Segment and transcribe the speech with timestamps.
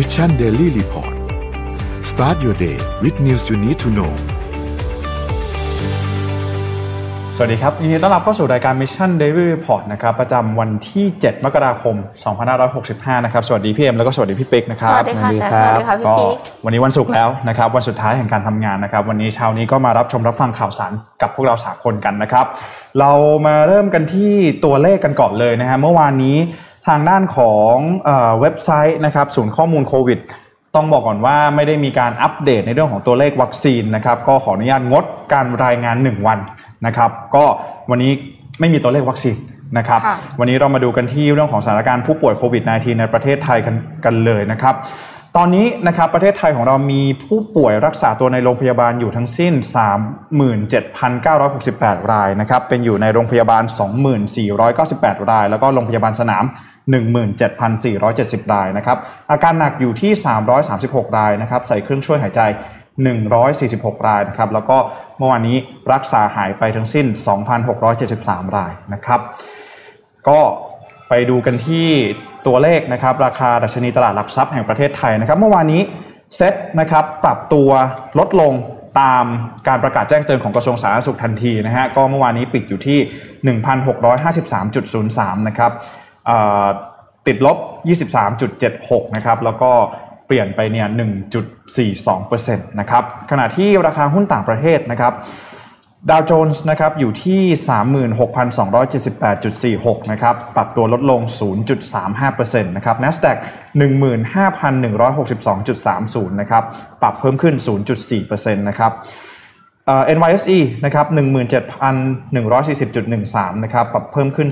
[0.00, 1.14] Mission Daily Report
[2.10, 4.12] start your day with news you need to know
[7.36, 11.96] สวัสดีครับยินดีต้อนรับเข้าสู่รายการ Mission Daily Report นะครับประจำวันที่ 7 มกราคม
[12.60, 20.92] 2565 นะครับ สวัสดีพี่เอ็มแล้วก็สวัสดีพี่ปิ๊กนะครับ สวัสดีค่ะสวัสดีค่ะพี่ก็ปิ๊กวันนี้วันศุกร์แล้วนะครับ วันสุดท้ายแห่งการทำงานนะครับ วันนี้เช้านี้ก็มารับชมรับฟังข่าวสาร
[21.22, 22.46] กับพวกเราสามคนกันนะครับ
[23.00, 23.12] เรา
[23.46, 24.32] มาเริ่มกันที่
[24.64, 26.36] ตัวเลขกันก่อนเลยนะฮะเมื่อวานนี้
[26.88, 27.74] ทางด้านของ
[28.04, 30.18] เออเว็บไซต์นะครับศูนย์ข้อมูลโควิด
[30.74, 36.38] ต้องบอกก่อนว่าไม่ได้มีการอัปเดตในเรื่องของตัวเลขวัคซีนนะครับก็ขออนุญาตงดการรายงาน 1 วัน
[36.86, 37.44] นะครับก็
[37.90, 38.12] วันนี้
[38.60, 39.36] ไม่มีตัวเลขวัคซีน
[39.78, 44.74] นะครับค่ะวันนี้เรามาดูกันที่เรื่องของสถานการณ์ผู้ป่วยโควิด -19 ในประเทศไทยกันกันเลยนะครับ
[45.36, 49.54] ตอนนี้นะครับประเทศไทยของเรามีผู้ป่วยรักษาตัวในโรงพยาบาลอยู่ทั้งสิ้น
[50.78, 53.62] 37,968 รายนะครับเป็นอยู่ในโรงพยาบาล
[54.46, 56.44] 2498 ราย แล้วก็โรงพยาบาลสนาม
[57.68, 58.98] 17,470 รายนะครับ
[59.30, 60.12] อาการหนักอยู่ที่
[60.64, 62.40] 336 รายนะครับใส่เครื่องช่วยหายใจ
[63.24, 64.78] 146 รายนะครับแล้วก็
[65.18, 65.56] เมื่อวานนี้
[65.92, 67.06] รักษาหายไปทั้งสิ้น
[67.80, 69.20] 2,673 รายนะครับ
[70.28, 70.40] ก็
[71.08, 71.88] ไปดูกันที่
[72.48, 75.82] ตัวเลขนะครับราคาดัชนีตลาดหลักทรัพย์แห่งประเทศไทยนะครับเมื่อวานนี้
[76.36, 77.70] เซ็ตนะครับปรับตัว
[78.18, 78.52] ลดลง
[79.00, 79.24] ตาม
[79.68, 82.98] การประกาศแจ้งเตือนของกระทรวงสาธารณสุขทันทีนะฮะก็เมื่อวานนี้ปิดอยู่ที่
[83.56, 85.72] 1,653.03 นะครับ
[86.26, 86.66] เอ่อ
[87.26, 87.58] ติดลบ
[88.36, 89.70] 23.76 นะครับ แล้วก็
[90.26, 90.86] เปลี่ยนไปเนี่ย
[91.68, 95.12] 1.42%นะครับขณะที่ราคาหุ้นต่างประเทศนะครับ
[96.10, 97.42] ดาวโจนส์นะครับอยู่ที่
[99.96, 101.20] 36,278.46 นะครับ ปรับตัวลดลง
[101.92, 103.36] 0.35%นะครับ NASDAQ
[103.80, 106.64] 15,162.30 นะครับ
[107.02, 107.54] ปรับเพิ่มขึ้น
[108.04, 108.92] 0.4%นะครับ
[110.16, 114.48] NYSE นะครับ17,140.13 นะครับ ปรับเพิ่มขึ้น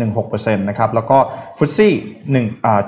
[0.00, 1.18] 0.16%นะครับ แล้วก็
[1.58, 1.88] FTSE
[2.28, 2.80] 1อ่า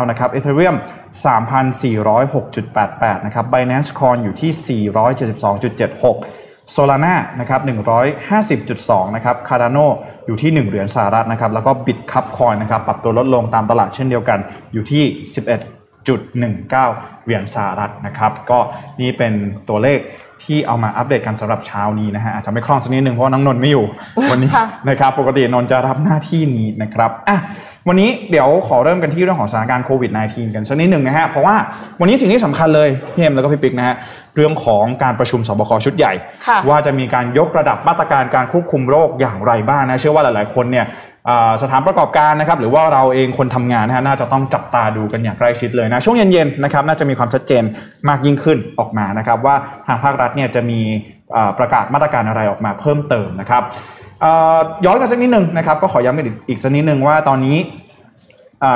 [0.03, 0.77] 43,051.59 นะครับ Ethereum
[1.25, 7.61] 3,406.88 นะครับ Binance Coin อยู่ที่ 472.76 Solana นะครับ
[8.39, 9.87] 150.2 นะครับ Cardano
[10.27, 14.39] อยู่ที่ 1 เหรียญสหรัฐนะครับ แล้วก็ Bitcup Coin นะครับ ปรับตัวลดลงตามตลาดเช่นเดียวกัน
[14.73, 15.05] อยู่ที่
[16.07, 16.69] 11.19
[17.25, 18.59] เหรียญสหรัฐนะครับ ก็
[19.01, 19.33] นี่เป็น
[19.69, 20.01] ตัวเลข
[20.45, 23.87] ที่เอามาอัปเดตกันสำหรับเช้านี้นะฮะอาจจะไม่คล่องสักนิดนึงเพราะว่าน้องนนท์ไม่อยู่
[24.31, 27.39] วันนี้ค่ะนะครับปกตินนท์จะรับหน้าที่นี้นะครับอะ
[27.89, 31.57] วันนี้เดี๋ยวขอเริ่มกันที่เรื่องของสถานการณ์โควิด -19 กันสักนิดหนึ่งนะฮะเพราะว่า
[32.01, 33.97] วันนี้สิ่งที่สำคัญเลยพี่เอ็มแล้วก็พี่ปิ๊กนะฮะ
[34.37, 36.13] เรื่องของการประชุมสบคชุดใหญ่
[36.47, 41.16] ค่ะว่าจะมีการยกระดับมาตรการการควบคุมโรคอย่างไรบ้างนะเชื่อว่าหลาย ๆ คนเนี่ยอ่า
[41.63, 47.63] สถานประกอบการนะครับหรือว่าเราเองคนทำงานนะฮะน่าจะต้องจับตาดูกันอย่างใกล้ชิดเลยนะช่วงเย็นๆนะครับน่าจะมีความชัดเจน
[48.09, 50.81] มากยิ่งขึ้นออกมานะครับว่าทางภาครัฐเนี่ยจะมี
[51.59, 53.63] ประกาศมาตรการอะไรออกมาเพิ่มเติมนะครับ
[54.85, 57.59] ย้อนกันสักนิดหนึ่งนะครับก็ขอย้ำกันอีกสักนิดหนึ่งว่าตอนนี้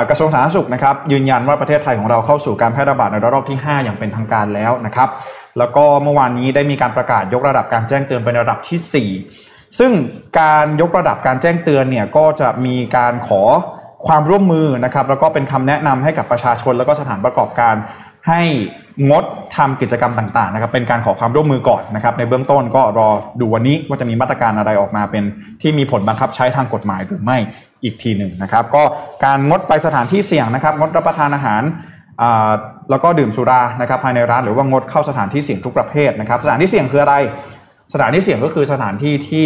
[0.09, 5.09] กระทรวงสาธารณสุขนะครับยืนยันว่าประเทศไทยของเราเข้าสู่การแพร่ระบาดในรอกที่ 5 อย่างเป็นทางการแล้วนะครับ
[5.57, 8.79] แล้วก็เมื่อวานนี้ได้มีการประกาศยกระดับการแจ้งเตือนเป็นระดับที่
[9.09, 9.91] 4 ซึ่ง
[10.39, 13.41] การยกระดับการแจ้งเตือนเนี่ยก็จะมีการขอ
[14.07, 17.75] ความร่วมมือนะครับ แล้วก็เป็นคำแนะนำให้กับประชาชน แล้วก็สถานประกอบการ
[18.29, 18.41] ให้
[19.09, 19.23] งด
[19.57, 25.23] ทำกิจกรรมต่างๆนะครับเป็นการขอความร่วมมือก่อนนะครับ ในเบื้องต้นก็รอดูวันนี้ว่าจะมีมาตรการอะไรออกมาเป็น
[25.61, 27.37] ที่มีผลบังคับใช้ทางกฎหมายหรือไม่
[27.83, 28.83] อีกทีหนึ่งนะครับ ก็
[29.25, 31.63] การงดไปสถานที่เสี่ยงนะครับ งดรับประทานอาหาร
[32.89, 37.15] แล้วก็ดื่มสุรานะครับภายในร้านหรือว่างดเข้าสถานที่เสี่ยงทุกประเภทนะครับ สถานที่เสี่ยงคืออะไร
[37.93, 39.45] สถานที่เสี่ยงก็คือสถานที่ที่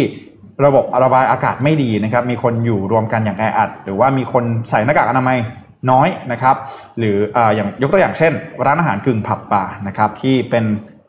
[0.64, 5.38] ระบบระบายอากาศไม่ดีนะครับ มีคนอยู่รวมกันอย่างแออัด หรือว่ามีคนใส่หน้ากากอนามัย
[5.90, 6.56] น้อยนะครับ
[6.98, 7.16] หรือ
[7.54, 8.32] อย่างยกตัวอย่างเช่น
[8.66, 10.64] ร้านอาหารกึ่งผับบาร์นะครับที่เป็น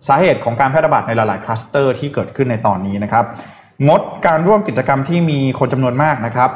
[0.07, 3.25] สาเหตุของการแพร่ระบาดในหลาย ๆ คลัสเตอร์ที่เกิดขึ้นในตอนนี้นะครับ
[3.87, 6.49] งดการร่วมกิจกรรมที่มีคนจำนวนมากนะครับ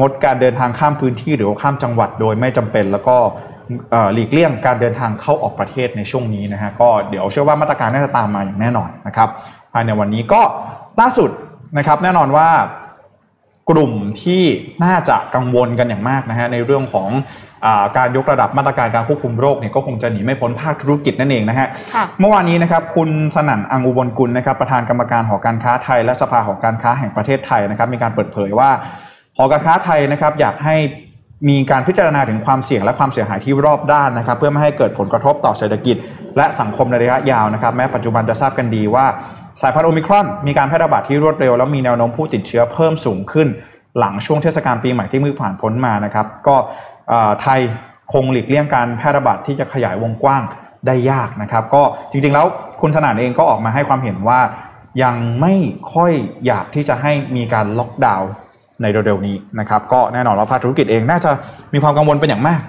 [0.00, 3.16] งดการเดินทางข้ามพื้นที่หรือข้ามจังหวัดโดยไม่จำเป็น แล้วก็
[4.14, 9.28] หลีกเลี่ยงการเดินทางเข้าออกประเทศในช่วงนี้นะฮะก็เดี๋ยวเชื่อว่ามาตรการน่าจะตามมาอย่างแน่นอนนะครับ
[9.72, 10.42] ภายในวันนี้ก็
[11.00, 11.30] ล่าสุด
[11.78, 12.48] นะครับแน่นอนว่า
[13.70, 14.42] กลุ่มที่
[14.84, 17.08] น่าจะกังวลกันอย่างมากนะฮะในเรื่องของ
[17.64, 21.66] อการยกระดับมาตรการการควบคุมโรคเนี่ยก็คงจะหนีไม่พ้นภาคธุรกิจนั่นเองนะฮะ
[22.20, 28.70] เมื่อวานนี้นะครับคุณสนั่นอังอุบลกุลนะครับประธานกรรมการหอการค้าไทย และสภาหอการค้าแห่งประเทศไทยนะครับมีการเปิดเผยว่า
[29.36, 30.76] หอการค้าไทยนะครับอยากให้
[31.48, 35.96] มีการพิจารณาถึงความเสี่ยงและความเสียหายที่รอบด้านนะครับ เพื่อไม่ให้เกิดผลกระทบต่อเศรษฐกิจ
[36.36, 39.06] และสังคมในระยะยาวนะครับ แม้ปัจจุบันจะทราบกันดีว่า
[39.60, 43.48] สายพันธุ์โอมิครอนมีการแพร่ระบาดที่รวดเร็ว แล้วมีแนวโน้มผู้ติดเชื้อเพิ่มสูงขึ้น
[43.98, 46.56] หลังช่วงเทศกาลปีใหม่ที่มือผ่านพ้นมานะครับ ก็
[47.42, 47.60] ไทย
[48.12, 50.42] คงหลีกเลี่ยงการแพร่ระบาดที่จะขยายวงกว้าง
[50.86, 52.46] ได้ยากนะครับ ก็จริงๆแล้ว
[52.80, 54.40] คุณสนานเองก็ออกมาให้ความเห็นว่า
[55.02, 55.54] ยังไม่
[55.94, 56.12] ค่อย
[56.46, 58.30] อยากที่จะให้มีการล็อกดาวน์
[58.82, 61.30] ในเร็วๆนี้นะครับก็แน่นอนว่าภาคธุรกิจเองน่าจะ
[61.72, 62.60] มีความกังวลเป็นอย่างมาก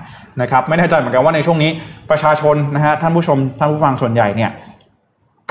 [0.42, 1.72] นะครับไม่แน่ใจเหมือนกันว่าในช่วงนี้
[2.10, 4.52] ประชาชนนะฮะท่านผู้ชมท่านผู้ฟังส่วนใหญ่เนี่ย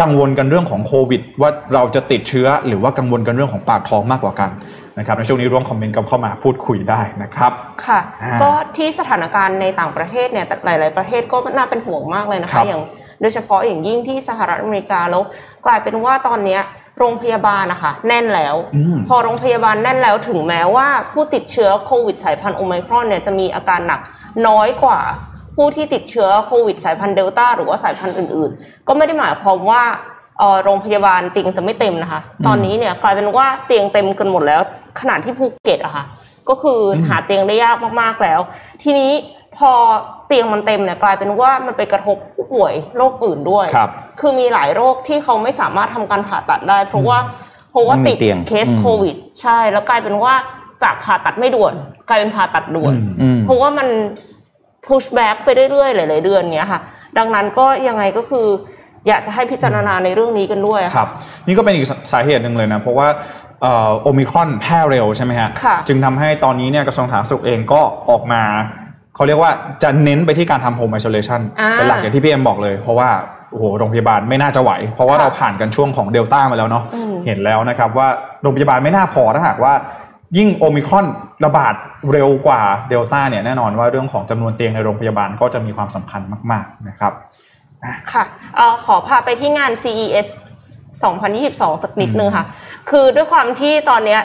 [0.00, 4.50] กังวลกันเรื่องของโควิด ว่าเราจะติดเชื้อ หรือว่ากังวลกันเรื่องของปากท้องมากกว่ากัน
[4.98, 7.52] นะครับในช่วงนี้ร่วมคอมเมนต์กันเข้ามาพูดคุยได้นะครับ
[7.86, 8.00] ค่ะ
[8.42, 12.82] ก็ที่สถานการณ์ในต่างประเทศเนี่ยหลาย ๆประเทศก็น่าเป็นห่วงมากเลยนะคะ อย่าง
[13.20, 15.22] โดยเฉพาะอย่างยิ่งที่สหรัฐอเมริกาแล้ว
[15.66, 16.58] กลายเป็นว่าตอนนี้
[16.98, 18.54] โรงพยาบาลนะคะแน่นแล้ว
[19.08, 24.00] พอโรงพยาบาลแน่นแล้วถึงแม้ว่าผู้ติดเชื้อโควิดสายพันธุ์โอไมครอนเนี่ยจะมีอาการหนัก
[24.46, 25.00] น้อยกว่า
[25.56, 29.82] ผู้ที่ติดเชื้อโควิดสายพันธุ์เดลต้าหรือว่าสายพันธุ์อื่น ๆ ก็ไม่ได้หมายความว่า
[30.64, 34.60] โรงพยาบาลเตียงจะไม่เต็มนะคะ ตอนนี้เนี่ยกลายเป็นว่าเตียงเต็มกันหมดแล้ว
[35.00, 36.04] ขนาดที่ภูเก็ตอะคะ่ะ
[36.48, 38.40] ก็คือหาเตียงได้ยากมากๆแล้ว
[38.82, 39.10] ทีนี้
[39.58, 39.72] พอ
[40.26, 47.18] เตียงมันเต็มเนี่ยกลายเป็นว่ามันไปกระทบผู้ป่วยโรคอื่นด้วยครับคือมีหลายโรคที่เขาไม่สามารถทำการผ่าตัดได้ เพราะว่า
[47.70, 48.16] เพราะว่าติด
[48.48, 50.34] เคสโควิด ใช่ แล้วกลายเป็นว่า
[50.82, 51.74] จากผ่าตัดไม่ด่วน
[52.08, 52.94] กลายเป็นผ่าตัดด่วน
[53.44, 53.88] เพราะว่ามัน
[54.86, 56.80] push back ไปเรื่อยๆหลายๆเดือนเนี้ยค่ะ
[57.18, 58.46] ดังนั้นก็ยังไงก็คือ
[59.08, 61.08] อยากจะให้พิจารณาในเรื่องนี้กันด้วยครับ
[61.46, 63.08] นี่ก็เป็นอีกสาเหตุหนึ่งเลยนะ เพราะว่า
[64.02, 65.50] โอมิครอนแพร่เร็วใช่ไหมฮะ
[65.88, 67.80] จึงทำให้ตอนนี้เนี่ยกระทรวงสาธารณสุขเองก็
[68.10, 68.42] ออกมา
[69.14, 69.50] เขาเรียกว่า
[69.82, 71.40] จะเน้นไปที่การทำโฮมไอโซเลชัน
[71.72, 73.08] เป็นหลักอย่างที่พี่เอ็มบอกเลย เพราะว่า
[73.50, 76.84] โอ้โหโรงพยาบาลไม่น่าจะไหว เพราะว่าเราผ่านกันช่วงของเดลต้ามาแล้วเนาะ
[77.26, 78.08] เห็นแล้วนะครับว่า
[78.42, 79.72] โรงพยาบาลไม่น่าพอถ้าหากว่า
[80.38, 81.06] ยิ่งโอมิครอน
[81.44, 81.74] ระบาด
[82.12, 86.20] เร็วกว่าเดลต้าเนี่ยแน่นอนว่าเรื่องของจำนวนเตียงในโรงพยาบาลก็จะมีความสำคัญ
[86.50, 87.12] มาก ๆนะครับ
[88.12, 88.24] ค่ะ
[88.84, 90.26] ขอพาไปที่งาน CES
[91.04, 92.44] 2022 สักนิดนึงค่ะ
[92.90, 94.20] คือด้วยความที่ตอนเนี้ย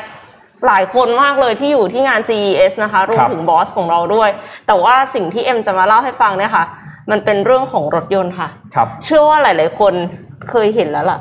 [0.68, 4.30] หลายคนมากเลยที่อยู่ที่งาน CES นะคะรวมถึงบอสของเราด้วย
[4.68, 6.66] แต่ว่าสิ่งที่เอ็มจะมาเล่าให้ฟังเนี่ยค่ะ
[7.12, 9.94] มันเป็นเรื่องของรถยนต์ค่ะครับเชื่อว่าหลาย ๆ คน
[10.50, 11.20] เคยเห็นแล้วล่ะ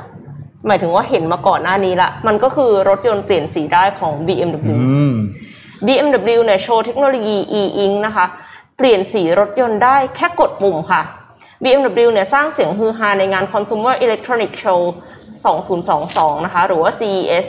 [0.67, 4.77] หมายถึงว่าเห็นมาก่อนหน้านี้ละ มันก็คือรถยนต์เปลี่ยนสีได้ของ BMW
[5.87, 8.27] BMW เนี่ยโชว์เทคโนโลยี e-ink นะคะ
[8.77, 11.03] เปลี่ยนสีรถยนต์ได้แค่กดปุ่มค่ะ
[11.63, 14.81] BMW เนี่ยสร้างเสียงฮือฮาในงาน Consumer Electronic Show
[15.63, 17.47] 2022 นะคะ หรือว่า CES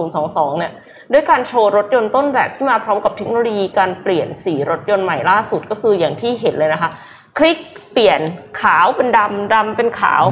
[0.00, 0.72] 2022 เนี่ย
[1.12, 6.90] ด้วยการโชว์รถยนต์ต้นแบบที่มาพร้อมกับเทคโนโลยีการเปลี่ยนสีรถยนต์ใหม่ล่าสุดก็คืออย่างที่เห็นเลยนะคะ
[7.38, 7.58] คลิก
[7.92, 8.20] เปลี่ยน
[8.60, 10.22] ขาวเป็นดำดำเป็นขาว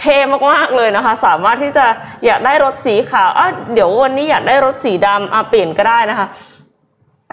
[0.00, 0.16] เท่
[0.50, 1.86] มากๆเลยนะคะ สามารถที่จะ
[2.24, 6.26] อยากได้รถสีขาวอะเดี๋ยววันนี้อยากได้รถสีดำอะเปลี่ยนก็ได้นะคะ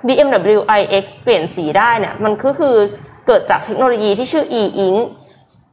[0.06, 2.76] BMW iX เปลี่ยนสีได้เนี่ยมันก็คือ
[3.28, 5.00] เกิดจากเทคโนโลยีที่ชื่อ e-ink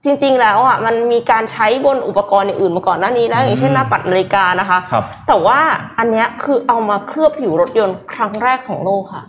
[0.04, 4.94] จริง ๆ แล้วอะมันมีการใช้บนอุปกรณ์อื่นมาก่อนหน้านี้แล้วอย่างเช่นหน้าปัดนาฬิกานะคะค
[5.28, 5.60] แต่ว่า
[5.99, 9.25] อันนี้คือเอามาเคลือบผิวรถยนต์ครั้งแรกของโลกค่ะ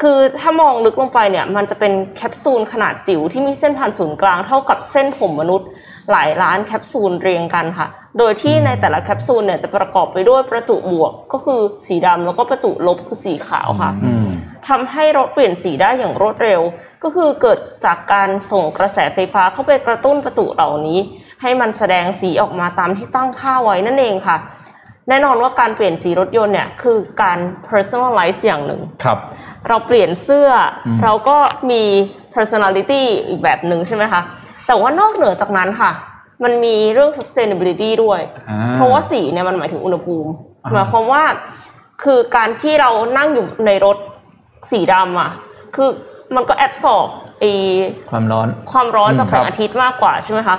[0.00, 5.68] คือถ้ามองลึกลงไปเนี่ย มันจะเป็นแคปซูลขนาดจิ๋วที่มีเส้นผ่านศูนย์กลางเท่ากับเส้นผมมนุษย์
[6.10, 7.86] หลายล้านแคปซูลเรียงกันค่ะ
[8.18, 13.90] โดยที่ในแต่ละแคปซูลเนี่ยจะประกอบไปด้วยประจุบวกก็คือสีดำแล้วก็ประจุลบคือสีขาวค่ะ
[14.68, 16.60] ทำให้รถเปลี่ยนสีได้อย่างรวดเร็ว
[17.02, 20.98] ก็คือเกิดจากการส่งกระแสไฟฟ้าเข้าไปกระตุ้นประจุเหล่านี้
[21.42, 24.36] ให้มันแสดงสีออกมาตามที่ตั้งค่าไว้นั่นเองค่ะ
[25.08, 27.38] แน่นอนว่าการเปลี่ยนสีรถยนต์เนี่ยคือการ
[27.70, 29.18] personalize อย่างหนึ่งครับ
[29.68, 30.50] เราเปลี่ยนเสื้อ
[31.02, 31.38] เราก็
[31.70, 31.82] มี
[32.34, 34.20] personality อีกแบบหนึ่งใช่ไหมคะ
[34.66, 35.90] แต่ว่านอกเหนือจากนั้นค่ะ
[36.44, 38.20] มันมีเรื่อง sustainability ด้วย
[38.74, 40.30] เพราะว่าสีเนี่ยมันหมายถึงอุณหภูมิ
[40.72, 41.24] หมายความว่า
[42.02, 43.96] คือการที่เรานั่งอยู่ในรถ
[44.70, 45.30] สีดำอะ
[45.74, 45.88] คือ
[46.34, 47.08] มันก็แอบสอบ
[47.40, 47.44] ไอ
[48.10, 50.56] ความร้อนความร้อนจากแสงอาทิตย์มากกว่าใช่ไหมคะ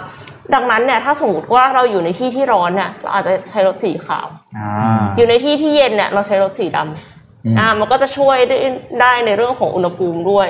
[0.53, 4.27] ดังนั้นเนี่ยถ้าสมมติว่าเราอยู่ในที่ที่ร้อนเนี่ยเราอาจจะใช้รถสีขาว
[5.17, 8.57] อยู่ในที่ที่เย็นเนี่ยเราใช้รถสีดำอ่ามันก็จะช่วยได้
[9.01, 10.47] ได้ในเรื่องของอุณหภูมิด้วย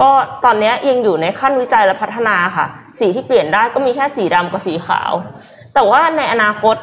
[0.00, 0.10] ก็
[0.44, 2.66] ตอนนี้ยังอยู่ในขั้นวิจัยและพัฒนาค่ะ
[2.98, 5.12] สีที่เปลี่ยนได้ก็มีแค่สีดำกับสีขาว
[5.74, 6.76] แต่ว่าในอนาคต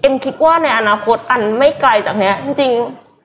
[0.00, 2.72] เอ็มคิดว่าในอนาคตอันไม่ไกลจากเนี้ยจริง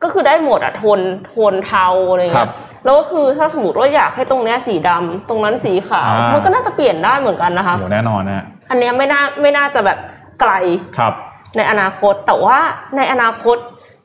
[0.04, 9.98] ก็คือได้หมดอะโทนโทนเทาอะไรเงี้ยแล้วก็คือถ้าสมมติว่าอยากให้ตรงเนี้ยสีดำตรงนั้นสีขาวมันก็น่าจะเปลี่ยนได้เหมือนกันนะคะแน่นอนนะอันเนี้ยไม่น่าไม่น่าจะแบบ
[10.40, 10.52] ไกล
[10.98, 11.14] ครับ
[11.58, 12.58] ในอนาคตแต่ว่า
[12.98, 13.58] ในอนาคต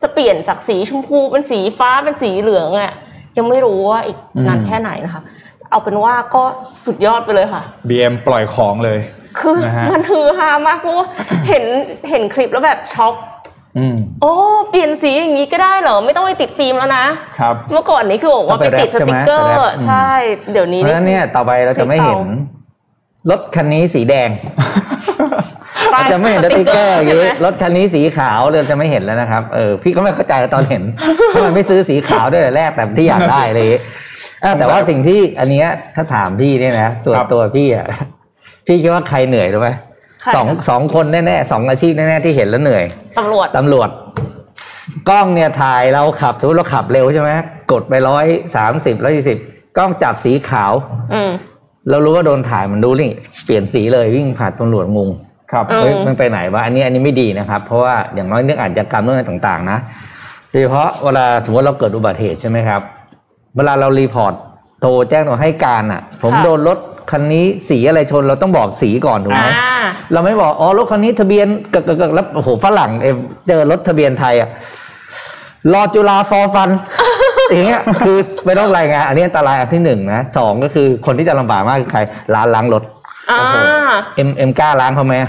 [0.03, 2.95] จะเปลี่ยนจากสีชมพูเป็นสีฟ้าเป็นสีเหลืองอะ
[3.37, 4.19] ยังไม่รู้ว่าอีก
[4.49, 5.23] นานแค่ไหนนะคะ
[5.71, 6.43] เอาเป็นว่าก็
[6.85, 8.99] สุดยอดไปเลยค่ะ BM ปล่อยของเลย
[9.41, 11.07] คือนะฮะมันฮือฮามากเพราะว่า
[11.49, 11.65] เห็น
[12.11, 13.30] เห็นคลิปแล้วแบบช็อกอืม
[14.23, 14.33] โอ้
[14.71, 17.05] เปลี่ยนสีอย่างนี้ก็ได้เหรอไม่ต้องไปติดฟิล์มแล้วนะ
[17.39, 20.11] ครับเมื่อก่อนนี้คือบอกว่าต้องไปไปติดแรปสติกเกอใช่ไหมร์ไปแรปอืมใช่
[20.53, 22.21] เดี๋ยวนี้เพราะฉะนั้นเนี่ยต่อไปเราจะไม่เห็น
[23.31, 24.31] รถคันนี้สีแดง
[25.93, 30.83] ป้าเรายจะไม่เห็นสติ๊กเกอร์อย่างใช่นี้ไหมรถคันนี้สีขาวเราจะไม่เห็นแล้วนะครับเออพี่ก็ไม่เข้าใจตอนเห็น
[31.33, 33.67] ทำไมไม่ซื้อสีขาวด้วยแต่แรกแต่ที่อยากได้เลย
[34.43, 37.87] เออแต่ว่าสิ่งที่อันเนี้ยถ้าถามพี่เนี่ยนะส่วนครับตัวพี่อะ
[38.67, 39.90] พี่คิดว่าใครเหนื่อยรู้ไหมใคร
[40.35, 42.85] สองคะสองคนแน่ๆสองอาชีพแน่ๆที่เห็นแล้วเหนื่อย
[43.19, 43.89] ตำรวจตำรวจ
[45.09, 47.31] กล้องเนี่ยถ่ายเราขับสมมติเราขับเร็วใช่ไหม
[47.73, 49.39] กดไปร้อยสามสิบร้อยสี่สิบ
[49.77, 50.73] กล้องจับสีขาว
[51.15, 51.31] อืม
[51.91, 53.11] เรารู้ว่าโดนถ่ายมันดูนี่
[53.45, 55.11] เปลี่ยนสีเลยวิ่งผ่านตำรวจงง
[55.53, 59.79] ครับเออเฮ้ยมันไปไหนวะอันนี้อันนี้ไม่ดีนะครับ เพราะว่าอย่างน้อยเรื่องอาชญากรรมเรื่องอะไรต่างๆ นะ
[60.51, 62.81] โดยเฉพาะเวลาสมมติเราเกิดอุบัติเหตุใช่ไหมครับ
[63.57, 64.35] เวลาเรารีพอร์ต
[64.81, 66.79] โทรแจ้งตัวให้การอะ ผมโดนรถ
[67.11, 73.07] คันนี้สีอะไรชนเราต้องบอกสีก่อนถูกไหมอ่าเราไม่บอกอ๋อรถคันนี้ทะเบียนเกิดเกิดแล้วโอ้โหฝรั่งเอ
[73.49, 74.49] เจอรถทะเบียนไทยอะ
[75.73, 76.71] รอจุฬาฟอฟัน
[77.51, 82.01] อย่างเงี้ยคือไม่ต้องรายงานอันนี้อันตรายอันที่หนึ่งนะสองก็คือคนที่จะลำบากมากคือใคร
[82.35, 82.83] ร้านล้างรถ
[83.31, 83.41] อ่า
[84.17, 85.23] เอ็มเอ็มกล้าล้างเขาไหมเ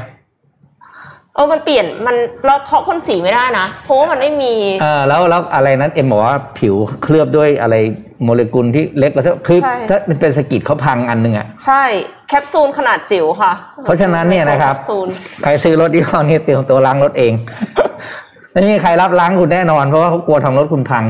[1.42, 7.76] ออมันเปลี่ยนมันเราเคาะพ่นสีไม่ได้นะเพราะว่ามันไม่มีเออแล้วแล้วอะไรนั้นเอ็มบอกว่าผิวเคลือบด้วยอะไร
[8.24, 11.84] โมเลกุลที่เล็กแล้วคือใช่ถ้ามันเป็นสะกิดเขาพังอันหนึ่งอะใช่
[12.30, 13.52] แคปซูลขนาดจิ๋วค่ะ
[13.84, 15.08] เพราะฉะนั้นเนี่ยนะครับแคปซูล
[15.44, 17.34] ใครซื้อรถยี่ห้อนี้เตรียมตัวล้างรถเอง
[18.54, 21.04] ไม่มีใครรับล้างคุณแน่นอนเพราะว่าเขากลัวทำรถคุณพัง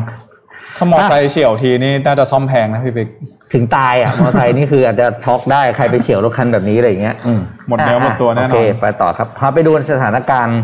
[0.77, 3.09] ถ้ามอไซค์เฉียวทีนี่น่าจะซ่อมแพงนะพี่ปิ๊ก
[3.53, 7.33] ถึงตายอะ มอเตอร์ไซค์นี่คืออาจจะช็อกได้ใครไปเฉียวรถคันแบบนี้อะไรอย่างเงี้ยอื
[7.67, 10.59] หมดเนื้อหมดตัวแน่นอนโอเคไปต่อครับพาไปดูสถานการณ์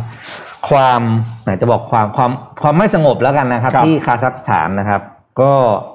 [0.70, 1.02] ความ
[1.44, 5.02] ไหนจะบอกความความความไม่สงบแล้วกันนะครับครับ ที่คาซัคสถานนะครับ
[5.42, 5.52] ก็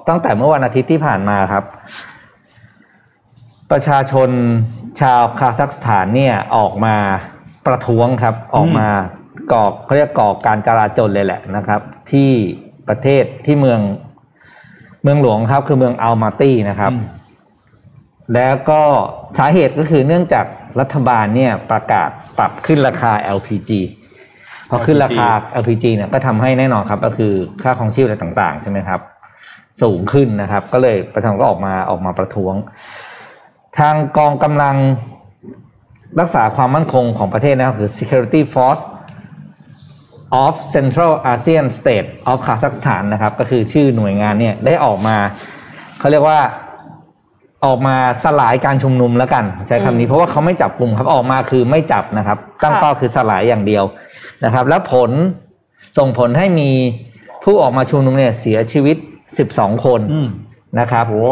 [0.09, 1.63] ตั้งแต่เมื่อวันอาทิตย์ที่ผ่านมาครับ
[3.71, 4.29] ประชาชน
[5.01, 6.95] ชาวคาซัคสถานเนี่ยออกมา
[7.67, 8.87] ประท้วงครับ ออกมา
[9.51, 12.31] ก่อเขาเรียกก่อการจราจนเลยแหละนะครับ ที่
[12.87, 13.79] ประเทศที่เมือง
[15.03, 17.05] เมืองหลวงครับคือเมืองอัลมาตี้นะครับอืม
[18.33, 18.81] แล้วก็
[19.39, 20.45] สาเหตุก็คือเนื่องจาก
[20.79, 23.71] รัฐบาลเนี่ยประกาศปรับขึ้นราคา LPG
[24.69, 25.27] พอขึ้นราคา
[25.61, 28.99] LPG เนี่ยก็ทำให้แน่นอนครับ ก็คือค่าของชีพอะไรต่างๆ ใช่ไหมครับ
[29.81, 32.55] สูงขึ้นนะครับ ก็เลยประธานก็ออกมาออกมาประท้วง
[33.79, 34.75] ทางกองกำลัง
[36.19, 38.83] รักษาความมั่นคงของประเทศนะครับ คือ Security Force
[40.41, 45.17] of Central ASEAN State of Kazakhstan นะครับ ก็คือชื่อหน่วยงานเนี่ยได้ออกมา
[45.99, 46.39] เขาเรียกว่า
[47.65, 53.83] ออกมาสลายการชุมนุมแล้วกัน ใช้คำนี้เพราะว่าเขาไม่จับกลุ่มครับออกมาคือไม่จับนะครับ ตั้งเป้าคือสลายอย่างเดียว
[54.45, 55.11] นะครับ แล้วผล
[55.97, 56.69] ส่งผลให้มี
[57.43, 58.97] ผู้ออกมาชุมนุมเนี่ยเสียชีวิต
[59.39, 60.27] 12 คนอืม
[60.79, 61.23] นะครับโอ้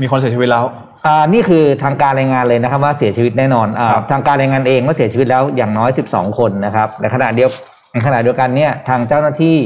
[0.00, 0.64] มีคนเสียชีวิตแล้ว
[1.06, 7.50] อ่านี่คือทางการรายงานเลยนะครับว่าเสียชีวิตแน่นอนอาครับทางการรายงานเองว่าเสียชีวิตแล้วอย่างน้อย 12 คนนะครับในขณะเดียว
[7.92, 9.58] ในขณะเดียวกันเนี่ยทางเจ้าหน้าที่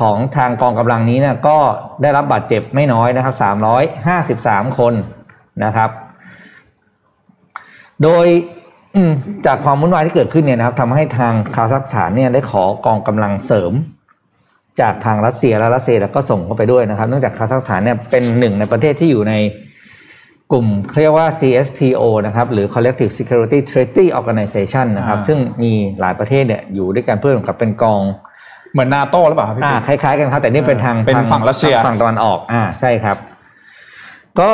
[0.00, 1.58] ของทางกองกำลังนี้เนี่ยก็
[2.02, 3.34] ได้รับบาดเจ็บไม่น้อยนะครับ
[4.06, 4.94] 353 คน
[5.64, 5.90] นะครับ
[8.02, 8.26] โดย
[9.46, 13.72] จากความวุ่นวายที่เกิดขึ้นเนี่ยนะครับทำให้ทางคาซัคสถานเนี่ยได้ขอกองกำลังเสริม
[14.80, 19.34] จากทางรัสเซียและรัสเซียแล้วก็ส่งเข้าไปด้วยนะครับ เนื่องจากคาซัคสถานเนี่ยเป็นหนึ่งในประเทศที่อยู่ใน
[20.52, 28.02] กลุ่มเขาเรียกว่า CSTO นะครับ หรือ Collective Security Treaty Organization นะครับอ่าซึ่งมีหลายประเทศเนี่ยอยู่ด้วยกันเพื่อกับเป็นกอง
[28.72, 33.16] เหมือนนาโต้หรือเปล่าครับพี่อ่าปิ๊กคล้ายๆกันครับ แต่นี่เป็นทางเป็นทาฝั่งรัสเซียทาฝั่งตะวันออก อ่าใช่ครับ
[34.38, 34.48] ก็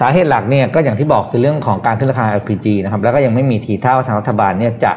[0.00, 4.92] สาเหตุหลักเนี่ยก็อย่างที่บอกคือเรื่องของการขึ้นราคา LPG นะครับ แล้วก็ยังไม่มีทีท่าว่าทางรัฐบาลเนี่ยจะ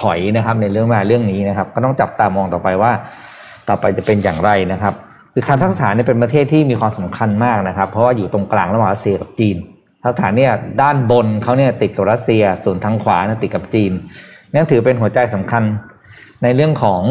[0.00, 2.92] ถอยนะครับในเรื่องมาเรื่องนี้นะครับ ก็ต้องจับตามองต่อไปว่า
[3.68, 4.94] ต่อไปจะเป็นอย่างไรนะครับ
[5.32, 9.56] คือคาซัคสถานเนี่ยเป็นประเทศที่มีความสำคัญมากนะครับ เพราะว่าอยู่ตรงกลางระหว่างรัสเซียกับจีน
[10.02, 13.92] คาซัคสถานเนี่ยด้านบนเขาเนี่ยติดกับรัสเซีย ส่วนทางขวาเนี่ยติดกับจีน
[14.52, 15.62] นั่นถือเป็นหัวใจสำคัญ
[16.42, 17.02] ในเรื่องของ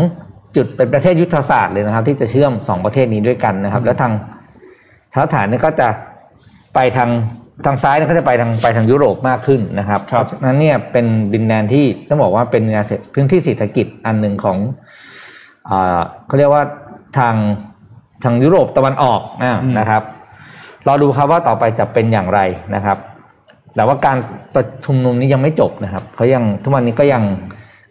[0.55, 4.13] จุดเป็นประเทศยุทธศาสตร์เลยนะครับ ที่จะเชื่อมสองประเทศนี้ด้วยกันนะครับ แล้วทาง
[5.13, 5.87] คาซัคสถานเนี่ยก็จะ
[6.75, 7.09] ไปทาง
[7.65, 14.57] ทางซ้ายเนี่ยก็จะไปทางไปทางยุโรปมากขึ้นนะครับครับเพราะฉะนั้นเนี่ยเป็นดินแดนที่ต้องบอกว่าเป็นงานเศรษฐพื้นที่เศรษฐกิจอันหนึ่งของ
[15.69, 16.63] อ่าเขาเรียกว่า
[17.17, 17.35] ทาง
[18.23, 20.03] ทางยุโรปตะวันออกนะอืมนะครับ
[20.87, 22.39] รอดูครับว่าต่อไปจะเป็นอย่างไร
[22.75, 22.97] นะครับ
[23.75, 24.17] แต่ว่าการ
[24.55, 27.23] ประชุมนุมนี้ยังไม่จบนะครับเขายังทุกวันนี้ก็ยัง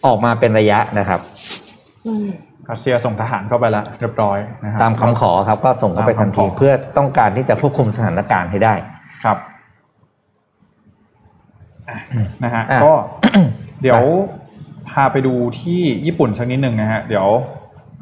[0.06, 1.20] ออกมาเป็นระยะนะครับ
[2.06, 2.28] อืม
[2.70, 8.74] รัสเซียส่งทหารเข้าไปแล้วเรียบร้อยนะครัตามคำขอครับ ก็ส่งเข้าไปทันทีตามคำขอเพื่อต้องการที่จะควบคุมสถานการณ์ให้ได้
[9.24, 9.38] ครับ
[11.88, 11.98] อะ
[12.44, 12.92] นะฮะอะก็
[13.82, 14.02] เดี๋ยว
[14.90, 17.26] พาไปดูที่ญี่ปุ่นสักนิดหนึ่งนะฮะเดี๋ยว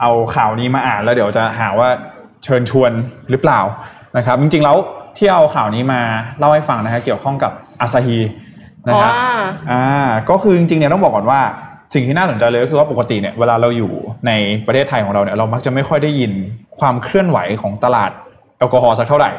[0.00, 1.88] เอาข่าวนี้มาอ่านแล้วเดี๋ยวจะหาว่า
[2.44, 2.92] เชิญชวน
[3.30, 3.60] หรือเปล่า
[4.16, 4.76] นะครับ จริงๆแล้ว
[5.16, 6.00] ที่เอาข่าวนี้มา
[6.38, 8.18] เล่าให้ฟังนะฮะเกี่ยวข้องกับอาซาฮี
[8.88, 9.12] นะครับ
[9.70, 9.84] อ่า
[10.30, 11.40] ก็คือจริงๆเนี่ยต้องบอกก่อนว่า
[11.94, 13.92] สิ่งที่น่าสนใจเลยก็คือว่าปกติเนี่ยเวลาเราอยู่
[14.26, 14.32] ใน
[14.66, 16.32] ประเทศไทยของเราเนี่ยเรามักจะไม่ค่อยได้ยิน
[16.80, 18.10] ความเคลื่อนไหวของตลาด
[18.58, 19.30] แอลกอฮอล์สักเท่าไหร่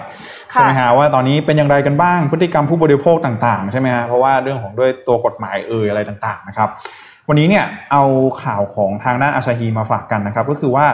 [0.51, 6.69] ใช่ไหมฮะว่าตอนนี้เป็นอย่างไรกันบ้างพฤติกรรมผู้บริโภคต่างๆใช่ไหมฮะเพราะว่าเรื่องของด้วยตัวกฎหมายเอ่ยอะไรต่างๆนะครับ
[7.27, 8.03] วันนี้เนี่ยเอา
[8.43, 10.85] ข่าวของทางด้านอาซาฮีมาฝากกันนะครับ ก็คือว่า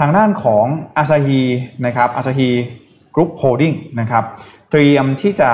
[0.00, 0.64] ทางด้านของ
[0.96, 1.40] อาซาฮี
[1.86, 4.24] นะครับ Asahi Group Holdings นะครับ
[4.70, 5.50] เตรียมที่จะ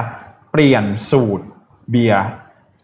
[0.53, 1.45] เปลี่ยนสูตร
[1.91, 2.25] เบียร์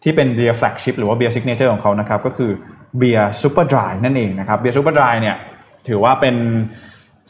[0.03, 2.51] ที่เป็นเบียร์ flagship หรือว่าเบียร์ signature ของเขานะครับก็คือ
[2.99, 5.37] เบียร์ Super Dry นั่นเองนะครับเบียร์ Super Dry เนี่ย
[5.89, 6.35] ถือว่าเป็น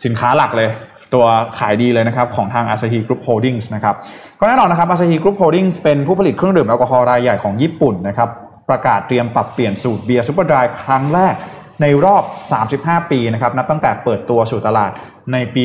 [0.04, 0.70] สินค้าหลักเลย
[1.14, 1.24] ตัว
[1.58, 3.94] ขายดีเลยนะครับของทาง Asahi Group Holdings นะครับ
[4.40, 8.28] ก็แน่นอนนะครับ Asahi Group Holdings เป็นผู้ผลิตเครื่องดื่มแอลกอฮอล์รายใหญ่ของญี่ปุ่นนะครับ
[8.68, 11.34] ประกาศเตรียมปรับเปลี่ยนสูตรเบียร์ Super Dry ครั้งแรก
[11.82, 12.24] ในรอบ
[12.68, 14.90] 35 ปีนะครับนับตั้งแต่เปิดตัวสู่ตลาด
[15.32, 15.62] ในปี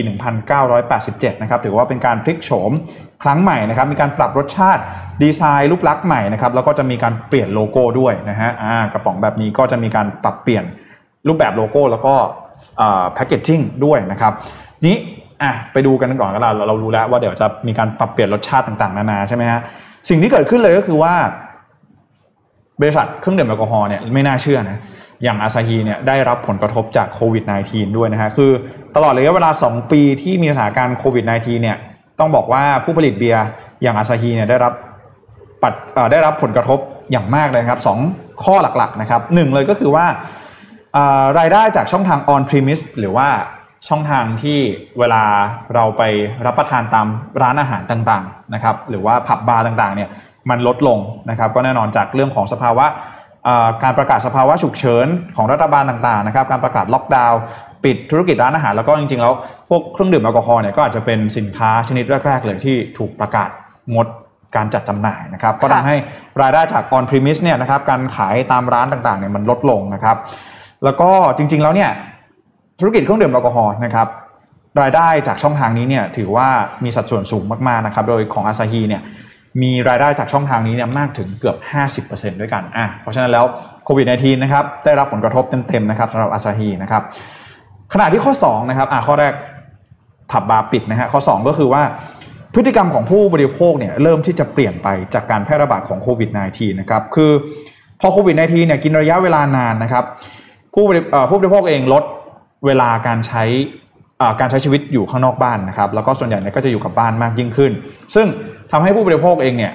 [0.70, 2.72] 1987 นะครับถือว่าเป็นการพลิกโฉม
[3.24, 4.82] ครั้งใหม่นะครับมีการปรับรสชาติ
[5.24, 8.50] ดีไซน์รูปลักษณ์ใหม่นะครับแล้วก็จะมีการเปลี่ยนโลโก้ด้วยนะฮะ
[8.94, 10.64] กระป๋องแบบนี้ก็จะมีการปรับเปลี่ยน
[11.28, 12.14] รูปแบบโลโก้แล้วก็
[13.14, 14.34] packaging ด้วยนะครับ
[14.86, 14.96] นี้
[15.44, 19.60] อะไปดูกันก่อนก็แล้วเรารู้แล้วว่าเดี๋ยวจะมีการปรับเปลี่ยนรสชาติต่างๆ นานาใช่ไหมฮะ
[20.10, 21.14] สิ่งที่เกิดขึ้นเลยก็คือว่า
[22.82, 24.78] บริษัทเครื่องดื่มแอลกอฮอล์เนี่ยไม่น่าเชื่อนะ
[25.24, 28.52] อย่างอาซาฮีเนี่ยได้รับผลกระทบจากโควิด -19 ด้วยนะฮะคือ
[28.96, 31.78] ตลอดระยะเวลา 2 ปีที่มีสถานการณ์โควิด -19 เนี่ย
[32.20, 33.44] ต้องบอกว่าผู้ผลิตเบียร์
[33.82, 34.74] อย่างอาซาฮีเนี่ยได้รับ
[35.64, 35.74] ปัด
[36.12, 36.80] ได้รับผลกระทบ
[37.12, 38.00] อย่างมากเลยครับสอง
[38.44, 40.06] ข้อหลักๆนะครับหนึ่งเลยก็คือว่า
[41.40, 43.30] รายได้จากช่องทาง on premise หรือว่า
[43.88, 44.60] ช่องทางที่
[45.00, 45.24] เวลา
[45.76, 46.04] เราไป
[46.46, 47.08] รับประทานตาม
[47.42, 50.10] ร้านอาหารต่างๆนะครับหรือว่าผับบาร์ต่างๆเนี่ย
[50.50, 52.86] มันลดลงนะครับก็แน่นอนจากเรื่องของสภาวะ
[53.84, 57.40] การประกาศสภาวะฉุกเฉินของรัฐบาลต่างๆนะครับการประกาศล็อกดาวน์
[57.84, 59.34] ปิดธุรกิจร้านอาหาร แล้วก็จริงๆแล้ว
[59.70, 63.50] พวกเครื่องดื่มแอลกอฮอล์เนี่ยก็อาจจะเป็นสินค้าชนิดแรก ๆ เลยที่ถูกประกาศ
[63.96, 64.08] งด
[64.56, 65.96] การจัดจำหน่ายนะครับก็ทำให้
[66.42, 70.18] รายได้จาก on premise เนี่ยนะครับการขายตามร้านต่างๆเนี่ยมันลดลงนะครับ
[70.84, 71.90] แล้วก็จริงๆแล้วเนี่ย
[72.80, 74.08] ธุรกิจเครื่องดื่มแอลกอฮอล์นะครับ
[74.82, 76.48] รายได้จากช่องทางนี้เนี่ยถือว่า
[76.84, 79.02] มีสัดส่วนสูงมากๆนะครับโดยของอาซาฮีเนี่ย
[79.62, 81.58] มีรายได้จากช่องทางนี้เนี่ยมากถึงเกือบ
[82.00, 83.46] 50%ด้วยกันอะเพราะฉะนั้นแล้ว
[83.86, 87.04] โควิด -19 นะครับได้รับผลกระทบเต็มๆนะครับสำหรับอาซาฮีนะครับ
[87.94, 89.34] ขณะที่ข้อ2นะครับอะข้อแรก
[90.32, 91.84] ผับบาร์ปิดนะฮะข้อ 2 ก็คือว่า
[92.54, 97.32] พฤติกรรมของผู้บริโภคเนี่ยเริ่มที่จะเปลี่ยนไปจากการแพร่ระบาดของโควิด -19 นะครับคือ
[98.00, 100.06] พอโควิด -19 เนี่ยกินระยะเวลานานนะครับ
[100.74, 102.04] ผู้บริผู้บริโภคเองลด
[102.66, 103.44] เวลาการใช้
[104.40, 107.72] การใช้ชีวิตอยู่ข้างนอกบ้านนะครับ แล้วก็ส่วนใหญ่เนี่ยก็จะอยู่กับบ้านมากยิ่งขึ้น
[108.16, 108.28] ซึ่ง
[108.72, 109.74] ทำให้ผู้บริโภคเองเนี่ย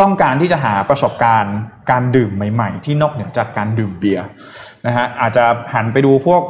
[0.00, 1.56] ต้องการที่จะหาประสบการณ์
[1.90, 4.24] การดื่มใหม่ๆ ที่นอกเหนือจากการดื่มเบียร์
[4.86, 6.42] นะฮะอาจจะหันไปดูพวก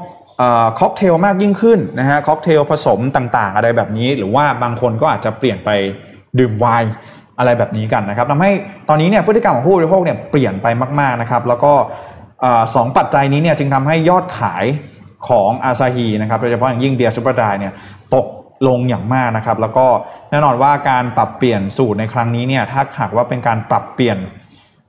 [0.79, 5.71] ค็อกเทลมากยิ่งขึ้นนะฮะค็อกเทลผสมต่างๆ อะไรแบบนี้ หรือว่าบางคนก็อาจจะเปลี่ยนไป
[6.39, 6.93] ดื่มไวน์
[7.39, 8.51] อะไรแบบนี้กันนะครับทำให้
[8.89, 10.67] ตอนนี้เนี่ยพฤติกรรมของผู้บริโภคเนี่ยเปลี่ยนไป
[11.01, 11.73] มากๆนะครับ แล้วก็
[12.75, 14.65] สองปัจจัยนี้เนี่ยจึงทำให้ยอดขาย
[15.29, 17.73] ของอาซาฮีนะครับโดยเฉพาะอย่างยิ่งเบียร์ Super Dry เนี่ย
[18.15, 18.27] ตก
[18.69, 19.87] ลงอย่างมากนะครับ แล้วก็
[20.31, 24.19] แน่นอนว่าการปรับเปลี่ยนสูตรในครั้งนี้เนี่ยถ้าหากว่าเป็นการปรับเปลี่ยน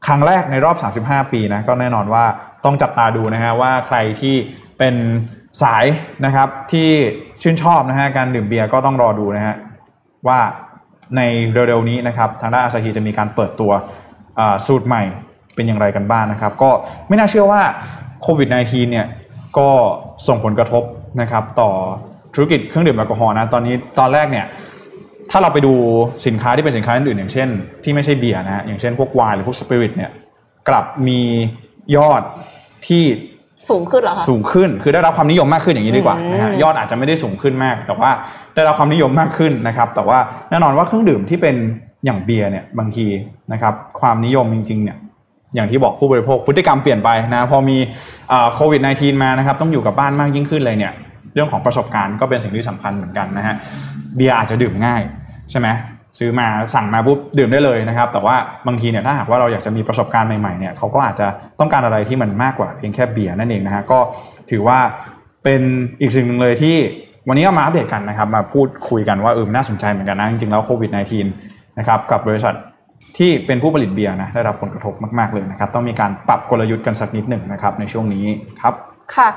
[0.06, 2.26] ครั้งแรกในรอบ 35 ปีนะก็แน่นอนว่า
[2.66, 4.36] ต้องจับตาดูนะฮะว่าใครที่
[4.80, 4.96] เป็น
[5.62, 5.86] สาย
[6.26, 6.90] นะครับที่
[7.42, 9.56] ชื่นชอบนะฮะการดื่มเบียร์ก็ต้องรอดูนะฮะ
[10.28, 10.40] ว่า
[11.18, 11.22] ใน
[11.54, 13.72] เร็วๆนี้นะครับทางด้านอาซาฮีจะมีการเปิดตัว
[14.68, 15.04] สูตรใหม่
[15.56, 16.72] เป็นอย่างไรกันบ้างนะครับ ก็
[17.08, 17.62] ไม่น่าเชื่อว่า
[18.22, 19.06] โควิด -19 เนี่ย
[19.58, 19.70] ก็
[20.28, 20.84] ส่งผลกระทบ
[21.22, 21.72] นะครับต่อ
[22.34, 24.46] ธุรกิจเครื่องดื่มแอลกอฮอล์นะตอนนี้ตอนแรกเนี่ย
[25.32, 25.74] ถ้าเราไปดู
[26.28, 27.48] สินค้าที่เป็นสินค้าอื่นอย่างเช่น
[27.84, 30.12] ที่ไม่ใช่เบียร์นะฮะอย่างเช่นพวกไวน์หรือพวกสปิริตเนี่ย
[30.70, 31.22] กลับมี
[31.96, 32.22] ยอด
[32.88, 33.04] ที่
[33.70, 38.12] สูงขึ้นเหรอคะสูงขึ้นคือได้รับความนิยมมากขึ้นอย่างนี้ดีกว่านะฮะยอดอาจจะไม่ได้สูงขึ้นมาก แต่ว่า
[38.56, 41.56] ได้รับความนิยมมากขึ้นนะครับ แต่ว่าแน่นอนว่าเครื่องดื่มที่เป็น
[42.06, 43.06] อย่างเบียร์เนี่ยบางที
[43.54, 44.98] นะครับความนิยมจริงๆเนี่ย
[45.56, 47.78] อย่างที่บอกผู้บริโภคพฤติกรรมเปลี่ยนไปนะพอมี
[48.56, 50.94] โควิด -19 มานะครับต้องอยู่กับบ้านมากยิ่งขึ้นเลยเนี่ย
[51.34, 53.56] เรื่องของประสบการณ์ก็เป็นสิ่งที่สำคัญเหมือนกันนะฮะ
[54.16, 55.02] เบียร์อาจจะดื่มง่าย
[55.52, 55.68] ใช่ไหม
[56.20, 58.36] ซื้อมาสั่งมาปุ๊บดื่มได้เลยนะครับ แต่ว่า
[58.68, 61.28] บางทีเนี่ยถ้าหากว่าเราอยากจะมีประสบการณ์ใหม่ๆเนี่ยเขาก็อาจจะ
[61.60, 64.00] ต้องการอะไรที่มันมากกว่าเพียงแค่เบียร์นั่นเองนะฮะก็
[64.52, 64.80] ถือว่า
[65.44, 65.62] เป็น
[66.02, 66.76] อีกสิ่งหนึ่งเลยที่
[67.28, 70.92] วันนี้ก็มาอัปเดตกันนะครับ มาพูดคุยกันว่าเออน่าสนใจเหมือนกันนะจริงๆแล้วโควิด
[71.36, 72.54] -19 นะครับกับบริษัท
[73.18, 78.26] ที่เป็นผู้ผลิตเบียร์นะได้รับผลกระทบมาก ๆเลยนะครับ ต้องมีการปรับกลยุทธ์กันสักนิดหนึ่งนะครับในช่วงนี้
[78.62, 78.74] ครับ
[79.16, 79.30] ค่ะ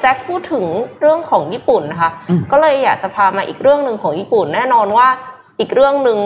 [0.00, 0.64] แจ็คพูดถึง
[1.00, 2.10] เรื่องของญี่ปุ่นนะคะ
[2.52, 5.08] ก็เลยอยากจะพามาอีกเรื่องหนึ่งของญี่ปุ่น แน่นอนว่า
[5.60, 6.18] อีกเรื่องหนึ่ง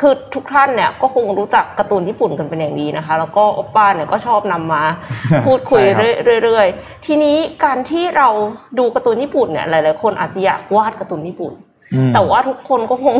[0.00, 4.82] คือทุกท่านเนี่ยก็คงรู้จักการ์ตูนญี่ปุ่นกันเป็นอย่างดีนะคะ แล้วก็โอปป้าเนี่ยก็ชอบนำมา
[5.46, 8.28] พูดคุยใช่ครับเรื่อยๆทีนี้การที่เรา
[8.78, 11.52] ดูการ์ตูนญี่ปุ่นเนี่ยหลายๆคนอาจจะอยากวาดการ์ตูนญี่ปุ่น
[11.94, 13.16] อืมแต่ว่าทุกคนก็คง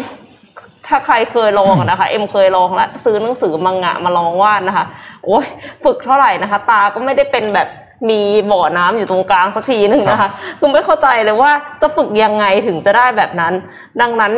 [0.87, 4.87] ถ้าใครเคยลองอะนะคะ เอ็มเคยลองแล้วซื้อหนังสือมังงะมาลองวาดนะคะ
[5.25, 5.47] โอ้ย
[5.85, 7.69] ฝึกเท่าไหร่นะคะ ตาก็ไม่ได้เป็นแบบ
[8.11, 13.53] มีบ่อน้ำอยู่ตรงกลางสักทีหนึ่งนะคะคือไม่เข้าใจเลยว่าจะฝึกยังไงถึงจะได้แบบนั้น
[14.01, 14.33] ดังนั้น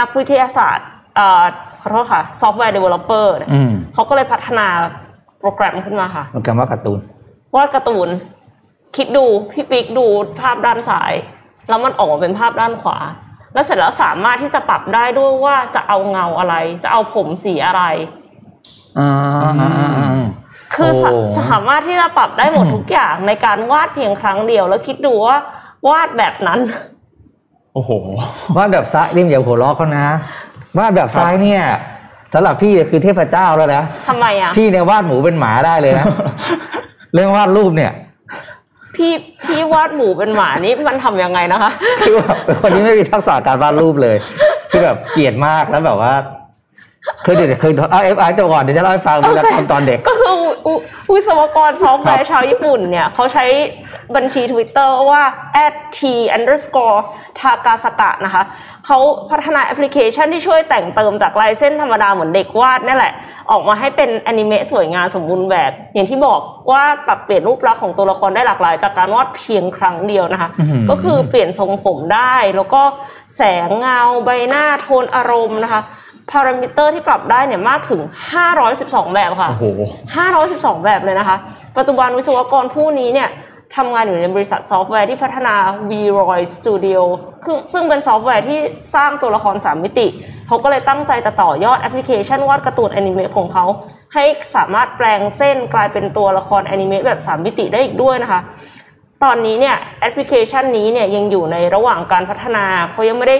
[0.00, 1.42] นักวิทยาศาสตร์เอ่อ
[1.80, 4.66] ขอโทษค่ะ software developer อืมเขาก็เลยพัฒนา
[5.40, 6.98] โปรแกรมขึ้นมาค่ะ โปรแกรมว่าการ์ตูน
[7.54, 8.08] วาดการ์ตูน
[8.96, 10.06] คิดดูพี่ปิ๊กดู
[10.40, 11.12] ภาพด้านซ้าย
[11.68, 12.98] แล้วมันออกมาเป็นภาพด้านขวา
[13.54, 17.82] แล้วเสร็จแล้วสามารถที่จะปรับได้ด้วยว่าจะเอาเงาอะไร จะเอาผมสีอะไร
[18.98, 19.10] อ่า
[19.42, 20.22] อ่าอ่าอ่า
[20.74, 25.36] คือสาโอ้สามารถที่จะปรับได้หมดทุกอย่างในการวาดเพียงครั้งเดียว แล้วคิดดูว่า
[25.88, 26.60] วาดแบบนั้น
[27.74, 27.90] โอ้โห
[28.56, 30.06] วาดแบบซ้ายริมอย่าหัวล้อเขานะ
[30.78, 31.62] วาดแบบซ้ายเนี่ย
[32.34, 36.06] สำหรับพี่คือเทพเจ้าแล้วนะทำไมอะพี่เนี่ยวาดหมูเป็นหมาได้เลยนะ
[37.14, 37.92] เรื่องวาดรูปเนี่ย
[38.96, 39.12] พี่
[39.44, 41.70] พี่วาดหมูเป็นหมานี่มันทำยังไงนะคะ
[42.06, 44.16] คือแบบเป็นคนที่ไม่มีทักษะการวาดรูปเลย
[44.70, 46.14] คือแบบเกลียดมากแล้วแบบว่า
[47.24, 50.34] คือเดี๋ยวคือเอาเอฟไอจะก่อนเดี๋ยวจะเล่าให้ฟังวีรกรรมตอนเด็ก ก็คือ
[50.66, 50.74] วิ
[51.12, 53.44] วิศวกรซอฟต์แวร์ชาวญี่ปุ่นเนี่ยเขาใช้
[54.16, 55.22] บัญชี Twitter ว่า
[55.96, 56.00] @t
[56.36, 56.98] underscore
[57.40, 58.42] takasaka นะคะ
[58.86, 58.98] เขา
[59.30, 63.12] พัฒนาแอปพลิเคชันที่ช่วยแต่งเติมจากลายเส้นธรรมดาเหมือนเด็กวาดนี่แหละ
[63.50, 66.40] ออกมาให้เป็นอนิเมะสวยงามสมบูรณ์แบบ อย่างที่บอก
[66.70, 72.82] ว่าปรับเปลี่ยนรูปลักษณ์ของตัวละครได้หลากหลาย จากการวาดเพียงครั้งเดียวนะคะอื้อหือก็คือเปลี่ยนทรงผมได้แล้วก็
[73.36, 75.80] แสงเงาใบหน้าโทนอารมณ์นะคะ
[76.30, 78.00] พารามิเตอร์ที่ปรับได้เนี่ยมากถึง
[78.58, 79.64] 512 แบบค่ะโอ้โห
[80.28, 81.36] 512 แบบเลยนะคะ
[81.76, 83.28] ปัจจุบันวิศวกรผู้นี้เนี่ย
[83.76, 85.54] ทำงานอยู่ในบริษัทซอฟต์แวร์ที่พัฒนา
[85.90, 87.00] VRoid Studio
[87.44, 88.58] คือซึ่งเป็นซอฟต์แวร์ที่
[88.94, 90.06] สร้างตัวละครสามมิติ
[90.48, 93.64] เขาก็เลยตั้งใจจะต่อยอดแอปพลิเคชันวาดการ์ตูนแอนิเมะของเขา
[94.14, 94.24] ให้
[94.56, 98.40] สามารถแปลงเส้นกลายเป็นตัวละครแอนิเมะแบบสามมิติได้อีกด้วยนะคะ
[99.24, 103.36] ตอนนี้เนี่ยแอปพลิเคชันนี้เนี่ยยังอยู่ในระหว่างการพัฒนา เขายังไม่ได้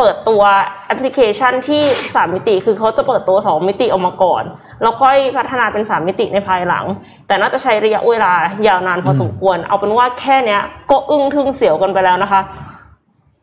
[0.00, 0.42] เปิดตัว
[0.86, 4.42] แอปพลิเคชันที่ 3 มิติ คือเขาจะเปิดตัว 2 มิติออกมาก่อน
[4.82, 6.84] แล้วค่อยพัฒนาเป็น 3 มิติในภายหลัง
[7.26, 8.32] แต่น่าจะใช้ระยะเวลา
[8.66, 12.40] ยาวนานพอสมควร เอาเป็นว่าแค่เนี้ย ก็อึ้งทึ่งเสียวกันไปแล้วนะคะ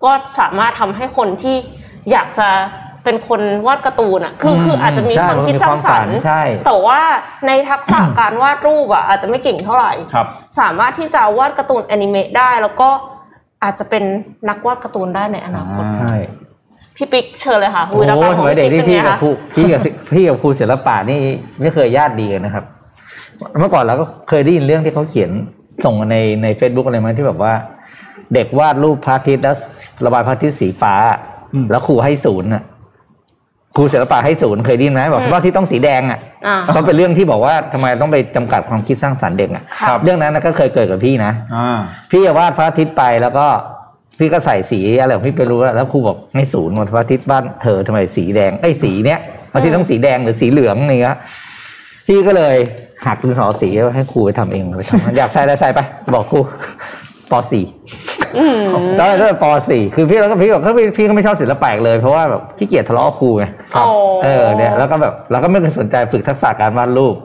[0.03, 1.55] ก็สามารถทำให้คนที่
[2.11, 2.49] อยากจะ
[3.03, 6.99] เป็นคนวาดการ์ตูนอะ คืออืมคืออาจจะมีใช่ความคิดมีสคร้าวางมสฝัรนรค์ใช่แต่ว่า
[7.47, 10.27] ในทักษะการวาดรูปอะอาจจะไม่เก่งเท่าไหร่ครับ
[10.59, 12.89] สามารถที่จะวาดการ์ตูนแอนิเมะได้แล้วก็
[13.63, 14.03] อาจจะเป็น
[14.49, 16.15] นักวาดการ์ตูนได้ในอนาคตอ่าใช่
[16.97, 21.19] พี่ปิ๊กเชิญเลยค่ะโอ้วีรกรรมยของสมัยเด็กพี่ที่ปิ๊กเป็นพี่ไงกับคะครูพี่กับศิพี่กับครูศิลปะนี่
[21.61, 22.63] ไม่เคยญาติดีกันนะครับ
[23.59, 25.31] เมื่อก่อนเราก็เคยได้ยินเรื่องที่เขาเขียน
[25.85, 27.53] ส่งมาในในเฟซบุ๊กอะไรมาที่แบบว่า
[28.33, 29.55] เด็กวาดรูปพระอาทิตย์แล้ว
[30.05, 30.93] ระบายพระอาทิตย์สีฟ้า
[31.53, 32.63] อืมแล้วครูให้ศูนย์น่ะ
[33.75, 41.79] ครูศิลปะให้ศูนย์เคยได้ยินไหมบอกพระอาทิตย์ต้องสีแดงอะอ่าก็เป็นเรื่องที่บอกว่าทำไมต้องไปจำกัดความคิดสร้างสรรค์เด็กอะครับเรื่องนั้นนะก็เคยเกิดกับพี่นะอ่า
[42.11, 43.47] พี่จะวาดพระอาทิตย์ไปแล้วก็
[44.17, 49.19] พี่ก็ใส่สีอะไรของพี่ไปรู้แล้วแล้วครูบอกไม่ศูนย์หมดพระอาทิตย์บ้านเธอทำไมสีแดงไอ้ยสีเนี้ย
[49.51, 51.17] พระอาทิตย์ต้องสีแดงหรือสีเหลืองนี่ครับ
[52.07, 52.55] พี่ก็เลย
[53.05, 55.79] หักดินสอสีให้ครูไปทำเองไปทำอยากใส่อะไรใส่ไป
[56.15, 56.39] บอกครู
[57.31, 57.65] ปสี่
[58.37, 58.59] อืม
[58.97, 63.87] แล้วก็ปสี่คือพี่แล้วก็พี่บอกก็พี่พี่ก็ไม่ชอบศิลปะอีกเลย เพราะว่าแบบขี้เกียจทะเลาะกับครูไงครับ
[64.23, 67.15] เออเนี่ยแล้วก็แบบเราก็ไม่เคยสนใจฝึกทักษะการวาดรูป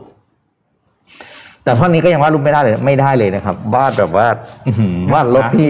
[1.65, 4.27] แต่ท่อนนี้ก็ยังวาดรูปไม่ได้เลย ไม่ได้เลยนะครับวาดแบบว่า
[4.67, 5.69] อื้อหือวาดรถที่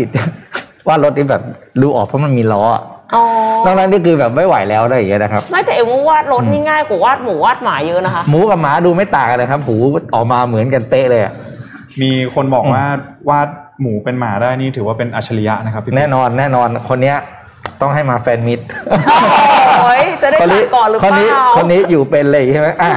[0.89, 1.43] วาดรถที่แบบ
[1.83, 2.83] ดูออกเพราะมันมีล้ออะ
[3.15, 3.23] อ๋อ
[3.65, 9.77] นอกนั้นนี่คือแบบไม่ไหวแล้วอะไรอย่างเงี้ยนะครับ ไม่แต่เอ็มว่าวาดรถนี่ง่ายกว่าวาดหมูวาดหมาเยอะนะคะ หมูกับหมาดูไม่ต่างกันนะครับหู
[10.15, 11.33] ออกมาเหมือนกันเป๊ะเลยอะ
[12.03, 12.83] มีคนบอกว่า
[13.31, 13.49] วาด
[13.81, 17.17] หมูเป็นหมาได้นี่ถือว่าเป็นอัจฉริยะนะครับพี่ปิ๊กแน่นอนแน่นอนคนเนี้ย
[17.81, 18.65] ต้องให้มาแฟนมิตร
[19.83, 22.93] โอ้ยจะได้คนจันี้ดก่อนหรือคเปนนี้ล่าคนนี้อยู่เป็นเลยใช่ไหมอะ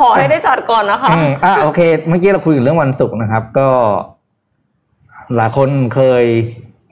[0.00, 3.68] ขอให้ได้จัดก่อนนะคะอืมอะโอเค เมื่อกี้เราคุยถึงเรื่องวันศุกร์นะครับ ก็
[5.36, 6.24] หลายคนเคย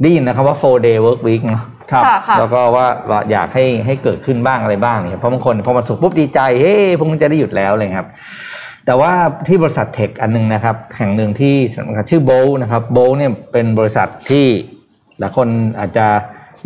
[0.05, 1.63] ได้ยินนะครับว่า four day work week เนอะ
[1.93, 8.09] ครับค่ะค่ะแล้วก็ว่าเราอยากให้ให้เกิดขึ้นบ้างอะไรบ้างเนี่ยเพราะบางคนพอวันศุกร์ปุ๊บดีใจเฮ้พวกมันจะได้หยุดแล้วเลยครับ
[8.87, 9.13] แต่ว่า
[9.47, 14.47] ที่บริษัทเทคอันหนึงนะครับ แห่งหนึ่งที่สำคัญชื่อโบลนะครับโบลเนี่ยเป็นบริษัทที่
[15.19, 16.07] หลายคนอาจจะ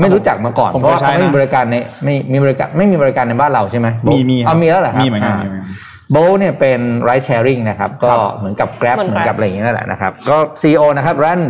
[0.01, 5.73] ไม่รู้จักมาก่อนผมเพราะว่าเคยใช้เขาไม่มีนะบริการในไม่มีบริการไม่มีบริการในบ้านเราใช่ไหมมีมีครับเอามีแล้วเหรอครับมีเหมือนกันามีเหมือนกัน
[6.13, 11.41] โบลเนี่ยเป็น ride sharing นะครับก็ครับเหมือนกับ Grab เหมือนเหมือนกับ Grab อะไรอย่างเงี้ยนั่นแหละนะครับก็ CEO นะครับรัน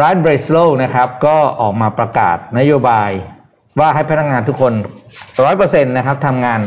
[0.00, 3.10] รันเบรสโลนะครับก็ออกมาประกาศนโยบาย
[3.78, 4.72] ว่าให้พนักงานทุกคน
[5.44, 6.60] ร้อยเปอร์เซ็นต์นะครับทำงาน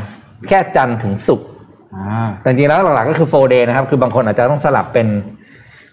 [0.47, 1.47] แค่จันทร์ถึงศุกร์
[1.95, 5.07] อ่าแต่จริงๆแล้วหลักๆก็คือ4 day นะครับ คือบางคนอาจจะต้องสลับเป็น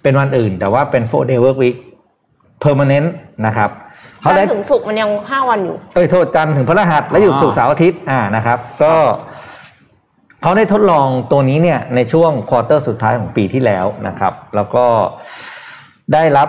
[0.03, 1.77] เป็นวันอื่น แต่ว่าเป็น4 day work week
[2.65, 3.09] permanent
[3.47, 3.71] นะครับ
[4.21, 8.95] เขาจันได้ทร์ถึงศุกร์มันยังห้าวันอยู่ เอ้ยโทษจันทร์ถึงพฤหัสแล้วหยุดอ๋อศุกร์เสาร์อาทิตย์อ่านะครับ ก็
[10.43, 14.85] เขาได้ทดลองตัวนี้เนี่ยในช่วงควอเตอร์สุดท้ายของปีที่แล้วนะครับ แล้วก็
[16.13, 16.49] ได้รับ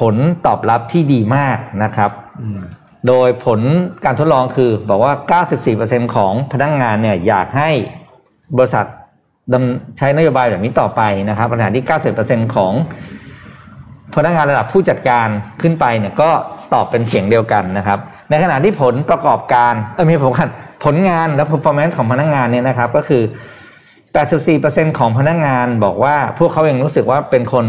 [0.00, 0.14] ผล
[0.46, 2.10] ตอบรับที่ดีมากนะครับ
[3.08, 3.60] โดยผล
[4.04, 5.12] การทดลองคือบอกว่า
[5.64, 7.70] 94%ของพนักงงานเนี่ยอยากให้
[8.56, 8.84] บริษัท
[9.52, 11.84] ดำใช้นโยบายแบบนี้ต่อไปนะครับปัญหาที่
[12.18, 12.72] 90%ของ
[14.14, 15.28] พนักงานระดับผู้จัดการ
[15.62, 16.30] ขึ้นไปเนี่ยก็
[16.74, 17.98] ตอบเป็นเสียงเดียวกันนะครับ
[18.30, 20.50] ในขณะที่ผลประกอบการเออไมีผลกัน
[20.84, 23.22] ผลงานและ performance ของพนักงานเนี่ยนะครับ ก็คือ
[24.30, 27.64] 84%ของพนักงานบอกว่าพวกเขาเองรู้สึกว่าเป็นคน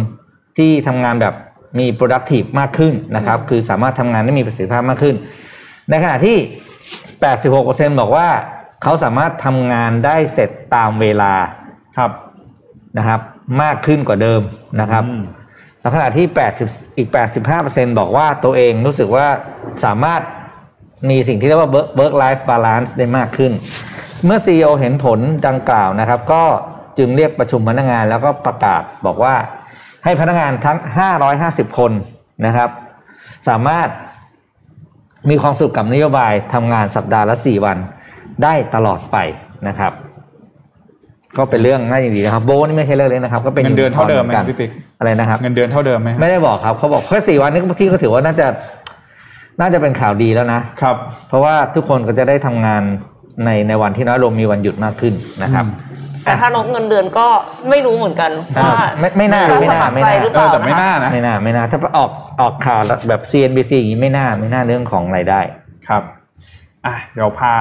[0.57, 1.33] ที่ทำงานแบบ
[1.79, 5.15] มี productive มากขึ้นนะครับ คือสามารถทำงานได้มีประสิทธิภาพมากขึ้น
[5.89, 6.37] ในขณะที่
[7.37, 8.27] 86%บอกว่า
[8.83, 11.33] เขาสามารถทำงานได้เสร็จตามเวลา
[11.97, 12.11] ครับ
[12.97, 13.19] นะครับ
[13.61, 14.41] มากขึ้นกว่าเดิม
[14.81, 15.23] นะครับอืม
[15.79, 16.25] แล้วขณะที่
[16.63, 17.09] 80 อีก
[17.53, 19.27] 85%บอกว่าตัวเองรู้สึกว่า
[19.85, 20.21] สามารถ
[21.09, 23.51] มีสิ่งที่เรียกว่า work- work life balance ได้มากขึ้น
[24.25, 26.43] เมื่อ CEO เห็นผลดังกล่าวนะครับ ก็
[26.97, 29.35] จึงเรียกประชุมพนักงานแล้วก็ประกาศบอกว่า
[30.03, 30.77] ให้พนักงานทั้ง
[31.27, 31.91] 550 คน
[32.45, 32.69] นะครับ
[33.47, 33.87] สามารถ
[35.29, 37.77] มีความสุขกับนโยบายทำงานสัปดาห์ละ 4 วัน
[38.43, 39.17] ได้ตลอดไป
[39.67, 39.93] นะครับ
[41.37, 48.47] ก็เป็นเรื่องน่ายินดีนะครับ โบนี่ไม่ใช่เรื่องเล็กนะครับ ก็เป็นเงินเดือนเท่าเดิมไหม unicorn พี่ปิ๊กอะไรนะครับ เงินเดือนเท่าเดิมไหมไม่ได้บอกครับเขาบอกแค่สี่วันนี้ที่ก็ถือว่าน่าจะ
[49.61, 50.95] น่าจะเป็นข่าวดีแล้วนะครับ
[51.27, 52.83] เพราะว่าทุกคนก็จะได้ทำงาน
[53.45, 55.13] ในในวันที่น้อยลงมีวันหยุดมากขึ้น
[55.43, 55.65] นะครับ
[56.23, 57.27] แต่ถ้านกเงินเดือนก็
[57.69, 58.31] ไม่รู้เหมือนกัน
[58.63, 65.39] ว่าไม่ไม่น่าจะไม่สน่ามัครไม่ใจน่าหรือเปเออล่าแต่ไม่น่านะคะนะไม่น่าไม่น่าถ้าออกออกข่าวแบบ CNBC อย่างนี้ไม่น่าไม่น่าเรื่องของรายได้
[65.87, 66.03] ครับ
[66.85, 67.53] อะเดี๋ยวพา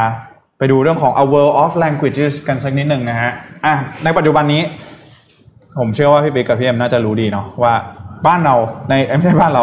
[0.58, 3.30] ไปดูเรื่องของ a world of languages กันสักนิดหนึ่งนะฮะ
[3.66, 4.62] อะในปัจจุบันนี้
[5.78, 7.74] ผมเชื่อว่าพี่ปิ๊กกับพี่เอ็มน่าจะรู้ดีเนาะว่า
[8.26, 8.54] บ้านเรา
[8.90, 9.62] ในเอ้ยไม่ใช่บ้านเรา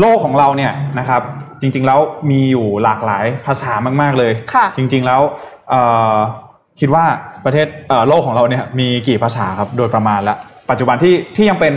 [0.00, 1.22] โลกของเราเนี่ยนะครับ
[1.60, 5.20] จริง ๆ แล้วมีอยู่หลากหลายภาษามาก ๆ เลยค่ะจริง ๆ แล้ว
[5.70, 5.80] เอ่
[6.14, 6.16] อ
[6.80, 7.04] คิดว่า
[7.44, 10.36] ประเทศเอ่อโลกของเราเนี่ยมีกี่ภาษาครับโดยประมาณละ
[10.70, 11.74] ปัจจุบันที่ที่ยังเป็น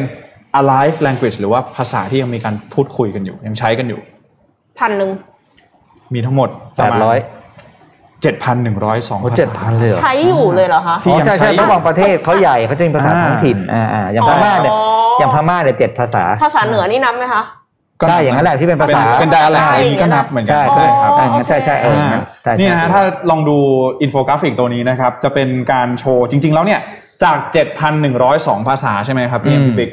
[0.59, 4.01] alive language หรือว่าภาษาที่ยังมีการพูดคุยกันอยู่ ยังใช้กันอยู่
[4.79, 5.09] พันหนึ่ง
[6.13, 14.81] มีทั้งหมดประมาณ800เจ็ดพันหนึ่งร้อยสองโอ้ภาเจ็ดษาพันเลยเหรอใช้อยู่เลยเหรอคะที่อ๋อยังใช่ใช้ใช่อยู่เพราะบางประเทศเขาใหญ่เขาจะมีภาษาอ่าท้องถิ่นอ่าอ่าอย่างพม่าเนี่ยอ๋อ
[15.17, 17.60] ออย่างพม่าเนี่ยเจ็ดภาษา ภาษาเหนือนี่นับไหมคะก็
[18.09, 23.57] ใช่อย่างนั้นแหละที่เป็นภาษาเป็นดาราอะไรใช่นี้ก็นับเหมือนกัใช่ใช่ครับใช่ใช่ใช่เอออ่าใช่นี่นะฮะใช่ถ้าลองดู
[24.01, 26.81] อินโฟกราฟิกตัวนี้นะครับจะเป็นการโชว์จริง ๆ แล้วเนี่ย
[27.23, 27.37] จาก
[28.03, 29.89] 7,102 ภาษาใช่ไหมครับพี่เอ็มพี่ปิ๊ก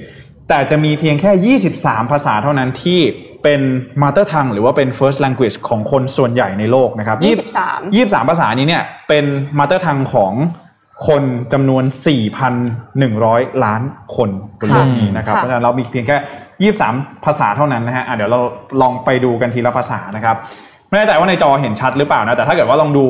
[0.48, 3.00] แต่จะมีเพียงแค่ 23 ภาษาเท่านั้นที่
[3.42, 3.60] เป็น
[4.02, 7.18] mother tongue หรือว่าเป็น first language ของคนส่วนใหญ่ในโลกนะครับ
[7.58, 9.24] 23 23 ภาษานี้เนี่ยเป็น
[9.58, 10.32] mother tongue ของ
[11.06, 11.84] คนจำนวน
[12.58, 13.82] 4,100 ล้าน
[14.16, 14.30] คน
[14.61, 18.40] บนโลกนี้นะครับค่ะเพราะฉะนั้นเรามีเพียงแค่ 23 ภาษาเท่านั้นนะฮะอะเดี๋ยวเรา
[18.80, 20.37] ลองไปดูกันทีละภาษานะครับ
[20.88, 23.04] ไม่แน่ใจว่าในจอเห็นชัดหรือเปล่านะ แต่ถ้าเกิดว่าลองดู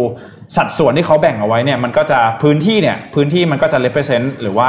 [0.56, 4.68] สัดส่วนที่เขาแบ่งเอาไว้เนี่ย มันก็จะพื้นที่เนี่ย พื้นที่มันก็จะ represent หรือว่า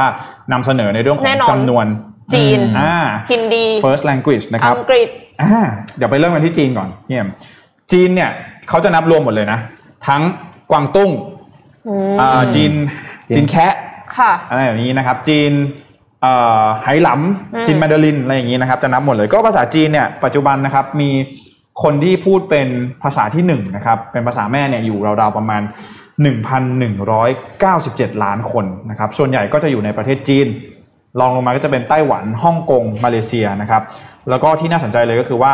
[0.52, 1.86] นำเสนอในเรื่องขอแน่งนอนจำนวน
[2.34, 2.96] จีนอ่า
[3.30, 5.08] ฮินดี first language นะครับ อังกฤษ
[5.42, 5.60] อ่า
[5.96, 7.28] เดี๋ยวไปเริ่มกันที่จีนก่อนเยี่ยม
[7.92, 8.30] จีนเนี่ย
[8.68, 9.58] เขาจะนับรวมหมดเลยนะ
[10.08, 10.22] ทั้ง
[10.70, 11.10] กวางตุ้ง
[11.88, 12.72] อืมอ่าจีน
[13.36, 13.74] จีนแคะ
[14.16, 15.52] ค่ะอะไรแบบนี้นะครับ จีน
[16.22, 21.10] เอ่อไหหลอืมำจีนแมนดารินอะไรอย่างนี้นะครับจะนับหมดเลยก็ภาษาจีนเนี่ยปัจจุบันนะครับมี
[21.82, 22.68] คนที่พูดเป็น
[23.02, 25.62] ภาษาที่หนึ่งนะครับเป็นภาษาแม่เนี่ยอยู่ราวๆประมาณ
[26.52, 30.46] 1,197 ล้านคนนะครับส่วนใหญ่ก็จะอยู่ในประเทศจีน
[31.20, 33.82] รองลงมาก็จะเป็นไต้หวันฮ่องกงมาเลเซียนะครับ
[34.30, 35.52] แล้วก็ที่น่าสนใจเลยก็คือว่า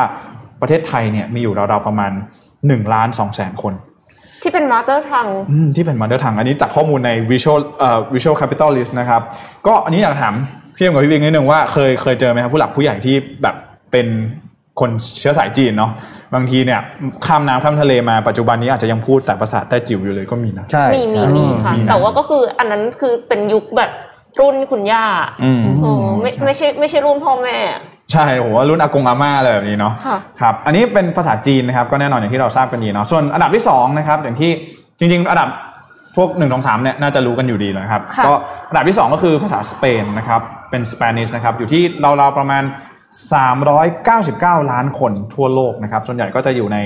[0.60, 2.12] ประเทศไทยเนี่ยมีอยู่ราวๆประมาณ
[2.56, 3.74] 1ล้าน2แสนคน
[4.46, 9.22] ที่เป็นมาสเตอร์ทังอืมที่เป็นมาเตอร์ทังอันนี้จากข้อมูลใน Visual เอ่อ Visual Capital List นะครับ
[9.66, 10.34] ก็อันนี้อยากถาม
[10.76, 13.56] พี่เอ็มกับพี่วิงนิดนึงว่าเคยเคยเจอไหมครับผู้หลักผู้ใหญ่ที่แบบ
[13.92, 14.06] เป็น
[14.80, 15.90] คนเชื้อสายจีนเนาะ
[16.34, 16.80] บางทีเนี่ย
[17.26, 23.90] ข้ามน้ำข้ามทะเลมาปัจจุบันนี้อาจจะยังพูดแต่ภาษาแต้จิ๋วอยู่เลยก็มีนะใช่มีมีใช่มีค่ะมีนะแต่ว่าก็คืออันนั้นคือเป็นยุคแบบ
[24.40, 25.04] รุ่นคุณย่า
[25.44, 27.56] อืมเออไม่ไม่ใช่ไม่ใช่รุ่นพ่อแม่
[28.12, 34.50] ใช่ผมว่ารุ่นอากงอาม่าอะไรแบบนี้เนาะค่ะครับอันนี้เป็นภาษาจีนนะครับก็แน่นอนอย่างที่เราทราบกันดีเนาะส่วนอันดับที่สองนะครับอย่างที่
[34.98, 35.48] จริง ๆ อันดับ
[36.16, 38.32] พวก1นึ่งสามเนี่ยน่าจะรู้กันอยู่ดีนะครับค่ะก็
[38.68, 40.40] อันดับที่สองก็คือภาษาสเปนนะครับ
[40.70, 42.62] เป็นสเปนิชนะครับอยู่ที่ราวๆประมาณ
[43.86, 46.78] 399 ล้านคนทั่วโลกนะครับส่วนใหญ่ก็จะอยู่ใน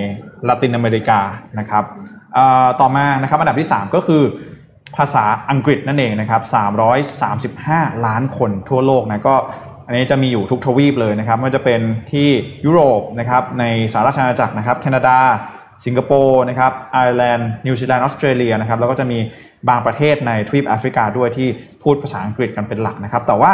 [0.49, 1.21] ลาตินอเมริกา
[1.59, 1.85] นะครับ
[2.35, 4.23] เอ่อต่อมานะครับอันดับที่ 3 ก็คือ
[4.97, 6.43] ภาษาอังกฤษนั่นเองนะครับ
[7.89, 9.37] 335 ล้านคนทั่วโลกนะก็
[9.91, 11.81] อันนี้จะมีอยู่ทุกทวีปเลยนะครับไม่ว่าจะเป็น
[12.13, 12.29] ที่
[12.65, 15.19] ยุโรปนะครับในสหราชอาณาจักรนะครับแคนาดา
[15.85, 19.19] สิงคโปร์นะครับไอร์แลนด์นิวซีแลนด์ออสเตรเลียนะครับแล้วก็จะมี
[19.69, 21.49] บางประเทศในทวีปแอฟริกาด้วยที่
[21.83, 23.53] พูดภาษาอังกฤษกันเป็นหลักนะครับ แต่ว่า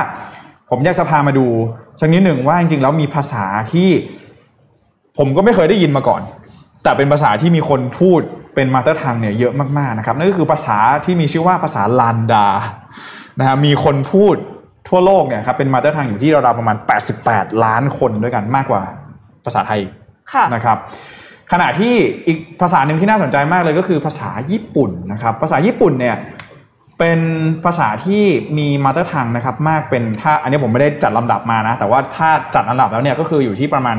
[0.71, 1.47] ผมอยากจะพามาดู
[2.01, 3.91] สักนิดหนึ่งว่าจริงๆแล้วมีภาษาที่
[5.19, 6.23] ผมก็ไม่เคยได้ยินมาก่อน
[6.83, 8.21] แต่เป็นภาษาที่มีคนพูด
[8.55, 12.47] เป็น mother tongue เนี่ยเยอะมากๆนะครับนั่นก็คือภาษาที่มีชื่อว่าภาษาลาห์นดา
[13.39, 14.37] นะฮะมีคนพูด
[14.89, 16.77] ทั่วโลกเนี่ยครับเป็น mother tongue อยู่ที่ราวๆประมาณ
[17.21, 18.83] 88 ล้านคนด้วยกันมากกว่า
[19.45, 19.81] ภาษาไทย
[20.33, 20.79] ค่ะนะครับ
[21.53, 21.95] ขณะที่
[22.27, 26.17] อีกภาษาหนึ่งที่น่าสนใจมากเลยก็คือภาษาญี่ปุ่นนะครับ ภาษาญี่ปุ่นเนี่ย
[26.99, 27.21] เป็น
[27.65, 28.23] ภาษาที่
[28.59, 33.97] มีมาเตอร์ทังนะครับมากเป็นถ้าอันนี้ผมไม่ได้จัดลำดับมานะ แต่ว่าถ้าจัดลำดับแล้วเนี่ยก็คืออยู่ที่ประมาณ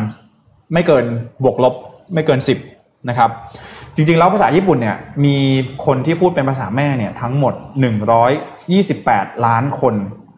[0.73, 1.05] ไม่เกิน
[1.43, 1.73] บวกลบ
[2.13, 2.39] ไม่เกิน
[2.73, 3.29] 10นะครับ
[3.95, 5.37] จริงๆแล้วภาษาญี่ปุ่นเนี่ยมี
[5.85, 7.53] คนที่พูดเป็นภาษาแม่เนี่ยทั้งหมด
[8.69, 9.95] 128 ล้านคน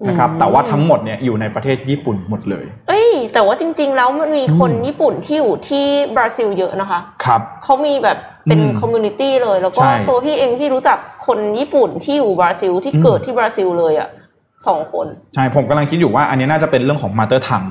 [0.08, 5.86] นะครับอืมแต่ว่าทั้งหมดเนี่ยอยู่ในประเทศญี่ปุ่นหมดเลย เอ้ยแต่ว่าจริง ๆ แล้วมันมีคนอืมญี่ปุ่นที่อยู่ที่
[6.16, 14.10] บราซิลเยอะนะคะครับเขามีแบบเป็นอืม community เลย แล้วก็ใช่ตัวพี่เองที่รู้จักคนญี่ปุ่นที่อยู่บราซิลที่อืมเกิดที่บราซิลเลยอะ
[14.68, 17.70] สองคน ใช่ผมกำลังคิดอยู่ว่าอันนี้น่าจะเป็นเรื่องของ mother tongue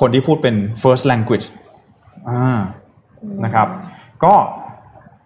[0.00, 1.46] คนที่พูดเป็น first language
[2.28, 2.58] อ่า
[3.44, 3.68] นะครับ
[4.24, 4.34] ก็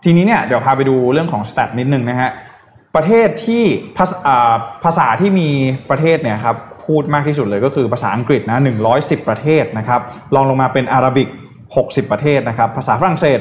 [0.05, 2.31] ทีนี้เนี่ยเดี๋ยวพาไปดูเรื่องของ stat นิดนึงนะฮะ
[2.97, 3.65] ประเทศที่
[3.99, 4.37] ภาษา
[4.85, 5.49] ภาษาที่มี
[5.91, 8.61] ประเทศเนี่ยครับพูดมากที่สุดเลยก็คือภาษาอังกฤษนะ
[8.95, 10.01] 110 ประเทศนะครับ
[10.35, 11.29] ลองลงมาเป็นอาหรับิก
[11.71, 13.39] 60 ประเทศนะครับภาษาฝรั่งเศส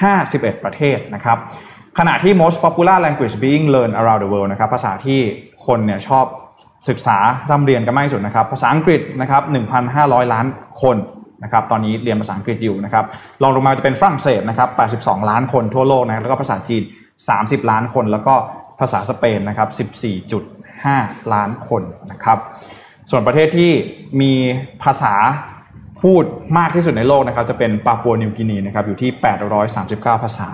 [0.00, 1.38] 51 ประเทศนะครับ
[1.98, 5.20] ขณะที่ most popular language being learned around the world นะครับภาษาที่
[5.66, 6.24] คนเนี่ยชอบ
[6.88, 7.18] ศึกษา
[7.50, 9.42] ร่ำเรียนกันมากที่สุดนะครับภาษาอังกฤษนะครับ
[9.88, 10.46] 1,500 ล้าน
[10.82, 10.96] คน
[11.42, 13.04] นะครับตอนนี้เรียนภาษาอังกฤษอยู่นะครับ
[13.42, 14.68] ลองลงมาจะเป็นฝรั่งเศสนะครับ
[15.00, 16.82] 82 ล้านคนทั่วโลกนะแล้วก็ภาษาจีน
[17.26, 18.34] 30 ล้านคนแล้วก็
[18.80, 19.88] ภาษาสเปนนะครับ
[20.50, 22.38] 14.5 ล้านคนนะครับ
[23.10, 23.72] ส่วนประเทศที่
[24.20, 24.32] มี
[24.82, 25.14] ภาษา
[26.02, 26.24] พูด
[26.58, 29.10] มากที่สุดในโลกนะครับ จะเป็นปาปัวนิวกินีนะครับอยู่ที่
[29.66, 30.48] 839 ภาษา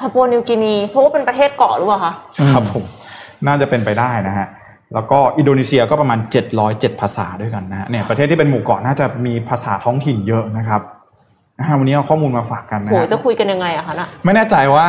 [0.00, 2.12] พาปัวนิวกินีเพราะว่าเป็นประเทศเกาะหรือเปล่าคะ
[2.52, 2.84] ครับผม
[3.46, 4.46] น่าจะเป็นไปได้นะฮะ
[4.94, 6.18] แล้วก็อินโดนีเซียก็ประมาณ
[6.60, 10.82] 707 ภาษาด้วยกันนะฮะเนี่ยประเทศที่เป็นหมู่เกาะน่าจะมีภาษาท้องถิ่นเยอะนะครับ
[11.58, 14.86] นะฮะวันนี้เอาข้อมูลมาฝากกันนะโหฮะจะคุยกันยังไงอะคะน่ะไม่แน่ใจว่า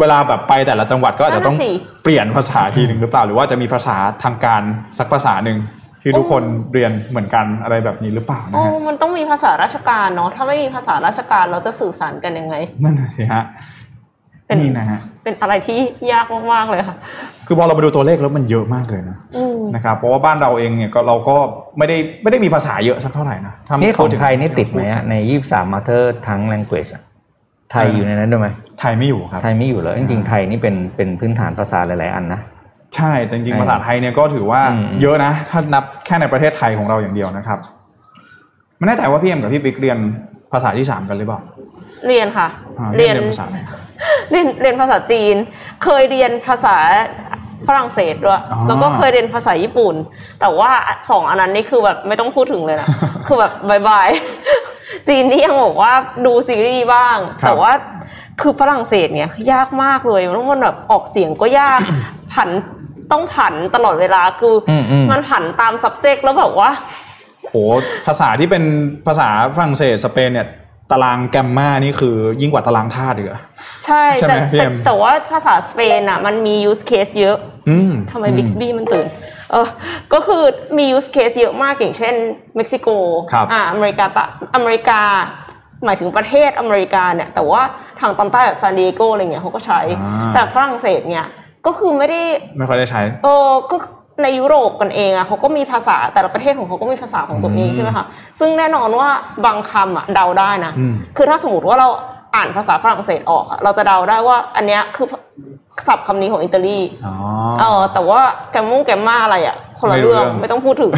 [0.00, 1.72] เวลาแบบไปแต่ละจังหวัดก็อาจจะต้องนั่นน่ะสิ
[2.04, 4.62] เปลี่ยนภาษาทีหนึ่งหรือเปล่า หรือว่าจะมีภาษาทางการ
[4.98, 5.58] สักภาษาหนึ่ง
[6.02, 13.42] ที่ทุกคนเรียนเหมือนกันอะไรแบบนี้หรือเปล่านะโอ้ฮะมันต้องมีภาษาราชการเนาะถ้าไม่มีภาษาราชการเราจะสื่อสารกันยังไงนั่นน่ะสิฮะ
[14.46, 15.78] เป็นนี่นะฮะเป็นอะไรที่
[16.12, 16.96] ยากมากๆเลยค่ะ
[17.46, 21.36] คือพอเราไปดูตัวเลขแล้วมันเยอะมากเลยนะอืมนะครับเพราะว่าบ้านเราเองเนี่ยก็เราก็
[21.78, 27.02] ไม่ได้ไม่ได้มีภาษาเยอะสักเท่าไหร่นะถ้านี่ขพูองถึไทยนี่ติดไหมที่เราพูอะกันในยี่สามมาเธอร์ทั้ง language อะ
[27.74, 28.48] ไทยอยู่ในนั้นด้วยไหม
[28.80, 32.40] ไทยไม่อยู่ครับไทยไม่อยู่เหรอจริงๆไทยนี่เป็นเป็นพื้นฐานภาษาหลาย ๆ อันนะ
[32.96, 37.58] ใช่แต่จริงใช่ๆภาษาไทยเนี่ยก็ถือว่าอืมเยอะนะ ถ้านับแค่ในประเทศไทยของเราอย่างเดียวนะครับ
[38.78, 39.98] ไม่แน่ใจว่าพี่เอ็มกับพี่ปิ๊กเรียน
[40.52, 41.40] ภาษาที่สามกันหรือเปล่า
[42.06, 42.46] เรียนค่ะ
[42.78, 43.58] อ่าเรียนเรียนภาษาไหน
[44.30, 45.36] เรียนเรียนภาษาจีน
[45.84, 46.76] เคยเรียนภาษา
[47.68, 49.94] ฝรั่งเศสด้วยอ๋อแล้วก็เคยเรียนภาษาญี่ปุ่น
[50.40, 50.70] แต่ว่า
[51.10, 52.88] สองอันนั้นนี่คือแบบไม่ต้องพูดถึงเลยนะ
[53.26, 54.08] คือแบบบายบาย
[55.08, 55.92] จีนนี่ยังบอกว่า
[56.26, 57.72] ดูซีรีส์บ้างครับแต่ว่า
[58.40, 61.80] คือฝรั่งเศสเนี่ยยากมากเลยมันต้องแบบออกเสียงก็ยาก
[62.34, 62.50] ผัน
[63.12, 66.70] ต้องผันตลอดเวลาคืออมอืมมันผันตาม subject แล้วแบบว่า
[67.48, 67.54] โห
[68.06, 68.64] ภาษาที่เป็น
[69.06, 70.48] ภาษาฝรั่งเศสสเปนเนี่ย
[70.90, 73.40] ตารางแกมมานี่คือยิ่งกว่าตารางธาตุอีกอะ
[73.86, 77.36] ใช่ใช่ไหมแต่พี่แต่เอ็มแต่ว่าภาษาสเปนอะมันมี use case เยอะ
[77.68, 79.06] อืมทำไมบิ๊กบี้มันตื่น
[79.50, 79.68] เออ
[80.12, 80.42] ก็คือ
[80.78, 82.14] มี use case เยอะมากอย่างเช่น
[82.56, 82.88] เม็กซิโก
[83.32, 85.00] ครับอ่าอเมริกาตะอเมริกา
[85.84, 87.62] หมายถึงประเทศอเมริกาเนี่ย แต่ว่า
[88.00, 91.26] ทางตอนใต้แบบซานดิเอโกอะไรเงี้ยเขาก็ใช้อ่าแต่ฝรั่งเศสเนี่ย
[91.66, 92.22] ก็คือไม่ได้
[92.58, 93.76] ไม่ค่อยได้ใช้เออก็
[94.22, 98.04] ในยุโรปกันเองอะเขาก็มีภาษาแต่ละประเทศของเขาก็มีภาษาของตัวเองอืมใช่ไหมคะ
[98.40, 99.08] ซึ่งแน่นอนว่า
[99.44, 101.88] บางคำอะเดาได้นะอืมคือถ้าสมมติว่าเรา
[102.36, 105.06] อ่านภาษาฝรั่งเศสออกอะเราจะเดาได้ว่า อันเนี้ยคือ
[105.88, 107.14] ศัพท์คำนี้ของอิตาลีอ๋อ
[107.60, 110.92] เออแต่ว่าแกมมงแกมมาอะไรอะคนละไม่รู้เรื่องเรื่องไม่ต้องพูดถึง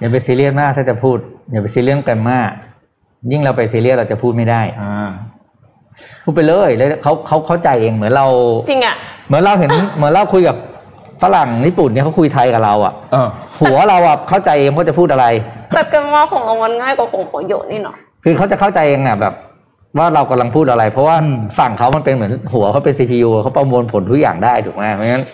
[0.00, 1.18] อย่าไปซีเรียสมากถ้าจะพูด
[1.50, 2.50] อย่าไปซีเรียสกันมาก
[3.30, 5.10] ยิ่งเราไปซีเรียสเราจะพูดไม่ได้อ่า
[6.24, 8.26] พูดไปเลยแล้วเขาเขาเข้าใจเองเหมือนเรา
[8.70, 10.56] จริงอะเหมือนเราเห็นเหมือนเราคุยกับ
[11.22, 13.28] ฝรั่งญี่ปุ่นเนี่ยเขาคุยไทยกับเราอะเออ
[13.60, 15.26] หัวเราอะเข้าใจเองเขาจะพูดอะไร
[15.74, 19.34] แต่แกมมาของเรามันง่ายกว่าของขอโยนี่เนาะคือเขาจะเข้าใจเองอะแบบ
[19.98, 25.24] ว่าเรากำลังพูดอะไร เพราะว่าอืมฝั่งเขามันเป็นเหมือนหัวเขาเป็น CPU เขาประมวลผลทุกอย่างได้ถูกไหมเพราะงั้น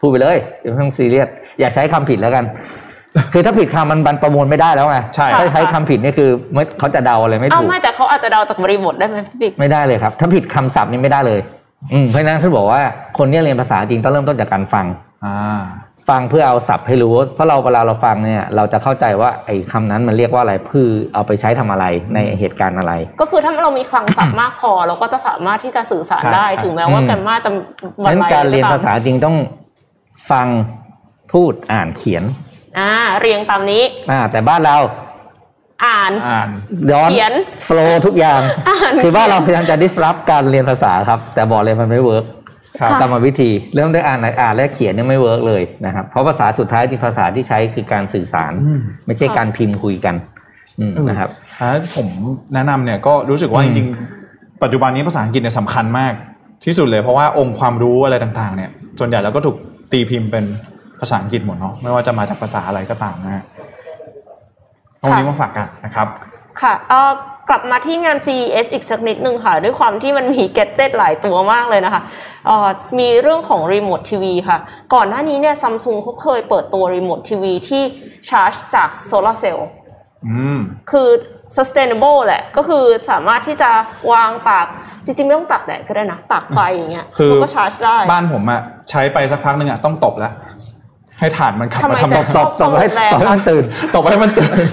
[0.00, 1.28] พูดไปเลยอย่าเพิ่งซีเรียส
[1.60, 2.44] อย่าใช้คำผิดแล้วกัน
[3.32, 11.40] คือถ้าผิดคำมันบันประมวลไม่ได้แล้วไงใช่ถ้าใช้คำผิดนี่คือไม่เขาจะเดาอะไรไม่อ้าวถูกไม่แต่เขาอาจจะเดาจากบริบทได้ไหมพี่บิ๊กไม่ได้เลยครับ ถ้าผิดคำศัพท์นี่ไม่ได้เลย
[11.92, 12.80] อืมเพราะฉะนั้นท่านบอกว่า
[13.18, 15.05] คนที่เรียนภาษาจริงต้องเริ่มต้นจากการฟังอ่า
[16.08, 27.50] ฟังเพื่อเอาศัพท์ให้รู้ เพราะเราเวลาเราฟังเนี่ย เราจะเข้าใจว่าไอ้คำนั้นมันเรียกว่าอะไรเพื่อเอาไปใช้ทำอะไรในเหตุการณ์อะไร ก็คือถ้าเรามีคลังศัพท์มากพอ เราก็จะสามารถที่จะสื่อสารใช่ได้ใช่ถึงแม้ว่าอืมแกมมาจะ
[27.94, 29.36] เพราะฉะนั้นการเรียนภาษาจริงต้อง
[30.30, 30.46] ฟัง
[31.32, 32.24] พูดอ่านเขียน
[32.78, 32.90] อ่า
[33.20, 34.76] เรียงตามนี้ อ่า แต่บ้านเรา
[35.84, 36.48] อ่านานอ่าน
[36.90, 37.32] ย้อนเขียน
[37.64, 42.35] โฟล์ทุกอย่างอ่านคือว่าเราพยายามจะ disrupt การเรียนภาษาครับ แต่บอกเลยมันไม่เวิร์กครับ
[43.00, 50.14] กรรมวิธีเริ่มด้วยอ่านอ่านและเขียนเนี่ยไม่เวิร์กเลยนะครับเพราะภาษาสุดท้ายที่ภาษาที่ใช้คือการสื่อสารอืมไม่ใช่การพิมพ์คุยกัน
[50.80, 52.08] อืมนะครับถ้าผม
[52.54, 56.12] แนะนำเนี่ยก็รู้สึกว่าอืจมริงๆ ปัจจุบันนี้ภาษาอังกฤษเนี่ยสำคัญมาก
[56.64, 59.56] ที่สุดเลยเพราะว่าองค์ความรู้อะไรต่างๆ เนี่ย ส่วนใหญ่แล้วก็ถูก
[59.92, 60.44] ตีพิมพ์เป็น
[61.00, 63.44] ภาษาอังกฤษหมดเนาะไม่ว่าจะมาจากภาษาอะไรก็ตามนะฮะ
[64.98, 66.06] เอาวันนี้มาฝากกันนะครับ
[66.60, 67.12] ค่ะเอ่อ
[67.48, 72.02] กลับมาที่งาน CES อีกสักนิดนึงค่ะ ด้วยความที่มันมีแกดเจิตหลายตัวมากเลยนะคะ
[72.46, 72.68] เอ่อ
[72.98, 74.58] มีเรื่องของรีโมททีวีค่ะ
[74.94, 77.82] ก่อนหน้านี้เนี่ยซัมซุงเขาเคยเปิดตัวรีโมททีวีที่
[78.28, 79.68] ชาร์จจากโซลาร์เซลล์
[80.26, 80.58] อืม
[80.90, 81.08] คือ
[81.56, 83.70] sustainable แหละ ก็คือสามารถที่จะ
[84.12, 84.66] วางตาก
[85.04, 90.32] จริงๆ ไม่ต้องตากแดดก็ได้นะตากไฟอย่างเงี้ยคือมันก็ชาร์จได้ บ้านผมอะใช้ไปสักพักหนึ่งอะต้องตบแล้ว
[91.18, 94.68] ให้ฐานมันขับทำไมมาทำแต่ตบตบตบให้แรงตบให้มันตื่นตบให้มันตื่นเฮ้ยเฮ้ย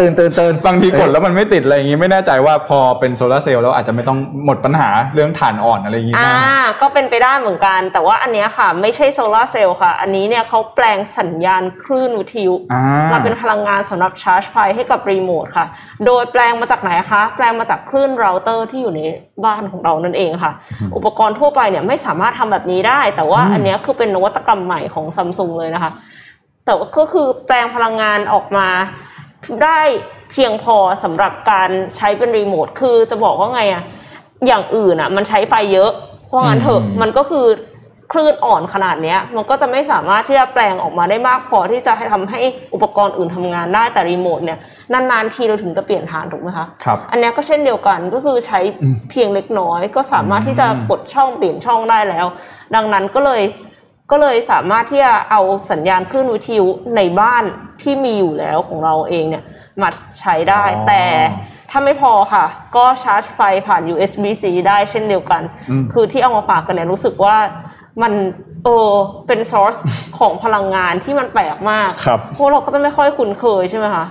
[0.00, 12.82] ตื่นตื่นตื่นบางทีกดแล้วมันไม่ติดอะไรอย่างงี้ไม่แน่ใจว่าพอเป็นโซลาร์เซลล์แล้วอาจจะไม่ต้องหมดปัญหาเรื่องฐานอ่อนอะไรอย่างงี้อ่านะก็เป็นไปได้เหมือนกัน แต่ว่าอันเนี้ยค่ะ ไม่ใช่โซลาร์เซลล์ค่ะ อันนี้เนี่ยเขาแปลงสัญญาณคลื่นวิทยุอ่า
[13.12, 15.66] มาเป็นพลังงานสำหรับชาร์จไฟให้กับรีโมทค่ะ
[16.06, 19.00] โดยแปลงมาจากไหนคะแปลงมาจากคลื่นเราเตอร์ที่อยู่ใน
[19.44, 20.52] บ้านของเรานั่นเองค่ะ
[20.96, 25.92] อุปกรณ์ทั่วไปเนี่ยไม่สามารถทำแบบนี้ได้ แต่ว่าอันเนี้ยคือเป็นนวัตกรรมใหม่ของซัมซุงเลยนะคะ
[26.66, 28.68] แต่ว่าก็คือแปลงพลังงานออกมา
[29.64, 29.80] ได้
[30.32, 33.84] เพียงพอสำหรับการใช้เป็นรีโมท คือจะบอกว่าไงอะ
[34.46, 35.90] อย่างอื่นอะมันใช้ไฟเยอะ
[36.26, 37.46] เพราะงั้นเถอะอืมมันก็คือ
[38.12, 42.40] คลื่นอ่อนขนาดเนี้ยมันก็จะไม่สามารถที่จะแปลงออกมาได้มากพอที่จะให้ทำให้
[42.74, 44.58] อุปกรณ์อื่นทำงานได้แต่รีโมทเนี่ย
[44.92, 52.26] นานๆทีเราถึงจะเปลี่ยนฐานถูกไหมคะครับอันเนี้ยก็เช่นเดียวกันก็คือใช้อืมเพียงเล็กน้อย ก็สามารถที่จะอืมกดช่องเปลี่ยนช่องได้แล้ว
[52.74, 53.42] ดังนั้นก็เลย
[54.10, 55.40] ก็เลยสามารถที่จะเอา
[55.70, 57.44] สัญญาณคลื่นวิทยุในบ้าน
[57.82, 59.44] ที่มีอยู่แล้วของเราเองเนี่ย
[59.82, 59.88] มา
[60.20, 61.02] ใช้ได้อ๋อแต่
[61.70, 62.44] ถ้าไม่พอค่ะ
[62.76, 67.36] ก็ชาร์จไฟผ่าน USB-C ได้เช่นเดียวกันอืมคือที่เอามาฝากกันเนี่ยรู้สึกว่า
[68.02, 68.12] มัน
[68.64, 68.90] เออ
[69.26, 69.76] เป็นซอร์ส
[70.18, 74.04] ของพลังงานที่มันแปลกมากครับพวกเราก็จะไม่ค่อยคุ้นเคยใช่ไหมคะ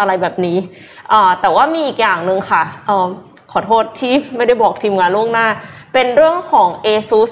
[0.00, 0.56] อะไรแบบนี้
[1.12, 3.06] อ่าแต่ว่ามีอีกอย่างหนึ่งค่ะเออ
[3.52, 5.46] ขอโทษที่ไม่ได้บอกทีมงานล่วงหน้า
[5.92, 7.30] เป็นเรื่องของ ASUS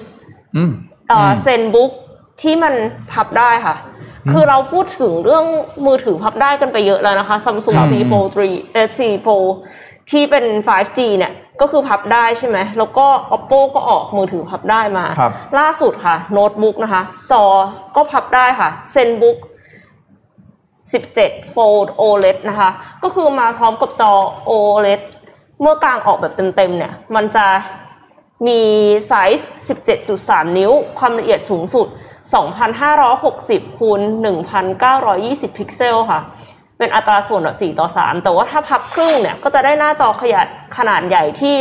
[0.57, 0.73] อืม
[1.11, 1.91] เอ่ออืมเซนบุ๊ก
[2.43, 2.75] ที่มัน
[3.13, 3.77] พับได้ค่ะ
[4.31, 5.47] คือเราพูดถึงเรื่อง
[5.87, 9.51] มือถือพับได้กันไปเยอะแล้วนะคะ Samsung ครับ C Fold 3เอ่อ C Fold
[10.11, 13.07] ที่เป็น 5G เนี่ยก็คือพับได้ใช่ไหม แล้วก็
[13.37, 17.03] Oppo ก็ออกมือถือพับได้มาครับล่าสุดค่ะ โน้ตบุ๊กนะคะ
[17.33, 17.45] จอ
[17.97, 19.39] ก็พับได้ค่ะเซนบุ๊ก
[20.67, 22.71] 17 Fold OLED นะคะ
[23.03, 24.13] ก็คือมาพร้อมกับจอ
[24.51, 25.01] OLED
[25.61, 27.47] เมื่อกางออกแบบเต็มๆเนี่ย มันจะ
[28.47, 28.61] มี
[29.09, 29.49] ไซส์
[30.01, 31.86] 17.3 นิ้ว ความละเอียดสูงสุด
[33.03, 34.01] 2,560คูณ
[34.78, 36.20] 1,920 พิกเซลค่ะ
[36.78, 41.55] เป็นอัตราส่วนแบบ4ต่อ 3 แต่ว่าถ้าพับครึ่งเนี่ย ก็จะได้หน้าจอขยายขนาดใหญ่ที่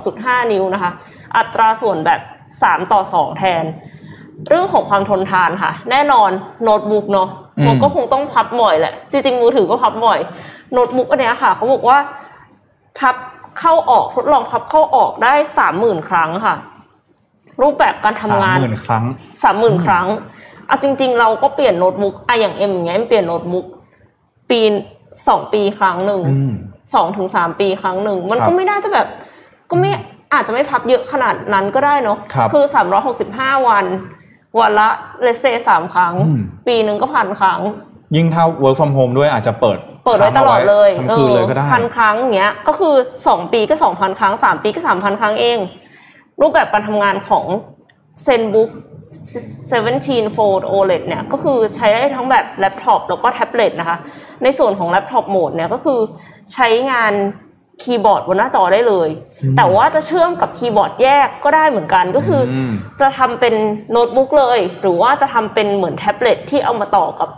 [0.00, 0.92] 12.5 นิ้วนะคะ
[1.36, 2.20] อัตราส่วนแบบ
[2.60, 3.64] 3 ต่อ 2 แทน
[4.48, 6.30] เรื่องของความทนทานค่ะ แน่นอน
[6.62, 7.28] โน้ตบุ๊กเนาะ
[7.58, 10.18] อืมมันก็คงต้องพับบ่อยแหละ จริงๆมือถือก็พับบ่อย
[10.72, 11.98] โน้ตบุ๊กอันเนี้ยค่ะ เขาบอกว่า
[12.98, 13.14] พับ
[13.58, 16.56] เข้าออกทดลองพับเข้าออกได้สามหมื่นครั้งค่ะ
[17.62, 19.04] รูปแบบการทำงานสามหมื่นครั้ง
[19.44, 20.06] สามหมื่นครั้ง
[20.66, 23.66] เอาจริง ๆ เราก็เปลี่ยนโน้ตบุ๊กอะอย่างเอ็มอย่างเงี้ยเปลี่ยนโน้ตบุ๊ก
[24.50, 24.60] ปี
[25.28, 26.52] สองปีครั้งหนึ่งอืม
[26.94, 29.06] สองถึงสามปีครั้งหนึ่งมันครัก็บไม่น่าจะแบบ
[29.70, 29.90] ก็ไม่
[30.32, 33.84] อาจจะไม่พับเยอะขนาดนั้นก็ได้เนาะครับอสามร้อยหกสิบห้าวัน
[34.58, 34.88] วันละ
[35.22, 37.60] เลเซสามครั้งอืมปีหนึ่งก็พันครั้ง
[38.16, 42.94] ยิ่งถ้า work from home ด้วยอาจจะเปิด เปิดไว้ตลอดเลยทั้งคืนเลยก็ได้พันครั้งอย่างเงี้ย ก็คือ
[43.28, 45.58] สองปีก็สองพันครั้งสามปีก็สามพันครั้งเอง
[46.40, 47.44] รูปแบบการทำงานของ
[48.26, 48.70] ZenBook
[49.72, 53.98] 17 Fold OLED เนี่ยก็คือใช้ได้ทั้งแบบแล็ปท็อปแล้วก็แท็บเล็ตนะคะ
[54.42, 56.00] ในส่วนของ laptop mode เนี่ยก็คือ
[56.52, 57.12] ใช้งาน
[57.82, 59.08] คีย์บอร์ดบนหน้าจอได้เลย
[59.42, 63.54] อืมแต่ว่าจะเชื่อมกับคีย์บอร์ดแยกก็ได้เหมือนกันก็คืออมจะทำเป็น
[63.90, 67.28] โน้ตบุ๊กเลย หรือว่าจะทำเป็นเหมือนแท็บเล็ตที่เอามาต่อกับ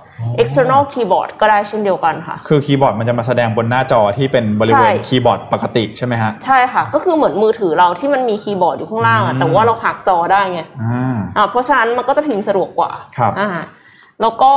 [0.43, 13.49] external keyboard ก็ได้เช่นเดียวกันค่ะ คือคีย์บอร์ดมันจะมาแสดงบนหน้าจอที่เป็นบริเวณใช่คีย์บอร์ดปกติใช่ไหมฮะ ใช่ค่ะ ก็คือเหมือนมือถือเราที่มันมีคีย์บอร์ดอยู่ข้างล่างอือะมแต่ว่าเราหักจอได้ไงอ่าอ่าเพราะฉะนั้นมันก็จะพิมพ์สะดวกกว่าครับอ่า
[14.21, 14.53] แล้วก็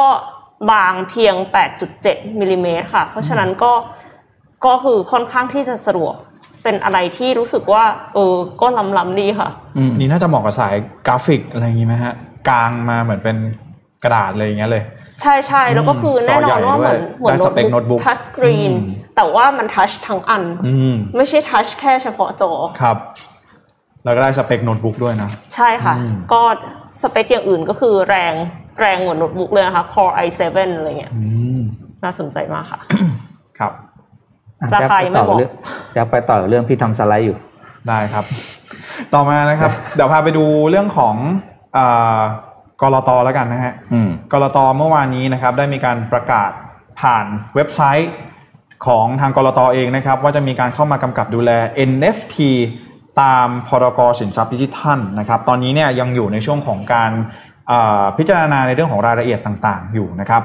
[0.71, 1.35] บางเพียง
[1.87, 3.71] 8.7มิลลิเมตรค่ะ เพราะฉะนั้นก็
[4.65, 6.15] ก็คือค่อนข้างที่จะสะดวก
[6.63, 7.83] เป็นอะไรที่รู้สึกว่า
[8.13, 10.75] เออก็ล้ำๆดีค่ะอืมนี่น่าจะเหมาะกับสาย
[11.07, 12.13] กราฟิกอะไรอย่างงี้ไหมฮะ
[12.49, 13.37] กางมาเหมือนเป็น
[14.03, 14.83] กระดาษเลยอย่างเงี้ยเลย
[15.21, 22.51] ใช่ใช่แล้วก็คือแน่นอนว่าเหมือนจอใหญ่ด้วยเหมือนได้สเปคโน้ตบุ๊ก touch screen อืมแต่ว่ามัน touch ทั้งอันอืมไม่ใช่ touch แค่เฉพาะจอ
[22.81, 22.97] ครับ
[24.03, 26.41] แล้วก็ได้สเปคโน้ตบุ๊กด้วยนะ ใช่ค่ะอืมก็
[27.01, 28.33] สเปคอย่างอื่นก็คือแรง
[28.79, 30.41] แรงเหมือนโน้ตบุ๊กเลยนะคะ Core i7
[30.77, 31.23] อะไรเงี้ยอื
[31.57, 31.59] ม
[32.03, 32.79] น่าสนใจมากค่ะ
[33.59, 33.73] ครับ
[34.75, 35.37] ราคายังไม่บอก
[35.95, 37.37] จะไปต่อเรื่องพี่ทำสไลด์อยู่
[37.87, 38.25] ได้ครับ
[39.13, 41.15] ต่อมานะครับ เดี๋ยวพาไปดูเรื่องของ
[41.77, 42.19] อา
[42.81, 46.51] กรตแล้วกันนะฮะอืมกรตเมื่อวานนี้นะครับได้มีการประกาศ
[47.01, 47.25] ผ่าน
[47.55, 48.11] เว็บไซต์
[48.85, 51.51] ของทางกรตเองนะครับ ว่าจะมีการเข้ามากำกับดูแล
[51.89, 52.37] NFT
[53.21, 57.11] ตามพรกสินทรัพย์ดิจิทัลนะครับ ตอนนี้เนี่ยยังอยู่ในช่วงของการ
[57.71, 60.41] อ่าพิจารณาในเรื่องของรายละเอียดต่างๆ อยู่นะครับ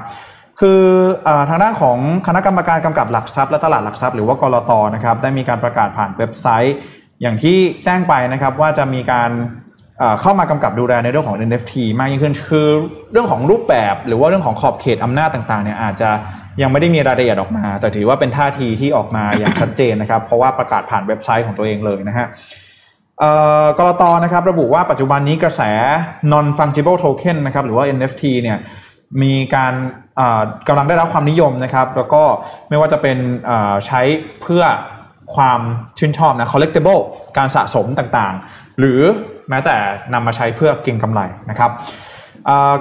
[0.59, 0.81] คือ
[1.27, 6.75] อาทางด้านของคณะกรรมการกำกับหลักทรัพย์และตลาดหลักทรัพย์หรือว่ากรตนะครับได้มีการประกาศผ่านเว็บไซต์
[7.21, 9.31] อย่างที่แจ้งไปนะครับว่าจะมีการ
[10.21, 12.67] เข้ามากำกับดูแลในเรื่องของ NFT มากยิ่งขึ้นคือ
[13.11, 16.09] เรื่องของรูปแบบหรือว่าเรื่องของขอบเขตอำนาจต่างๆเนี่ยอาจจะ
[16.61, 22.27] ยังไม่ได้มีรายละเอียดออกมา แต่ถือว่าเป็นท่าทีที่ออกมาอย่างชัดเจนนะครับ เพราะว่าประกาศผ่านเว็บไซต์ของตัวเองเลยนะฮะ
[23.19, 23.31] เอ่
[23.63, 25.61] อกรตนะครับระบุว่าปัจจุบันนี้กระแส
[26.31, 28.57] non fungible token นะครับหรือว่า NFT เนี่ย
[29.21, 29.73] มีการ
[30.67, 32.23] กำลังได้รับความนิยมนะครับ แล้วก็
[32.69, 33.17] ไม่ว่าจะเป็น
[33.85, 34.01] ใช้
[34.41, 34.63] เพื่อ
[35.35, 35.59] ความ
[35.97, 37.01] ชื่นชอบนะ collectible
[37.37, 39.01] การสะสมต่างๆ หรือ
[39.49, 39.75] แม้แต่
[40.13, 41.71] นำมาใช้เพื่อเก็งกำไรนะครับ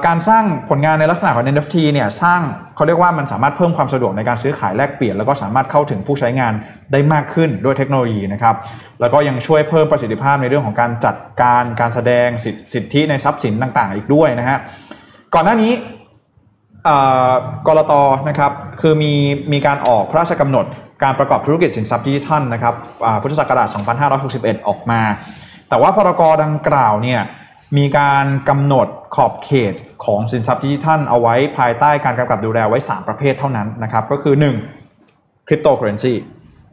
[0.06, 2.40] การสร้างผลงานในลักษณะของ NFT เนี่ยสร้าง
[2.76, 6.52] เขาเรียกว่ามันสามารถเพิ่มความสะดวกในการซื้อขายแลกเปลี่ยน แล้วก็สามารถเข้าถึงผู้ใช้งาน
[6.92, 8.54] ได้มากขึ้นด้วยเทคโนโลยีนะครับ
[9.00, 14.58] แล้วก็ยังช่วยเพิ่มประสิทธิภาพในเรื่องของการจัดการการแสดงสิทธิสิทธิในทรัพย์สินต่างๆ อีกด้วยนะฮะ
[15.34, 15.72] ก่อนหน้านี้
[17.66, 17.92] กรต
[18.28, 19.12] นะครับคือมี
[19.52, 20.66] มีการออกพระราชกำหนด
[21.02, 22.74] การประกอบธุรกิจสินทรัพย์ดิจิทัลนะครับ
[23.22, 23.68] พุทธศักราช
[24.18, 25.00] 2561 ออกมา
[25.74, 27.20] แต่ว่าพรกดังกล่าวเนี่ย
[27.76, 34.34] มีการกำหนดขอบเขตของสินทรัพย์ดิจิทัลเอาไว้ภายใต้การกำกับดูแลไว้ 3 ประเภทเท่านั้นนะครับก็คือ
[34.90, 35.46] 1.
[35.48, 36.14] คริปโตเคอเรนซี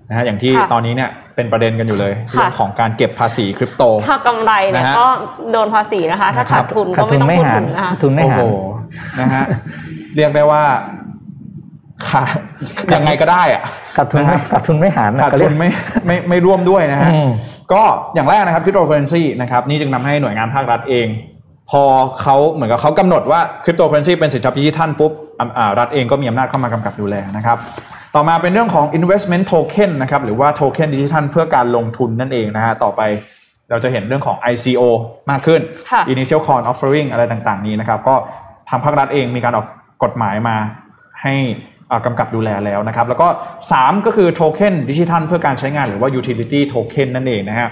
[0.09, 5.07] นะฮะอย่างที่ค่ะตอนนี้เนี่ยเป็นประเด็นกันอยู่เลยค่ะเรื่องของการเก็บภาษีคริปโต ถ้ากำไรเนี่ยนะฮะก็
[5.51, 8.43] โดนภาษีนะคะ ถ้านะครับขาดทุนขาก็ดไม่ทุนต้องไม่พูดหารถึงนะคะทุนไม่โอ้หาโหร
[9.21, 9.43] นะฮะ
[10.15, 10.63] เรียกได้ว่า
[12.09, 12.37] ขาด
[12.93, 13.63] ยังไงก็ได้อะ
[13.97, 15.69] ขาดทุนไม่นะฮะขาดทุนไม่หารนะขาดก็เรีทุยกนไม่
[16.05, 17.29] ไม่ไม่ร่วมด้วยนะฮะอืม
[17.73, 17.81] ก็
[18.15, 21.07] อย่างแรกนะครับคริปโตเคอเรนซีนะครับนี่จึงทำให้หน่วยงานภาครัฐเอง
[21.69, 21.83] พอ
[22.21, 27.57] เขาเหมือนกับเขากำหนดว่าคริปโตเคอเรนซีเป็นสินทรัพย์ดิจิทัลปุ๊บอ่าอ่ารัฐเองก็มีอำนาจเข้ามากำกับดูแลนะครับ
[28.15, 33.01] ต่อมาเป็นเรื่องของ investment token นะครับหรือว่าโทเค็นดิจิทัลเพื่อการลงทุนนั่นเองนะฮะต่อไป
[33.69, 34.81] เราจะเห็นเรื่องของ ICO
[35.29, 38.15] มากขึ้นค่ะ initial coin offering อะไรต่างๆ นี้นะครับ ก็
[38.69, 39.67] ทางภาครัฐเองมีการออก
[40.03, 40.55] กฎหมายมา
[41.21, 41.33] ให้
[41.79, 43.27] อ่า กำกับดูแลแล้วนะครับ แล้วก็
[43.67, 47.69] 3 ก็คือโทเค็นดิจิทัลเพื่อการใช้งานหรือว่า utility token นั่นเองนะฮะ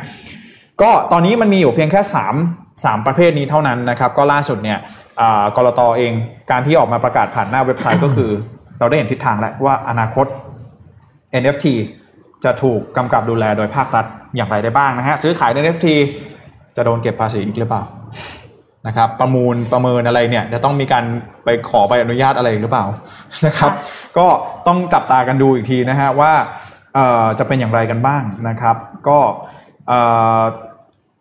[0.82, 2.02] ก็ตอนนี้มันมีอยู่เพียงแค่
[2.46, 4.80] 3 3 ประเภทนี้เท่านั้นนะครับ ก็ล่าสุดเนี่ย
[5.22, 6.12] อ่ากรตเอง
[6.52, 8.30] การที่ออกมาประกาศผ่านหน้าเว็บไซต์ก็คือ
[8.80, 10.26] เราได้เห็นทิศทางแล้วว่าอนาคต
[11.42, 11.66] NFT
[12.44, 14.06] จะถูกกำกับดูแลโดยภาครัฐ
[14.36, 15.88] อย่างไรได้บ้างนะฮะซื้อขาย NFT
[16.76, 17.84] จะโดนเก็บภาษีอีกหรือเปล่า
[18.90, 21.04] นะครับประมูลประเมินอะไรเนี่ยจะต้องมีการ
[21.46, 22.86] ไปขอใบอนุญาตอะไรหรือเปล่า
[23.46, 23.72] นะครับ
[24.18, 24.28] ก็
[24.68, 26.34] ต้องจับตากันดูอีกทีนะฮะว่า
[26.96, 28.76] เอ่อจะเป็นอย่างไรกันบ้างนะครับ
[29.08, 29.20] ก็
[29.88, 30.00] เอ่
[30.40, 30.42] อ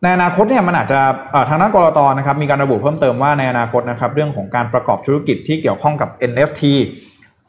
[0.03, 1.01] ในอนาคตเนี่ยมันอาจจะ
[1.33, 6.63] เอ่อทางด้านกรตนะครับมีการระบุเพิ่มเติมว่าในอนาคตนะครับเรื่องของการประกอบธุรกิจที่เกี่ยวข้องกับ NFT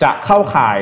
[0.03, 0.79] จะเข้าข่าย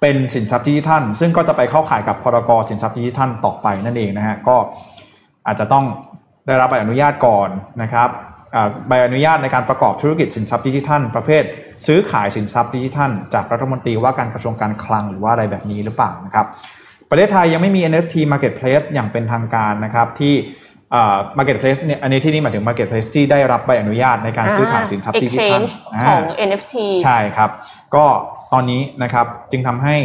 [0.00, 4.56] เป็นสินทรัพย์ดิจิทัล ซึ่งก็จะไปเข้าข่ายกับพรกสินทรัพย์ดิจิทัลต่อไปนั่นเองนะฮะก็
[5.46, 5.84] อาจจะต้อง
[6.46, 7.48] ได้รับใบอนุญาตก่อน
[7.82, 8.33] นะครับอ่า
[8.88, 11.42] ใบอนุญาตในการประกอบธุรกิจสินทรัพย์ดิจิทัล ประเภท
[11.86, 16.46] ซื้อขายสินทรัพย์ดิจิทัล จากรัฐมนตรีว่าการกระทรวงการคลังหรือว่าอะไรแบบนี้หรือเปล่านะครับ
[17.10, 20.34] ประเทศไทยยังไม่มี NFT Marketplace อย่างเป็นทางการนะครับที่
[20.94, 26.74] อ่า Marketplace เนี่ยอันนี้ที่นี่หมายถึง Marketplace ที่ได้รับใบอนุญาตในการซื้อขายสินทรัพย์ดิจิทัล exchange อ่าของ NFT
[27.04, 27.50] ใช่ครับ
[27.94, 28.04] ก็
[28.52, 29.96] ตอนนี้นะครับจึงทำให้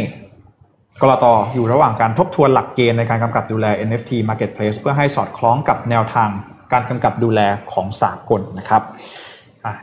[1.02, 1.24] กรต
[1.54, 6.30] อยู่ระหว่างการทบทวนหลักเกณฑ์ในการกำกับดูแล NFT Marketplace เพื่อให้สอดคล้องกับแนวทาง
[6.72, 7.40] การกำกับดูแล
[7.72, 8.82] ของสากลนะครับ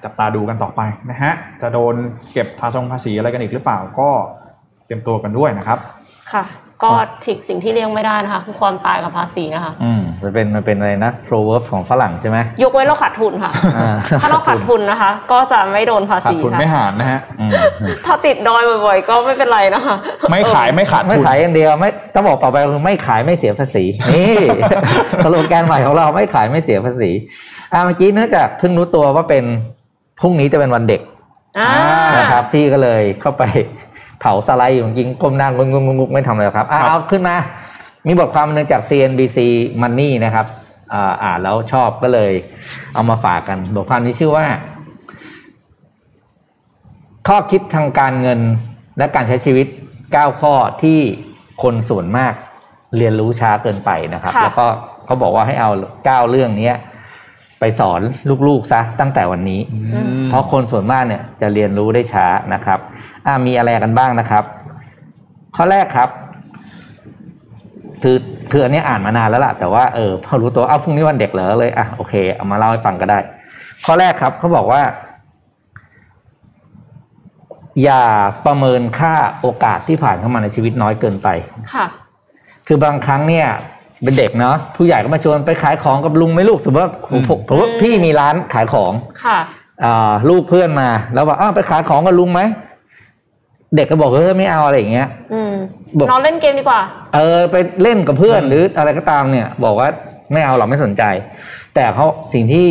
[0.04, 0.82] จับตาดูกันต่อไป
[1.12, 1.32] นะฮะ
[1.62, 1.96] จะโดน
[2.34, 4.10] เก็บภาษีอะไรกันอีกหรือเปล่าก็
[4.86, 5.80] เตรียมตัวกันด้วยนะครับ
[6.32, 6.44] ค่ะ
[6.84, 6.92] ก็
[7.26, 17.52] ถิกสิ่งที่เลี่ยงไม่ได้นะคะคือความตายกับภาษีนะคะอืมมันเป็นมันเป็นอะไรนะ proverb ของฝรั่งใช่ไหมยกเว้นเราขาดทุนค่ะอ่าถ้าเราขาดทุนนะคะ ก็จะไม่โดนภาขาดษีทุนค่ะไม่หารนะฮะอืม
[18.06, 19.96] ถ้าติดดอยบ่อยๆ ก็ไม่เป็นไรนะคะ
[20.32, 23.84] ไม่ขายไม่ขาดไม่ทุนขายอย่างเดียวไม่ต้องบอกต่อไปคือไม่ขายไม่เสียภาษี
[24.16, 24.36] นี่
[25.24, 27.12] สโลแกนใหม่ของเราไม่ขายไม่เสียภาษี
[27.74, 29.44] อ่าเมื่อกี้เนื่องจากเพิ่งรู้ตัวว่าเป็น
[30.20, 31.02] พรุ่งนี้จะเป็นวันเด็ก
[31.60, 31.72] อ่า
[32.18, 33.44] นะครับพี่ก็เลยเข้าไป
[34.20, 37.36] เผาสไลด์อยู่จริงๆก้มหน้างงงงๆไม่ทำอะไรหรอกครับอะครับ เอาขึ้นมา
[38.08, 39.38] มีบทความหนึ่งจาก CNBC
[39.82, 40.46] Money นะครับ
[40.94, 42.32] อ่าอ่านแล้วชอบก็เลย
[42.94, 44.46] เอามาฝากกัน บทความนี้ชื่อว่า
[47.28, 48.40] ข้อคิดทางการเงิน
[48.98, 49.68] และการใช้ชีวิต
[50.04, 50.54] 9 ข้อ
[50.84, 51.00] ที่
[51.64, 52.34] คนส่วนมาก
[52.98, 54.66] เรียนรู้ช้าเกินไปนะครับค่ะแล้วก็
[55.06, 56.76] เขาบอกว่าให้เอา 9 เรื่องเนี้ย
[57.60, 58.02] ไปสอน
[58.48, 59.62] ลูกๆซะตั้งแต่วันนี้
[60.30, 62.80] เพราะคนส่วนมากเนี่ยจะเรียนรู้ได้ช้านะครับ
[63.26, 64.44] อ่ามีอะไรกันบ้างนะครับ
[65.56, 66.10] ข้อแรกครับ
[68.04, 68.18] คือ
[68.52, 73.20] คืออันนี้อ่านมานานแล้วล่ะ แต่ว่าเออพอรู้ตัวอ้าวพรุ่งนี้วันเด็กเหรอเลยอะโอเคเอามาเล่าให้ฟังก็ได้
[73.86, 74.82] ข้อแรกครับเขาบอกว่า
[77.84, 78.04] อย่า
[78.46, 81.28] ประเมินค่าโอกาสที่ผ่านเข้ามาในชีวิตน้อยเกินไป
[81.74, 81.86] ค่ะ
[82.68, 83.48] คือบางครั้งเนี่ย
[84.04, 88.92] เป็นเด็กเนาะผู้ใหญ่ก็มาชวนไปขายของกับลุงไหม่ลูกสมมติว่าผมผมผมว่าอืมพี่มีร้านขายของ
[89.24, 89.38] ค่ะ
[89.84, 92.42] อ่าลูกเพื่อนมา แล้วบอกอ้าวไปขายของกับลุงไหม
[93.76, 95.54] เด็กก็บอกเออไม่เอาอะไรอย่างเงี้ยอืม
[95.98, 96.82] บอกนอนเล่นเกมดีกว่า
[97.16, 99.90] เออ ไปเล่นกับเพื่อนหรืออะไรก็ตามเนี่ย บอกว่า
[100.34, 101.04] ไม่เอาหรอกไม่สนใจ
[101.76, 102.68] แต่เขาสิ่งที่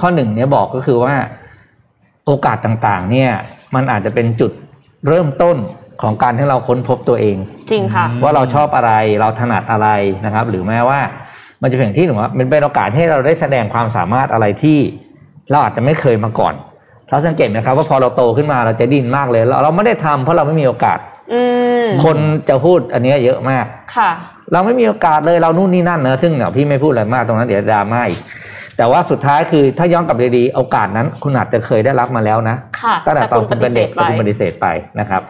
[0.00, 1.14] ข้อหนึ่งเนี่ยบอกก็คือว่า
[2.26, 3.30] โอกาสต่างๆ เนี่ย
[3.74, 4.52] มันอาจจะเป็นจุด
[5.08, 5.56] เริ่มต้น
[6.02, 7.36] ของการที่เราค้นพบตัวเอง
[7.70, 9.88] จริงค่ะ ว่าเราชอบอะไรเราถนัดอะไร
[10.24, 11.00] นะครับ หรือแม้ว่า
[11.62, 14.78] มันจะเป็นอย่างที่หนูว่ามันเป็นโอกาสให้เราได้แสดงความสามารถอะไรที่
[15.50, 16.54] เราอาจจะไม่เคยมาก่อน
[17.10, 20.98] เราสังเกตไหมครับ ว่าพอเราโตขึ้นมาเราจะดิ้นมากเลย เราเราไม่ได้ทำเพราะเราไม่มีโอกาส
[21.32, 21.40] อื
[21.84, 22.16] มคน
[22.48, 23.66] จะพูดอันเนี้ยเยอะมาก
[23.96, 24.10] ค่ะ
[24.52, 28.20] เราไม่มีโอกาสเลยเรานู่นนี่นั่นเนอะซึ่งเนี่ยพี่ไม่พูดอะไรมากตรงนั้นเดี๋ยวดราม่าอีก
[28.76, 34.66] แต่ว่าสุดท้ายคือถ้าย้อนกลับดีๆโอกาสนั้น คุณอาจจะเคยได้รับมาแล้วนะค่ะตั้งแต่ตอนคุณเป็นเด็กแต่คุณปปฏิฏิเสธเสธไป
[35.00, 35.22] นะครับ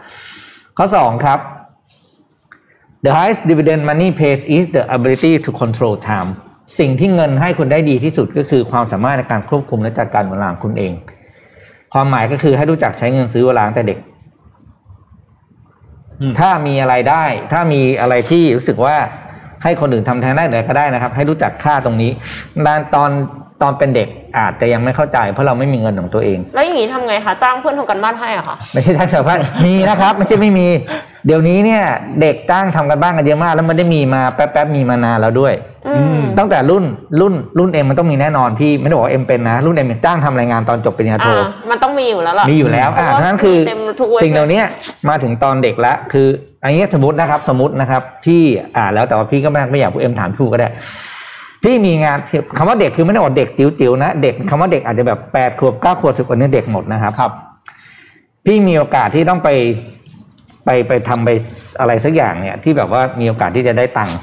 [0.79, 1.39] ข้อสองครับ
[3.05, 6.29] the highest dividend money pays is the ability to control time
[6.79, 10.93] สิ่งที่เงินให้คุณได้ดีที่สุดก็คือความสามารถในการควบคุมและจัดการเวลาของคุณเอง
[11.93, 13.99] ความหมายก็คือให้รู้จักใช้เงินซื้อเวลาตั้งแต่เด็ก
[16.19, 18.95] อืมถ้ามีอะไรได้ ถ้ามีอะไรที่รู้สึกว่า
[19.63, 22.11] ให้คนอื่นทำแทนได้เลยก็ได้นะครับ ให้รู้จักค่าตรงนี้
[22.65, 23.11] นานตอน
[23.61, 30.67] ตอนเป็นเด็กอาจจะยังไม่เข้าใจเพราะเราไม่มีเงินของตัวเอง แล้วอย่างนี้ทำไงคะจ้างเพื่อนทำกันบ้านให้อะค่ะไม่ใช่ทางชาวบ้านมีนะครับ ไม่ใช่ไม่มี
[31.25, 31.83] เดี๋ยวนี้เนี่ย
[32.21, 35.53] เด็กตั้งทำกันบ้านกันเยอะมาก แล้วมันได้มีมาแป๊บๆมีมานานแล้วด้วย
[35.87, 36.83] อืมตั้งแต่รุ่น
[37.21, 44.61] รุ่นรุ่นเอ็มมันต้องมีแน่นอนพี่ไม่ได้บอกว่าเอ็มเป็นนะ รุ่นเอ็มจ้างทำรายงานตอนจบปริญญาโทอ่ามันต้องมีอยู่แล้วล่ะมีอยู่แล้วอ่าเพราะว่านั้นคือเต็มทุกเว็บสิ่งเหล่านี้
[45.09, 46.27] มาถึงตอนเด็กละคือ
[46.63, 48.41] อันนี้สมมตินะครับ สมมตินะครับพี่
[48.77, 50.69] อ่าแล้วแต่ว่าพี่ก็ไม่ไม่อยากพูดเอ็มถามพี่ก็ได้
[51.63, 52.17] พี่มีงาน
[52.57, 57.31] คำว่าเด็กคือไม่ได้บอกเด็กติ๋วๆนะเด็กคำว่าเด็กอาจจะแบบแปดขวบเก้าขวบสิบคนนี้เด็กหมดนะครับครับ
[58.45, 59.49] พี่มีโอกาสที่ต้องไป
[60.65, 61.29] ไปไปทำไป
[61.79, 64.17] อะไรสักอย่างเนี่ย ที่แบบว่ามีโอกาสที่จะได้ตังค์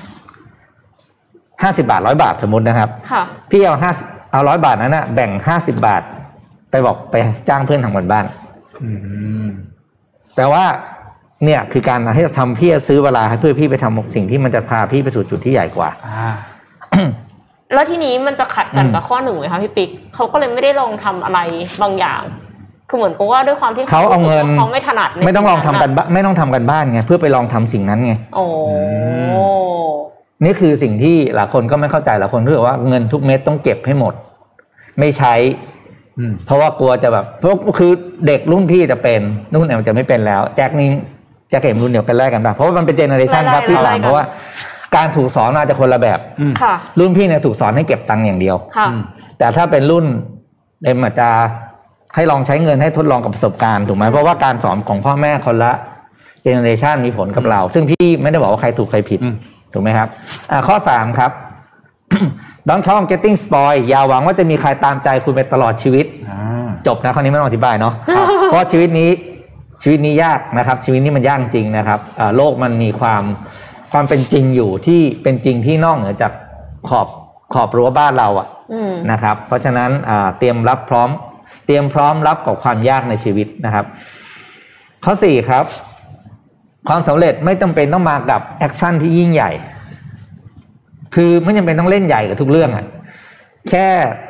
[1.63, 3.91] ห้าสิบาทร้อยบาทสมมตินะครับค่ะพี่เอาห้า
[4.33, 6.03] เอาร้อยบาทนั้นนะแบ่งห้าสิบาท
[6.71, 7.15] ไปบอกไป
[7.49, 8.25] จ้างเพื่อนทำกันบ้าน
[8.83, 8.91] อื
[9.45, 9.47] ม
[10.35, 10.65] แปลว่า
[11.45, 16.33] เนี่ยคือการให้ทำพี่จะซื้อเวลาให้เพื่อพี่ไปทำสิ่งที่มันจะพาพี่ไปสู่จุดที่ใหญ่กว่า อ่า
[17.75, 21.39] แล้วทีนี้มันจะขัดกันอืมกับข้อหนึ่งไหมคะพี่ปิ๊กเขาก็เลยไม่ได้ลองทำอะไร
[21.83, 22.21] บางอย่าง
[22.89, 28.45] คือเหมือนกับว่าด้วยความที่เขาเอาเงินรู้สึกว่าเขาไม่ถนัดในไม่ต้องลองทำกันสิ่บ้านไม่ต้องทำกันบ้านไงเพื่อไปลองทำสิ่งนั้นไงโอ้
[30.45, 34.15] นี่คือสิ่งที่หลายคนก็ไม่เข้าใจหลายคนรู้สึกว่าเงินทุกเม็ดต้องเก็บให้หมด
[34.99, 35.35] ไม่ใช้
[36.19, 37.91] อืมเพราะว่ากลัวจะแบบเพราะคือ
[38.27, 39.21] เด็กรุ่นพี่จะเป็น
[39.55, 40.89] รุ่นแอมจะไม่เป็นแล้ว แจ็คนี่
[41.51, 44.25] แจ็คเอ็มรุ่นเดียวกันแรกกันปะเพราะว่ามันเป็น generation ครับที่ต่างเพราะว่า
[44.97, 49.01] การถูกสอนมาจะคนละแบบอืมค่ะรุ่นพี่เนี่ยถูกสอนให้เก็บตังค์อย่างเดียวค่ะอืม
[49.39, 50.05] แต่ถ้าเป็นรุ่น
[50.85, 51.29] เอ็มอาจจะ
[52.15, 55.73] ให้ลองใช้เงินให้ทดลองกับประสบการณ์ถูกไหมเพราะว่าการสอนของพ่อแม่คนละ
[56.43, 59.35] เจเนอเรชันมีผลกับเรา ซึ่งพี่ไม่ได้บอกว่าใครถูกใครผิดอืม
[59.73, 60.09] ถูกไหมครับ
[60.51, 61.31] อ่าข้อสามครับ
[62.69, 67.95] Don't count on getting spoiled อย่าหวังว่าจะมีใครตามใจคุณไปตลอดชีวิตอ่าจบนะข้อนี้ไม่ต้องอธิบายเนาะ
[68.49, 69.11] เพราะชีวิตนี้
[69.83, 73.23] ชีวิตนี้ยากนะครับ ชีวิตนี้มันยากจริงนะครับอ่าโลกมันมีความ
[73.95, 76.33] ความเป็นจริงอยู่ที่เป็นจริงที่นอกเหนือจาก
[76.89, 77.09] ขอบ
[77.55, 81.11] ขอบรั้วบ้านเราอะอืมนะครับ เพราะฉะนั้นอ่าเตรียมรับพร้อม
[81.67, 83.85] เตรียมพร้อมรับกับความยากในชีวิตนะครับ
[85.05, 85.65] ข้อสี่ครับ
[86.89, 89.51] ความสำเร็จไม่จำเป็นต้องมากับ action ที่ยิ่งใหญ่
[91.15, 92.87] คือไม่จำเป็นต้องเล่นใหญ่กับทุกเรื่องอะ
[93.71, 93.87] แค่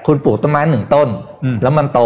[0.07, 1.09] คุณปลูกต้นไม้หนึ่งต้น
[1.45, 2.01] อืมแล้วมันโต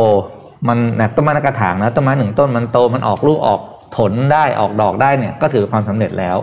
[0.68, 3.60] มันนะต้นไม้ในกระถางนะต้นไม้หนึ่งต้นมันโตมันออกลูกออก
[3.96, 6.36] ผลได้ออกดอกได้เนี่ย ก็ถือความสำเร็จแล้ว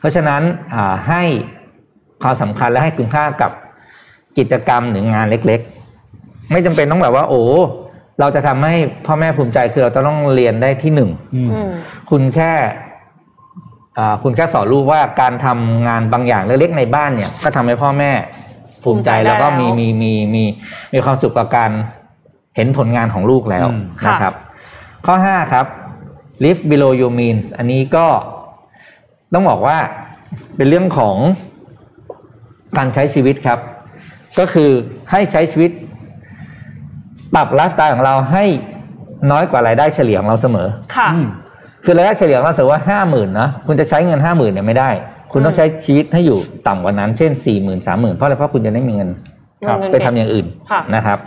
[0.00, 0.42] เพราะฉะนั้น
[0.74, 1.22] อ่าให้
[2.22, 3.50] ความสำคัญและให้คุณค่ากับ
[4.38, 7.42] กิจกรรมหรืองานเล็กๆ ไม่จำเป็นต้องแบบว่า โอ้
[8.20, 8.74] เราจะทำให้
[9.06, 11.70] พ่อแม่ภูมิใจคือเราจะต้องเรียนได้ที่หนึ่งอืมอืม
[12.10, 12.52] คุณแค่
[13.98, 18.10] อ่าคุณแค่สอนลูกว่าการทำงานบางอย่างเล็กๆในบ้านเนี่ย ก็ทำให้พ่อแม่
[18.84, 20.44] ภูมิใจภูมิใจแล้วก็มีแล้วมีมีมี
[20.92, 21.70] มีความสุขกับการ
[22.56, 24.34] เห็นผลงานของลูกแล้วอืมค่ะนะครับ
[25.06, 25.66] ข้อห้าครับ
[26.44, 28.06] live below your means อันนี้ก็
[29.34, 29.78] ต้องบอกว่า
[30.56, 31.16] เป็นเรื่องของ
[32.76, 33.58] การใช้ชีวิตครับ
[34.38, 34.70] ก็คือ
[35.10, 35.70] ให้ใช้ชีวิต
[37.34, 38.44] ปรับไลฟ์สไตล์ของเราให้
[39.30, 41.28] น้อยกว่ารายได้เฉลี่ยของเราเสมอ ค่ะอืม
[41.84, 44.90] คือรายได้เฉลี่ยของเราสมมติว่าห้าหมื่นนะคุณจะใช้เงินห้าหมื่นเนี่ยไม่ได้
[45.32, 49.10] คุณต้องใช้ชีวิตให้อยู่ต่ำกว่านั้น เช่นสี่หมื่นสามหมื่นเพราะอะไรเพราะคุณจะได้มีเงิน
[49.66, 51.18] ครับเงินไปเก็บทำอย่างอื่นค่ะนะครับ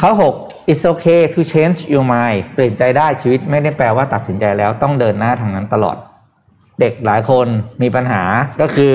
[0.00, 0.34] ข้อหก
[0.70, 5.96] it's okay to change your mind เปลี่ยนใจได้ชีวิตไม่ได้แปลว่าตัดสินใจแล้วต้องเดินหน้าทางนั้นตลอด
[6.80, 7.46] เด็กหลายคน
[7.82, 8.22] มีปัญหา
[8.60, 8.92] ก็คือ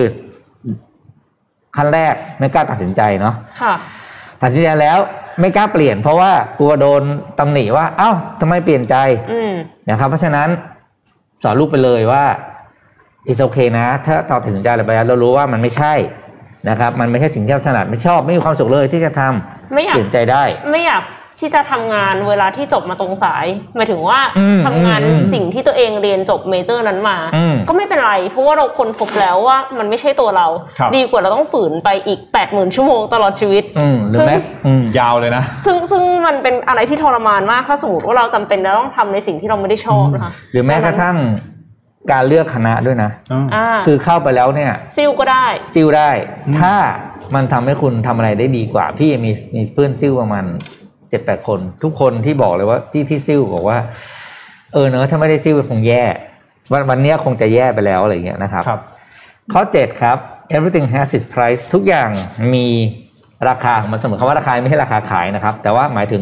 [1.77, 3.73] ขั้นแรกไม่กล้าตัดสินใจเนาะค่ะ
[4.41, 4.97] ตัดสินใจแล้ว
[5.39, 7.03] ไม่กล้าเปลี่ยนเพราะว่ากลัวโดน
[7.39, 8.11] ตำหนิว่า เอ้า
[8.41, 8.95] ทำไมเปลี่ยนใจ
[9.31, 9.53] อืม
[9.89, 10.49] นะครับ เพราะฉะนั้น
[11.43, 12.25] สอนลูกไปเลยว่า
[13.29, 15.93] it's okay นะ ถ้าเราตัดสินใจอะไรไปแล้วเรารู้ว่ามันไม่ใช่
[16.69, 21.03] นะครับ มันไม่ใช่สิ่งที่เราถนัดไม่ชอบไม่มีความสุขเลยที่จะทำไม่อยากเปลี่ยนใจได้ ไม่อยาก
[21.41, 30.47] ที่จะทำงานเวลาที่จบมาตรงสายหมายถึงว่าอืมทำงานอืมสิ่งที่ตัวเองเรียนจบเมเจอร์นั้นมาอืมก็ไม่เป็นไร เพราะว่าเราค้นพบแล้วว่ามันไม่ใช่ตัวเรา
[30.79, 41.17] ครับดีกว่าเราต้องฝืนไปอีก8ปดหมื่นชั่วโมงตลอดชีวิตอืมหรือแม้ซึ่งอืมยาวเลยนะ ซึ่งซึ่งมันเป็นอะไรที่ทรมานมากถ้าสมมติว่าเราจำเป็นจะต้องทำในสิ่งที่เราไม่ได้ชอบนะคะหรือแม้กระทั่ง
[42.11, 43.11] การเลือกคณะด้วยนะ
[43.55, 46.09] อ่าคือเข้าไปแล้วเนี่ย ซิลก็ได้ ซิ่วได้
[46.59, 46.73] ถ้า
[47.35, 50.45] มันทำให้คุณทำอะไรได้ดีกว่า พี่มีมีเพื่อนซิ่วประมาณ
[51.11, 53.77] เจ็ดแปดคน ทุกคนที่บอกเลยว่าที่ที่ซิ่วบอกว่า
[54.73, 56.03] เออเนอะถ้าไม่ได้ซิ่วคงแย่
[56.71, 58.81] วันวันเนี้ยคงจะแย่ไปแล้วอะไรอย่างเงี้ยนะครับครับ
[59.53, 60.17] ข้อเจ็ดครับ
[60.55, 62.09] everything has its price ทุกอย่าง
[62.53, 62.67] มี
[63.49, 66.21] ราคาของมันเสมอคำว่าราคาไม่ใช่ราคาขายนะครับ แต่ว่าหมายถึง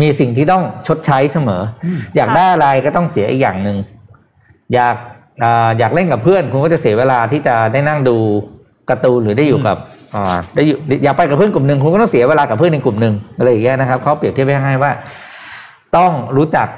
[0.00, 3.76] มีสิ่งที่ต้องชดใช้เสมอออยากได้อะไรก็ต้องเสียอีกอย่างหนึ่ง
[4.74, 4.96] อยาก
[5.42, 8.18] อ่าอยากเล่นกับเพื่อน คุณก็จะเสียเวลาที่จะได้นั่งดู
[8.90, 9.76] การ์ตูนหรือได้อยู่กับ
[10.14, 14.92] อ่าได้อยู่อยากไปกับเพื่อนกลุ่มหนึ่งคุณก็ต้องเสียเวลากับเพื่อนในกลุ่มหนึ่งอะไรอย่างเงี้ยนะครับเขาเปรียบเทียบให้ว่า
[15.96, 16.68] ต้องรู้จัก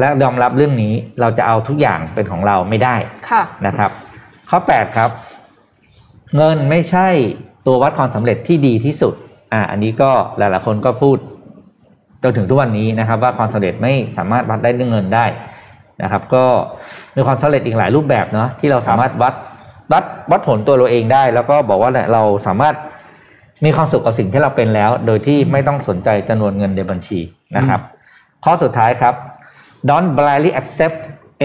[0.00, 2.96] และยอมรับเรื่องนี้เราจะเอาทุกอย่างเป็นของเราไม่ได้
[3.28, 3.90] ค่ะนะครับ
[4.50, 5.10] ข้อ8ครับ
[6.36, 7.08] เงินไม่ใช่
[7.66, 9.14] ตัววัดความสำเร็จที่ดีที่สุด
[9.52, 11.18] อ่าอันนี้ก็หลายๆคนก็พูด
[12.22, 15.26] จนถึงทุกวันนี้นะครับ ว่าความสำเร็จไม่สามารถวัดได้ด้วยเงินได้
[16.02, 16.44] นะครับ ก็
[17.16, 19.34] มีความสำเร็จอีกหลายรูปแบบเนาะที่เราสามารถวัด
[19.92, 22.74] วัดวัดผลตัวเราเองได้ แล้วก็บอกว่าเนี่ยเราสามารถ
[23.64, 27.20] มีความสุขกับสิ่งที่เราเป็นแล้ว โดยที่ไม่ต้องสนใจจำนวนเงินในบัญชี
[27.56, 27.80] นะครับ
[28.44, 29.14] ข้อสุดท้ายครับ
[29.88, 30.98] don't blindly accept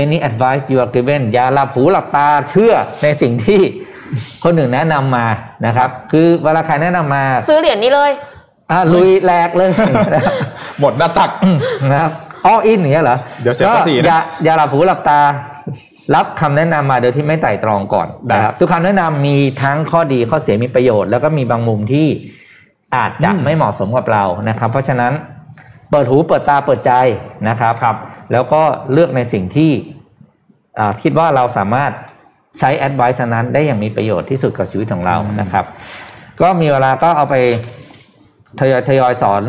[0.03, 2.73] any advice you are given อย่าหลับหูหลับตาเชื่อ
[3.03, 3.59] ในสิ่งที่
[4.43, 5.25] คนอื่นแนะนำมา
[5.65, 8.11] นะครับ คือเวลาใครแนะนำมา ซื้อเหรียญนี้เลย
[8.71, 9.69] อะลุยแหลกเลย
[10.13, 10.33] นะครับ
[10.79, 11.29] หมดหน้าตัก
[11.91, 12.11] นะครับ
[12.51, 15.19] all in อย่างเงี้ยเหรอ เดี๋ยวเสียภาษีนะก็อย่าอย่าหลับหูหลับตา
[16.15, 22.07] รับคำแนะนำมาโดยที่ไม่ไต่ตรองก่อนได้นะครับทุกคำแนะนำมีทั้งข้อดีข้อเสียมีประโยชน์ แล้วก็มีบางมุมที่
[22.95, 25.13] อาจจะไม่เหมาะสมกับเรานะครับ เพราะฉะนั้น
[25.91, 26.93] เปิดหูเปิดตาเปิดใจ
[27.49, 27.97] นะครับครับ
[28.31, 28.61] แล้วก็
[28.93, 29.71] เลือกในสิ่งที่
[30.79, 31.91] อ่าคิดว่าเราสามารถ
[32.59, 35.65] ใช้ advice อันนั้นได้อย่างมีประโยชน์ที่สุดกับชีวิตของเรานะครับ
[36.41, 37.35] ก็มีเวลาก็เอาไป
[38.59, 39.43] ทยอยทยอยสอน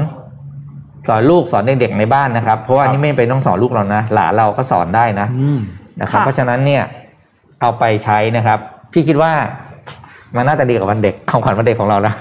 [1.08, 5.58] สอนลูกสอนเด็กๆในบ้านนะครับ เพราะว่าครับนี่ไม่เป็นต้องสอนลูกเรานะหลานเราก็สอนได้นะอืม
[6.00, 6.84] นะครับค่ะเพราะฉะนั้นเนี่ย
[7.60, 8.58] เอาไปใช้นะครับ
[8.92, 9.32] พี่คิดว่า
[10.36, 12.14] มันน่าจะดีกับวันเด็กของขวัญวันเด็กของเรานะ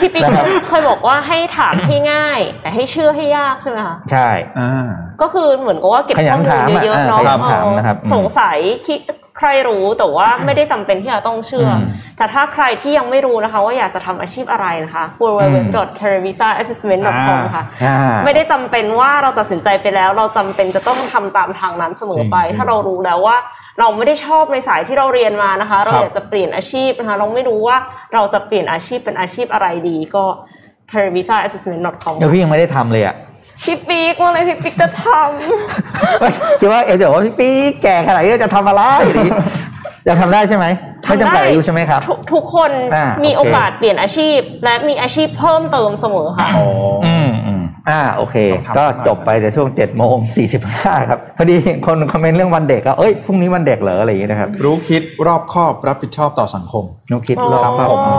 [0.00, 4.88] พี่ปิ๊กนะครับเคยบอกว่าให้ถามให้ง่าย แต่ให้เชื่อให้ยากใช่ไหมคะใช่อ่า
[5.22, 8.58] ก็คือเหมือนกับว่าเก็บขยัข้อนมูลถามอะเยอะๆเนาะเออขยันถามเออนะครับอืมสงสัย
[8.88, 9.00] คิด
[9.38, 11.80] ใครรู้แต่ว่าไม่ได้จำเป็นที่จะต้องเชื่ออม
[12.16, 23.36] แต่ถ้าใครที่ยังไม่รู้นะคะ ว่าอยากจะทำอาชีพอะไรนะคะ www.careervisaassessment.com ค่ะอ่าไม่ได้จำเป็นว่าเราตัดสินใจไปแล้ว เราจำเป็นจะต้องทำตามทางนั้นเสมอไปจริงๆถ้าเรารู้แล้วว่า
[23.78, 27.76] เราไม่ได้ชอบในสายที่เราเรียนมานะคะ เราครับอยากจะเปลี่ยนอาชีพนะคะ เราไม่รู้ว่า
[28.14, 30.24] เราจะเปลี่ยนอาชีพเป็นอาชีพอะไรดีก็
[30.92, 33.16] careervisaassessment.com เดี๋ยวพี่ยังไม่ได้ทำเลยอะ
[33.64, 35.04] พี่ปิ๊กเมื่อไหรพี่ปิ๊กจะท
[36.60, 38.82] คิดว่าเอ๋จะบอกว่าพี่ปี๊แก่ขนาดนี้จะทำอะไร
[40.06, 46.48] จะทำได้ใช่ไหมำไม่จำกัดอายุใช่ไหมครับ ทุกทุกคนอ่ามีโอเคโอกาสเปลี่ยนอาชีพ และมีอาชีพเพิ่มเติมเสมอค่ะ
[47.90, 58.18] อ๋ออืมอืมอ่าโอเคต้องทำก็ให้มากจบไปแต่ช่วงเจ็ดโมงสี่สิบห้าครับ พอดีเห็นคนคอมเมนต์เรื่องวันเด็กก็เอ้ยพรุ่งนี้วันเด็กเหรออะไรอย่างเงี้ยนะครับ รู้คิดรอบคอบรับผิดชอบต่อสังคมนุกคิดอ๋อรอบคำผมอ๋อ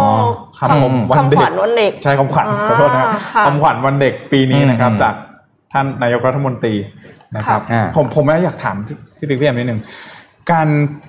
[0.60, 5.14] คำผมวันเด็กคำขวัญวันเด็กใช่คำขวัญอ่าขอโทษนะครับค่ะคำขวัญวันเด็กปีนี้นะครับอืมจาก
[5.74, 6.74] ท่านนายกรัฐมนตรี
[7.36, 8.76] นะครับอ่าผมผมอยากถาม
[9.18, 9.80] พี่ติ๊กพี่แอมนิดนึง
[10.52, 10.68] การ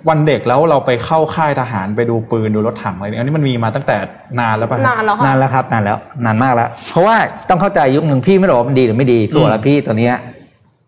[0.08, 3.96] วันเด็กแล้วเราไปเข้าค่ายทหารไปดูปืนดูรถถังอะไรเนี่ยอันนี้มันมีมาตั้งแต่
[4.40, 7.16] นานแล้วป่ะฮะนานแล้วค่ะนานแล้วครับนานแล้วนานมากแล้ว เพราะว่า
[7.48, 10.14] ต้องเข้าใจยุคหนึ่งพี่ไม่ได้บอกว่ามันดีหรือไม่ดีพี่บอกแล้วพี่ตัวเนี้ย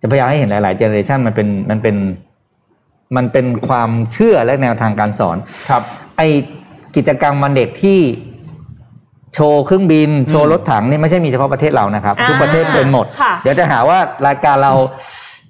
[0.01, 1.97] จะพยายามให้เห็นหลายๆ generation มันเป็นมันเป็น
[3.17, 5.37] มันเป็นความเชื่อและแนวทางการสอน
[5.71, 5.83] ครับ
[6.17, 6.23] ไอ
[6.97, 7.99] กิจกรรมวันเด็กที่
[9.35, 14.73] โชว์เครื่องบิน โชว์รถถังนี่ไม่ใช่มีเฉพาะประเทศเรานะครับอ่าทุกประเทศเป็นหมดค่ะเดี๋ยวจะหาว่ารายการเรา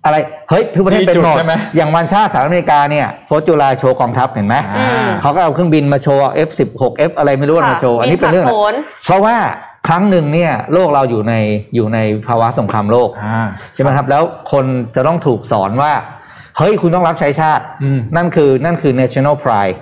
[0.07, 0.17] อะไร
[0.51, 9.37] เฮ้ยทุกประเทศเป็นหมดจี้จุดใช่ไหมอย่างวันชาติสหรัฐอเมริกาเนี่ยโฟร์จูไลโชว์กองทัพเห็นไหมอ่าเขาก็เอาเครื่องบินมาโชว์ F16 F อะไรไม่รู้ค่ะมาโชว์อันนี้เป็นเรื่องบินผ่านผลเพราะว่า
[9.89, 11.35] ครั้งหนึ่งเนี่ยโลกเราอยู่ใน
[11.75, 14.65] อยู่ในภาวะสงครามโลกอ่าใช่ไหมครับแล้วคน
[14.97, 15.93] จะต้องถูกสอนว่า
[16.59, 19.77] เฮ้ยคุณต้องรับใช้ชาติอืมนั่นคือนั่นคือ national pride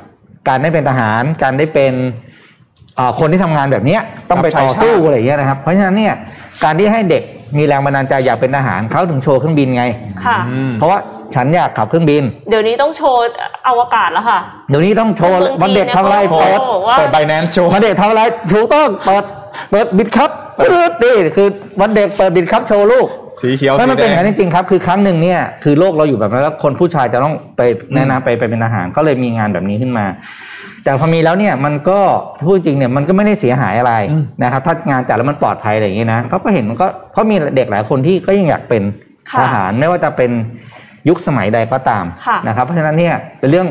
[0.49, 1.93] การได้เป็นทหารการได้เป็น
[2.99, 6.15] อ่าคนที่ทำงานแบบเนี้ยต้องไปต่อสู้อะไรอย่างเงี้ยนะครับ เพราะฉะนั้นเนี่ย
[6.65, 7.23] การที่ให้เด็ก
[7.59, 9.85] มีแรงบันดาลใจอยากเป็นทหารเขาถึงโชว์เครื่องบินไง
[10.25, 10.99] ค่ะอืมเพราะว่า
[11.35, 13.21] ฉันอยากขับเครื่องบิน เดี๋ยวนี้ต้องโชว์
[13.69, 14.39] อวกาศแล้วค่ะ
[14.71, 19.25] เดี๋ยวนี้ต้องโชว์เครื่องบินวันเด็กทำอะไรเนี่ยเขาเปิดบอกว่าเปิดไบแนนซ์โชว์วันเด็กทำอะไรถูกต้องเปิด
[19.71, 21.49] เปิดบิดครับปื๊ดนี่คือ
[21.81, 23.07] วันเด็กเปิดบิดครับโชว์ลูก
[23.41, 27.61] สีเขียวไม่สีมันแดเป็นอย่างงนั้นจริงๆครับ คือครั้งหนึ่งเนี่ยคือโลกเราอยู่แบบนั้นแล้วคนผู้ชายจะต้องไป
[27.95, 30.07] แนะนำไปไปเป็นทหารก็เลยมีงานแบบนี้ขึ้นมา
[30.85, 31.99] แต่พอมีแล้วเนี่ยมันก็
[32.45, 38.83] พูดจริงเนี่ยมันก็ไม่ได้เสียหายอะไรอืมนะครับถ้างานจัดแล้วมันปลอดภัยอะไรอย่างนี้นะเขาก็เห็นมันก็เพราะมีเด็กหลายคนที่ก็ยังอยากเป็น
[39.31, 40.31] ค่ะทหารไม่ว่าจะเป็น
[41.09, 43.69] ยุคสมัยใดก็ตามค่ะนะครับเพราะฉะนั้นเนี่ยเป็นเรื่อง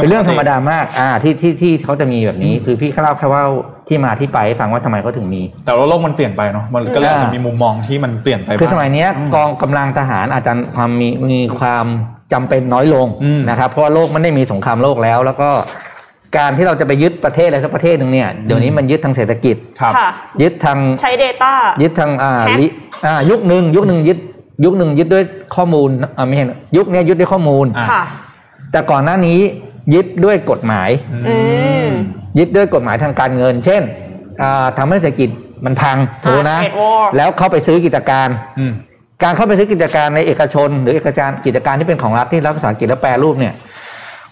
[0.00, 3.42] เป็นเรื่องธรรมดามากอ่าที่ที่ที่เขาจะมีแบบนี้คือพี่เล่าแค่ว่า
[3.88, 11.86] ที่มาที่ไปให้ฟังว่าทำไมเขาถึงมี แต่ว่าโลกมันเปลี่ยนไปเนาะมันก็เลยอาจจะมีมุมมองที่มันเปลี่ยนไปคือสมัยเนี้ยอืมกองกำลังทหารอาจจะความมีมีความ
[12.32, 15.50] จำเป็นน้อยลงอืมนะครับเพราะว่าโลกไม่ได้มีสงครามโลกแล้ว แล้วก็
[16.36, 20.08] การที่เราจะไปยึดประเทศอะไรสักประเทศหนึ่งเนี่ยเดี๋ยวนี้มันยึดทางเศรษฐกิจครับค่ะ
[20.42, 21.52] ยึดทางใช้ Data
[21.82, 22.66] ยึดทางอ่าแฮ็กลิ
[23.06, 24.18] อ่ายุคหนึ่งยุคหนึ่งยึด
[24.64, 25.24] ยุคหนึ่งยึดด้วย
[25.56, 26.44] ข้อมูลอ่าไม่ใช่
[26.76, 28.04] ยุคเนี้ยยึดด้วยข้อมูลอะค่ะ
[28.72, 29.40] แต่ก่อนหน้านี้
[29.94, 30.90] ยึดด้วยกฎหมาย
[31.26, 31.36] อื
[31.86, 31.88] ม
[32.38, 33.82] ยึดด้วยกฎหมายทางการเงิน เช่น
[34.42, 35.30] อ่าทำให้เศรษฐกิจ
[35.64, 38.28] มันพังถูกนะอ่า trade war แล้วเข้าไปซื้อกิจการ
[38.60, 38.72] อืม
[39.24, 43.54] การเข้าไปซื้อกิจการในเอกชน หรือเอกการกิจการที่เป็นของรัฐที่รับภาษาอังกฤษแล้วแปลรูปเนี่ย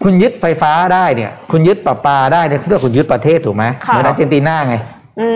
[0.03, 4.77] คุณยึดไฟฟ้าได้เนี่ย คุณยึดประปาได้เนี่ยเพื่อคุณยึดประเทศถูกไหมค่ะเหมือนอาร์เจนตินาไง
[5.21, 5.27] อื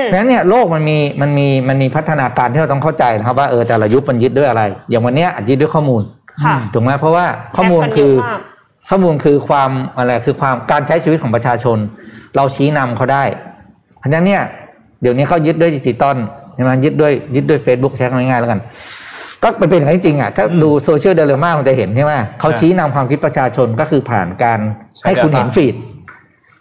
[0.00, 6.02] มเพราะฉะนั้นเนี่ยโลกมันมีมันมีมันมีพัฒนาการที่เราต้องเข้าใจนะครับว่าเออแต่ละยุคมันยึดด้วยอะไร อย่างวันเนี้ยอาจยึดด้วยข้อมูล
[6.44, 8.40] ค่ะถูกไหมเพราะว่าข้อมูลแฮ็กกันคือเยะมาก
[8.90, 11.78] ข้อมูลคือความอะไรคือความการใช้ชีวิตของประชาชน
[12.36, 13.24] เราชี้นำเขาได้
[13.98, 14.42] เพราะฉะนั้นเนี่ย
[15.02, 16.16] เดี๋ยวนี้เขายึดด้วยดิจิตอล
[16.54, 18.60] ใช่ไหมยึดด้วยยึดด้วย Facebook ใช้คำง่ายๆแล้วกัน
[19.42, 24.60] ก็เป็นเป็นอย่างนั้นจริงๆอะถ้าดูโซเชียลเดลม่ามันจะเห็นใช่ไหมเขาชี้นำความคิดประชาชนก็คือผ่านการ
[24.98, 25.74] ใช้ให้คุณ data เห็นฟีด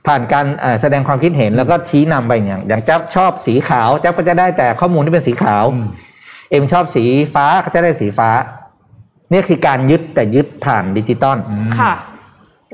[0.07, 5.87] ผ่านการเอ่อแสดงความคิดเห็นแล้วก็ชี้นำไปอย่าง อย่างจ๊บชอบสีขาวจ๊บก็จะได้แต่ข้อมูลที่เป็นสีขาวอืม
[6.49, 7.03] เอ็มชอบสี
[7.33, 8.29] ฟ้าก็จะได้สีฟ้า
[9.31, 11.93] นี่คือการยึดแต่ยึดผ่านดิจิตอลอืมค่ะ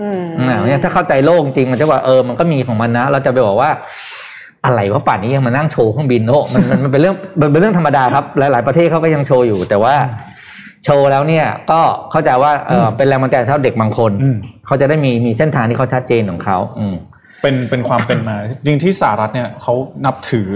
[0.01, 3.71] อืมอืมเนี่ยถ้าเข้าใจโลกจริงมันจะว่าเออมันก็มีของมันนะ เราจะไปบอกว่า
[4.68, 9.95] อะไรวะป่านนี้ยังมานั่งโชว์เครื่องบินโอ้มันมันมันเป็นเรื่องมันเป็นเรื่องธรรมดาครับ หลาย ๆประเทศเขาก็ยังโชว์อยู่ แต่ว่า
[10.86, 11.80] โชว์แล้วเนี่ยก็
[12.11, 16.95] เข้าใจว่าเออเป็นแรงบันดาลใจสำหรับเด็กบางคนอืมเขาจะได้มีมีเส้นทางที่เขาชัดเจนของเขาอืม
[17.41, 19.74] เป็นเป็นความเป็นมาจริงที่สหรัฐเนี่ยเขา
[20.05, 20.49] นับถือ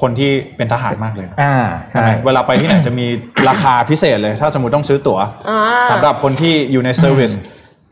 [0.00, 1.56] คนที่เป็นทหารมากเลยนะอ่า
[1.90, 3.06] ใช่ใช่ไหมเวลาไปที่ไหนจะมี
[3.48, 5.18] ราคาพิเศษเลย ถ้าสมมติต้องซื้อตั๋ว
[5.48, 5.58] อ่า
[5.90, 7.32] สำหรับคนที่อยู่ใน service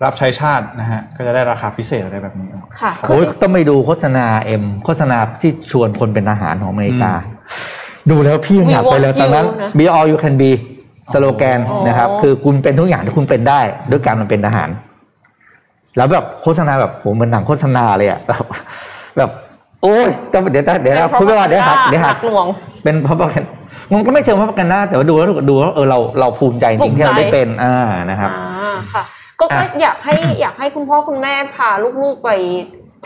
[0.03, 2.49] รับใช้ชาตินะฮะก็จะได้ราคาพิเศษอะไรแบบนี้
[2.81, 7.13] ค่ะโอ้ยต้องไปดูโฆษณาเอ็มโฆษณาที่ชวนคนเป็นทหารของอเมริกา
[8.11, 10.51] ดูแล้วพี่ยังอยากไปเลย We want ตอนนั้น you นะ be all you can be
[11.13, 14.69] สโลแกนอ๋อนะครับ คือคุณเป็นทุกอย่างที่คุณเป็นได้ ด้วยการมันเป็นทหาร
[15.97, 18.45] แล้วแบบโฆษณาแบบผมเหมือนหนังโฆษณาเลยอะแบบ
[19.17, 19.31] แบบ
[19.83, 22.47] โอ้ยต้องเดี๋ยวเดี๋ยวนะพูดไม่ว่าเดี๋ยวหักเดี๋ยวหักหนักหน่วง
[22.83, 23.29] เป็นเพราะว่า
[23.93, 27.77] มันก็ไม่เชิงเพราะกันหน้าแต่ว่าดูแล้วดูแล้วเออเราเราภูมิใจจริงๆที่เราได้เป็นอ่า
[28.11, 29.03] นะครับอ่าค่ะ
[29.45, 31.71] ก็อะก็อยากให้อยากให้คุณพ่อคุณแม่พา
[32.03, 32.31] ลูกๆไป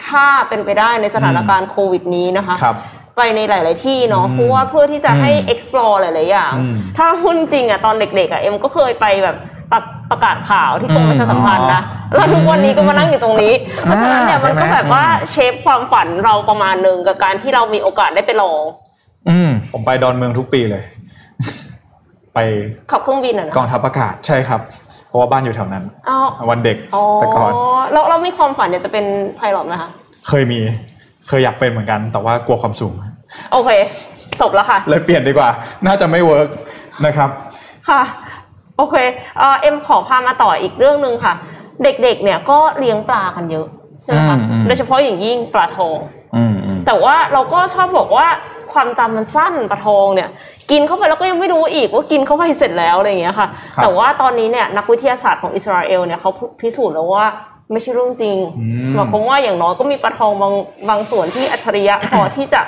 [0.06, 2.76] ถ้าเป็นไปได้ในสถานการณ์โควิดนี้นะคะครับ
[3.16, 9.36] ไปในหลาย ๆ ที่เนาะอืมเพราะว่าเพื่อที่จะให้อืม explore หลาย ๆ อย่างอืมถ้าพูดจริงๆอะตอนเด็ก ๆ อะเอ็มก็เคยไปแบบ
[9.72, 9.80] ประ
[10.10, 11.82] ประกาศข่าวที่กรมอืมประชาสัมพันธ์นะ
[12.14, 18.62] แล้วทุกวันนี้ก็มานั่งอยู่ตรงนี้ เพราะฉะนั้นเนี่ยมันก็ใช่ไหมแบบว่าเชฟความฝันเราประมาณหนึ่งกับการที่เรามีโอกาสได้ไปลอง
[19.28, 20.82] อืมผมไปดอนเมืองทุกปีเลย
[22.34, 22.38] ไป
[22.90, 24.60] ขับเครื่องบินอะนะกองทัพอากาศใช่ครับ
[25.08, 26.18] เพราะว่าบ้านอยู่แถวนั้นอ๋อ
[26.50, 27.52] วันเด็กอ๋อแต่ก่อน
[27.92, 29.04] แล้วเรามีความฝันอยากจะเป็น
[29.36, 29.90] ไพลอตไหมคะ
[30.28, 30.60] เคยมี
[31.28, 32.94] เคยอยากเป็นเหมือนกัน แต่ว่ากลัวความสูง
[33.52, 33.70] โอเค
[34.40, 35.50] จบแล้วค่ะ เลยเปลี่ยนดีกว่า
[35.86, 36.48] น่าจะไม่เวิร์ก
[37.06, 37.30] นะครับ
[37.88, 38.02] ค่ะ
[38.76, 38.96] โอเค
[39.38, 41.34] เอ่อเอ็มขอพามาต่ออีกเรื่องหนึ่งค่ะ
[41.82, 43.66] เด็กๆ เนี่ยก็เลี้ยงปลากันเยอะ
[44.02, 45.98] ใช่ไหมคะอืมอืมโดยเฉพาะอย่างยิ่งปลาทอง
[46.36, 48.26] อืมอืมแต่ว่าเราก็ชอบบอกว่า
[48.72, 50.28] ความจำมันสั้นปลาทองเนี่ย
[50.70, 57.24] กินเข้าไปแล้วก็ยังไม่รู้อีกว่ากินเข้าไปเสร็จแล้วอะไรอย่างเงี้ยค่ะครับแต่ว่าตอนนี้เนี่ยนักวิทยาศาสตร์ของอิสราเอลเนี่ยเขาพิสูจน์แล้วว่า
[57.72, 60.54] ไม่ใช่เรื่องจริงอืมหมายความว่าอย่างน้อยก็มีปลาทองบาง
[60.88, 62.60] บางส่วนที่อัจฉริยะพอที่จะ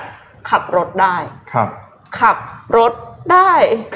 [0.50, 1.14] ขับรถได้
[1.52, 1.68] ครับ
[2.20, 2.36] ขับ
[2.76, 2.92] รถ
[3.32, 3.50] ได้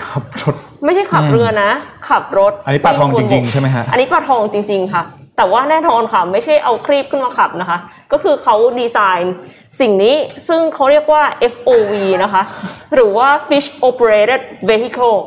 [0.06, 1.70] ขับรถ ไม่ใช่ขับอืมเรือนะ
[2.08, 5.02] ขับรถ อันนี้ปลาทองจริงๆใช่ไหมฮะ อันนี้ปลาทองจริง ๆ ค่ะ
[5.36, 7.78] แต่ว่าแน่นอนค่ะไม่ใช่เอาครีบขึ้นมาขับนะคะ
[8.12, 9.34] ก็คือเขาดีไซน์
[9.80, 10.16] สิ่งนี้
[10.48, 11.22] ซึ่งเขาเรียกว่า
[11.52, 12.42] FOV นะคะ
[12.94, 15.18] หรือว่า Fish Operated Vehicle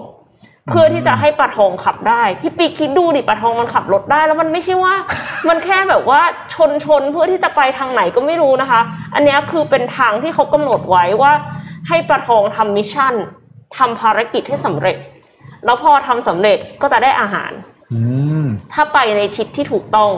[0.70, 4.94] เพื่อที่จะให้ปลาทองขับได้พี่ปีคิดดูดิปลาทองมันขับรถได้ แล้วมันไม่ใช่ว่า
[5.50, 6.22] มันแค่แบบว่า
[6.54, 8.82] ชนชนๆเพื่อที่จะไปทางไหนก็ไม่รู้นะคะ
[9.16, 11.32] อันเนี้ยคือเป็นทางที่เขากำหนดไว้ว่า
[11.88, 13.14] ให้ปลาทองทำมิชชั่น
[13.78, 14.98] ทำภารกิจให้สำเร็จ
[15.66, 17.52] แล้วพอทำสำเร็จก็จะได้อาหาร
[17.94, 18.00] อื
[18.44, 20.12] มถ้าไปในทิศที่ถูกต้อง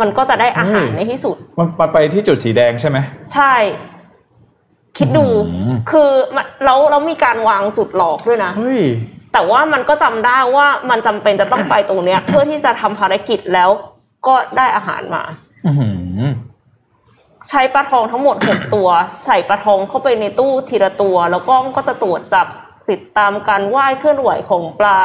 [0.00, 2.98] มันก็จะได้อาหารเฮ้ยในที่สุด มันไปที่จุดสีแดงใช่ไหม
[3.34, 3.54] ใช่
[4.98, 8.82] คิดดูอืมคือมันแล้วแล้วมีการวางจุดหลอกด้วยนะเฮ้ย
[9.32, 13.70] แต่ว่ามันก็จำได้ว่ามันจำเป็นจะต้องไปตรงเนี้ย เพื่อที่จะทำภารกิจแล้ว
[14.26, 15.22] ก็ได้อาหารมา
[15.66, 15.88] อื้อหื
[16.20, 16.22] อ
[17.48, 18.88] ใช้ปลาทองทั้งหมด6ตัว
[19.24, 22.46] ใส่ปลาทองเข้าไปในตู้ทีละตัว แล้วก็ก็จะตรวจจับ
[22.90, 24.98] ติดตามการว่ายเคลื่อนไหวของปลา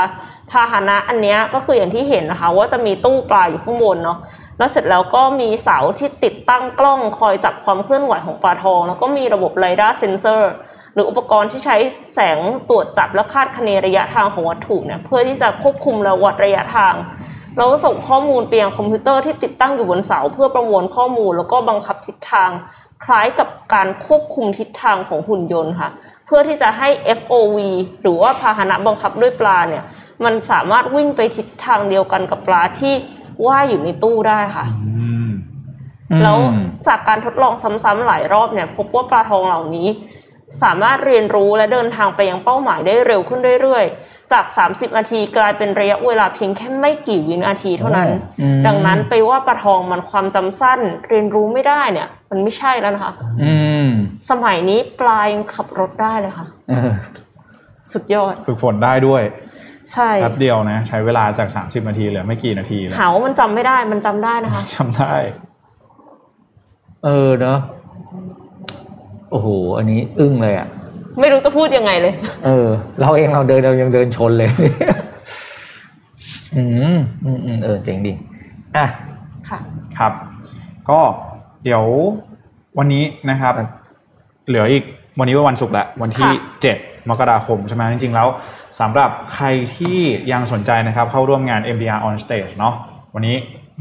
[0.52, 4.18] พาหนะ อันเนี้ยก็คืออย่างที่เห็นนะคะ ว่าจะมีตู้ปลาอยู่ข้างบนเนาะ
[4.60, 10.52] แล้วเสร็จแล้วก็มีเสาที่ติดตั้งกล้องคอยจับความเคลื่อนไหวของปลาทอง แล้วก็มีระบบไรด้าเซนเซอร์
[10.94, 11.78] หรืออุปกรณ์ที่ใช้
[12.14, 12.40] แสง
[12.70, 16.94] ตรวจจับและคาดคะเนระยะทางของวัตถุเนี่ยเพื่อที่จะควบคุมและวัดระยะทาง
[17.58, 22.50] เราก็ส่งข้อมูลไปยังคอมพิวเตอร์ที่ติดตั้งอยู่บนเสา เพื่อประมวลข้อมูล แล้วก็บังคับทิศทาง
[23.06, 25.90] คล้ายกับการควบคุมทิศทางของหุ่นยนต์ค่ะ
[26.26, 26.90] เพื่อที่จะให้
[27.20, 27.58] FOV
[28.02, 29.84] หรือว่าพาหนะบังคับด้วยปลาเนี่ย
[30.26, 32.94] มันสามารถวิ่งไปทิศทางเดียวกันกับปลาที่
[33.46, 34.66] ว่ายอยู่ในตู้ได้ค่ะ
[34.98, 35.30] อืม
[36.24, 36.38] แล้ว
[36.88, 39.88] จากการทดลองซ้ำๆหลายรอบเนี่ย พบว่าปลาทองเหล่านี้
[40.64, 48.10] สามารถเรียนรู้และเดินทางไปยังเป้าหมายได้เร็วขึ้นเรื่อยๆ จาก 30 นาทีกลายเป็นระยะเวลาเพียงแค่ไม่กี่วินาทีเท่านั้น
[48.42, 50.80] อืมดังนั้นไปว่าปลาทองมันความจำสั้น
[51.10, 53.14] เรียนรู้ไม่ได้เนี่ย มันไม่ใช่แล้วนะคะ
[53.44, 53.54] อื
[53.86, 53.88] ม
[54.30, 56.92] สมัยนี้ปลายังขับรถได้เลยค่ะเออ
[57.92, 59.22] สุดยอด ฝึกฝนได้ด้วย
[59.94, 65.14] ใช่แป๊บเดียวนะ ใช้เวลาจาก 30 นาทีเหลือไม่กี่นาทีแล้วหาว่ามันจำไม่ได้มันจำได้นะคะจำได้
[67.06, 67.60] เออเนาะ
[69.32, 70.68] โอ้โห อันนี้อึ้งเลยอะ
[71.20, 72.14] ไม่รู้จะพูดยังไงเลย
[72.46, 72.68] เออ
[73.02, 74.50] เราเองเราเดินเรายังเดินชนเลย
[76.56, 76.64] อื
[76.96, 78.12] มอืมอืมเออเจ๋งดี
[78.78, 78.86] อะ
[79.50, 79.60] ค่ะ
[79.98, 80.14] ครับ
[80.90, 81.00] ก็
[81.64, 81.84] เดี๋ยว
[82.78, 83.54] วันนี้นะครับ
[84.48, 84.84] เหลืออีก
[85.20, 88.28] วันนี้เป็นวันศุกร์แล้ววันที่ค่ะ7 มกราคมใช่ไหมจริงๆ แล้ว
[88.80, 89.46] สำหรับใคร
[89.78, 90.00] ที่
[90.32, 92.74] ยังสนใจนะครับเข้าร่วมงาน MDR on stage เนาะ
[93.16, 93.36] วันนี้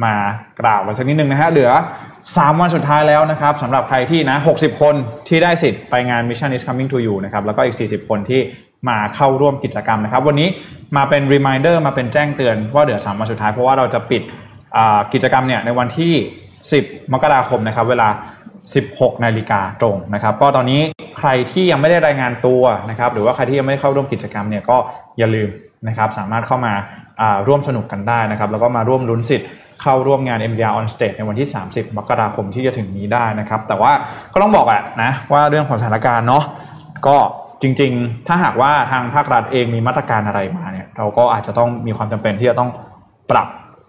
[0.04, 0.14] มา
[0.60, 1.70] กล่าวกันสักนิดนึงนะฮะเหลือ
[2.16, 4.94] 3 วันสุดท้ายแล้วนะครับสำหรับใครที่นะ 60 คน
[5.28, 8.40] ที่ได้สิทธิ์ไปงาน Mission is coming to you นะครับแล้วก็อีก 40 คนที่
[8.88, 10.48] มาเข้าร่วมกิจกรรมนะครับ วันนี้
[10.96, 14.22] มาเป็น reminder มาเป็นแจ้งเตือนว่าเหลือ 3 วันสุดท้ายเพราะว่าเราจะปิด
[15.12, 16.12] กิจกรรมเนี่ยในวันที่
[16.62, 18.08] 10 มกราคมนะครับเวลา
[18.76, 20.80] 16 นาฬิกาตรงนะครับ ก็ตอนนี้
[21.18, 24.76] ใครที่ยังไม่ได้รายงานตัวนะครับ หรือว่าใครที่ยังไม่ได้เข้าร่วมกิจกรรมเนี่ยก็
[25.18, 25.48] อย่าลืม
[25.88, 26.72] นะครับสามารถเข้ามา
[27.46, 29.48] ร่วมสนุกกันได้นะครับ แล้วก็มาร่วมลุ้นสิทธิ์
[29.82, 33.92] เข้าร่วมงาน MDR on stage ในวันที่ 30 มกราคมที่จะถึงนี้ได้นะครับ แต่ว่า
[34.32, 36.44] ก็ต้องบอกอะนะว่าเรื่องของสถานการณ์เนาะ
[37.06, 37.16] ก็
[37.62, 42.70] จริงๆ ถ้าหากว่าทางภาครัฐเองมีมาตรการอะไรมาเนี่ยเราก็อาจจะต้องมีความจำเป็นที่จะต้อง
[43.30, 43.48] ปรับ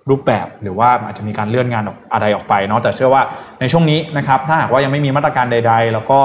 [0.09, 3.21] รูปแบบหรือว่าอาจจะมีการเลื่อนงานออกอะไรออกไปเนาะแต่เชื่อว่า
[3.59, 6.19] ในช่วงนี้นะครับถ้าหากว่ายังไม่มีมาตรการใด ๆ แล้วก็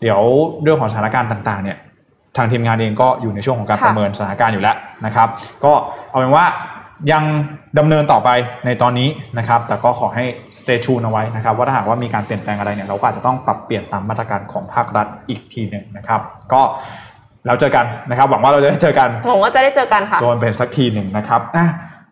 [0.00, 0.20] เดี๋ยว
[0.62, 1.78] เรื่องของสถานการณ์ต่างๆเนี่ย
[2.36, 4.76] ทางทีมงานเองก็อยู่ในช่วงของการค่ะประเมินสถานการณ์อยู่แล้ว
[5.06, 5.28] นะครับ
[5.64, 5.72] ก็
[6.10, 6.46] เอาเป็นว่า
[7.12, 7.24] ยัง
[7.78, 8.30] ดำเนินต่อไป
[8.66, 9.08] ในตอนนี้
[9.38, 10.24] นะครับ แต่ก็ขอให้
[10.58, 16.20] stay tuned เอาไว้นะครับ ว่าถ้าหากว่ามีการเปลี่ยนแปลงอะไรเนี่ยเราก็อาจจะต้องปรับเปลี่ยนตามมาตรการของภาครัฐอีกทีหนึ่งนะครับ
[16.52, 16.60] ก็
[17.46, 21.66] เราเจอกันนะครับ หวังว่าเราจะได้เจอกันหวังว่าจะได้เจอกันค่ะโดนเป็นสักทีหนึ่งนะครับอะ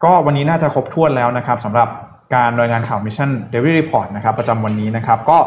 [0.05, 1.89] ก็วันนี้น่าจะครบถ้วนแล้วนะครับสำหรับ
[2.35, 5.39] การรายงานข่าว Mission Daily Report นะครับประจำวันนี้นะครับก็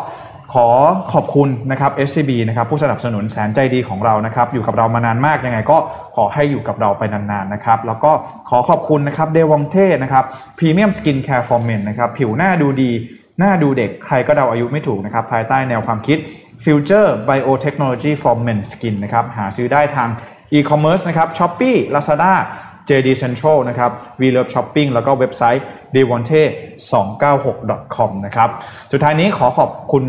[0.54, 0.68] ขอ
[1.14, 5.78] ขอบคุณนะครับ SCB นะครับผู้สนับสนุนแสนใจดีของเรานะครับอยู่กับเรามานานมากยังไงก็
[6.16, 8.12] ขอให้อยู่กับเราไปนานๆนะครับแล้วก็
[8.50, 10.24] ขอขอบคุณนะครับ Devonte นะครับ
[10.58, 12.92] premium skincare for men นะครับผิวหน้าดูดี
[13.40, 16.18] หน้าดูเด็กใครก็เดาอายุไม่ถูกนะครับภายใต้แนวความคิด
[16.66, 20.10] Future Biotechnology for Men Skin นะครับหาซื้อได้ทาง
[20.58, 22.34] e-commerce นะครับ Shopee Lazada
[22.90, 25.64] JD Central นะครับ We Love Shopping แล้วก็เว็บไซต์
[25.96, 26.42] Devonte
[27.24, 28.50] 296 com นะครับ
[28.92, 30.04] สุดท้ายนี้ขอขอบคุณ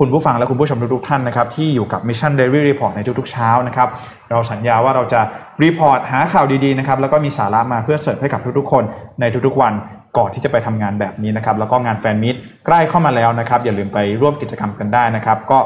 [0.00, 3.88] คุณผู้ฟังและคุณผู้ชมทุกๆท่านนะครับที่อยู่กับ Mission Daily Report ในทุกๆเช้านะครับ
[4.30, 5.20] เราสัญญาว่าเราจะ
[5.62, 8.84] report หาข่าวดีๆนะครับแล้วก็มีสาระมาเพื่อเสิร์ฟให้กับทุกๆ คน
[9.20, 9.72] ในทุกๆวัน
[10.16, 15.58] ก่อนที่จะไปทำงานแบบนี้นะครับแล้วก็งาน fan meet ใกล้เข้ามาแล้วนะครับอย่าลืมไปร่วมกิจกรรมกันได้นะครับก็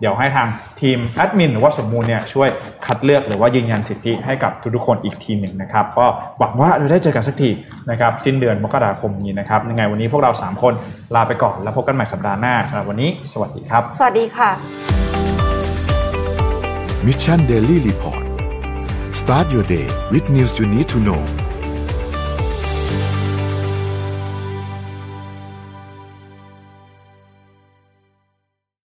[0.00, 0.48] เดี๋ยวให้ทาง
[0.80, 2.48] ทีมแอดมินหรือว่าสมมูลเนี่ยช่วย
[2.86, 6.06] คัดเลือกหรือว่ายืนยันสิทธิให้กับทุกๆคนอีกทีหนึ่งนะครับก็
[6.38, 7.50] หวังว่าเราได้เจอกันสักที
[7.90, 10.72] นะครับสิ้นเดือนมกราคมนี้นะครับยังไงวันนี้พวกเรา 3 คน
[11.14, 14.50] ลาไปก่อนแล้วพบกันใหม่สัปดาห์หน้าสำหรับวันนี้ สวัสดีครับ สวัสดีค่ะ
[17.06, 18.24] Mission Daily Report
[19.20, 21.20] start your day with news you need to know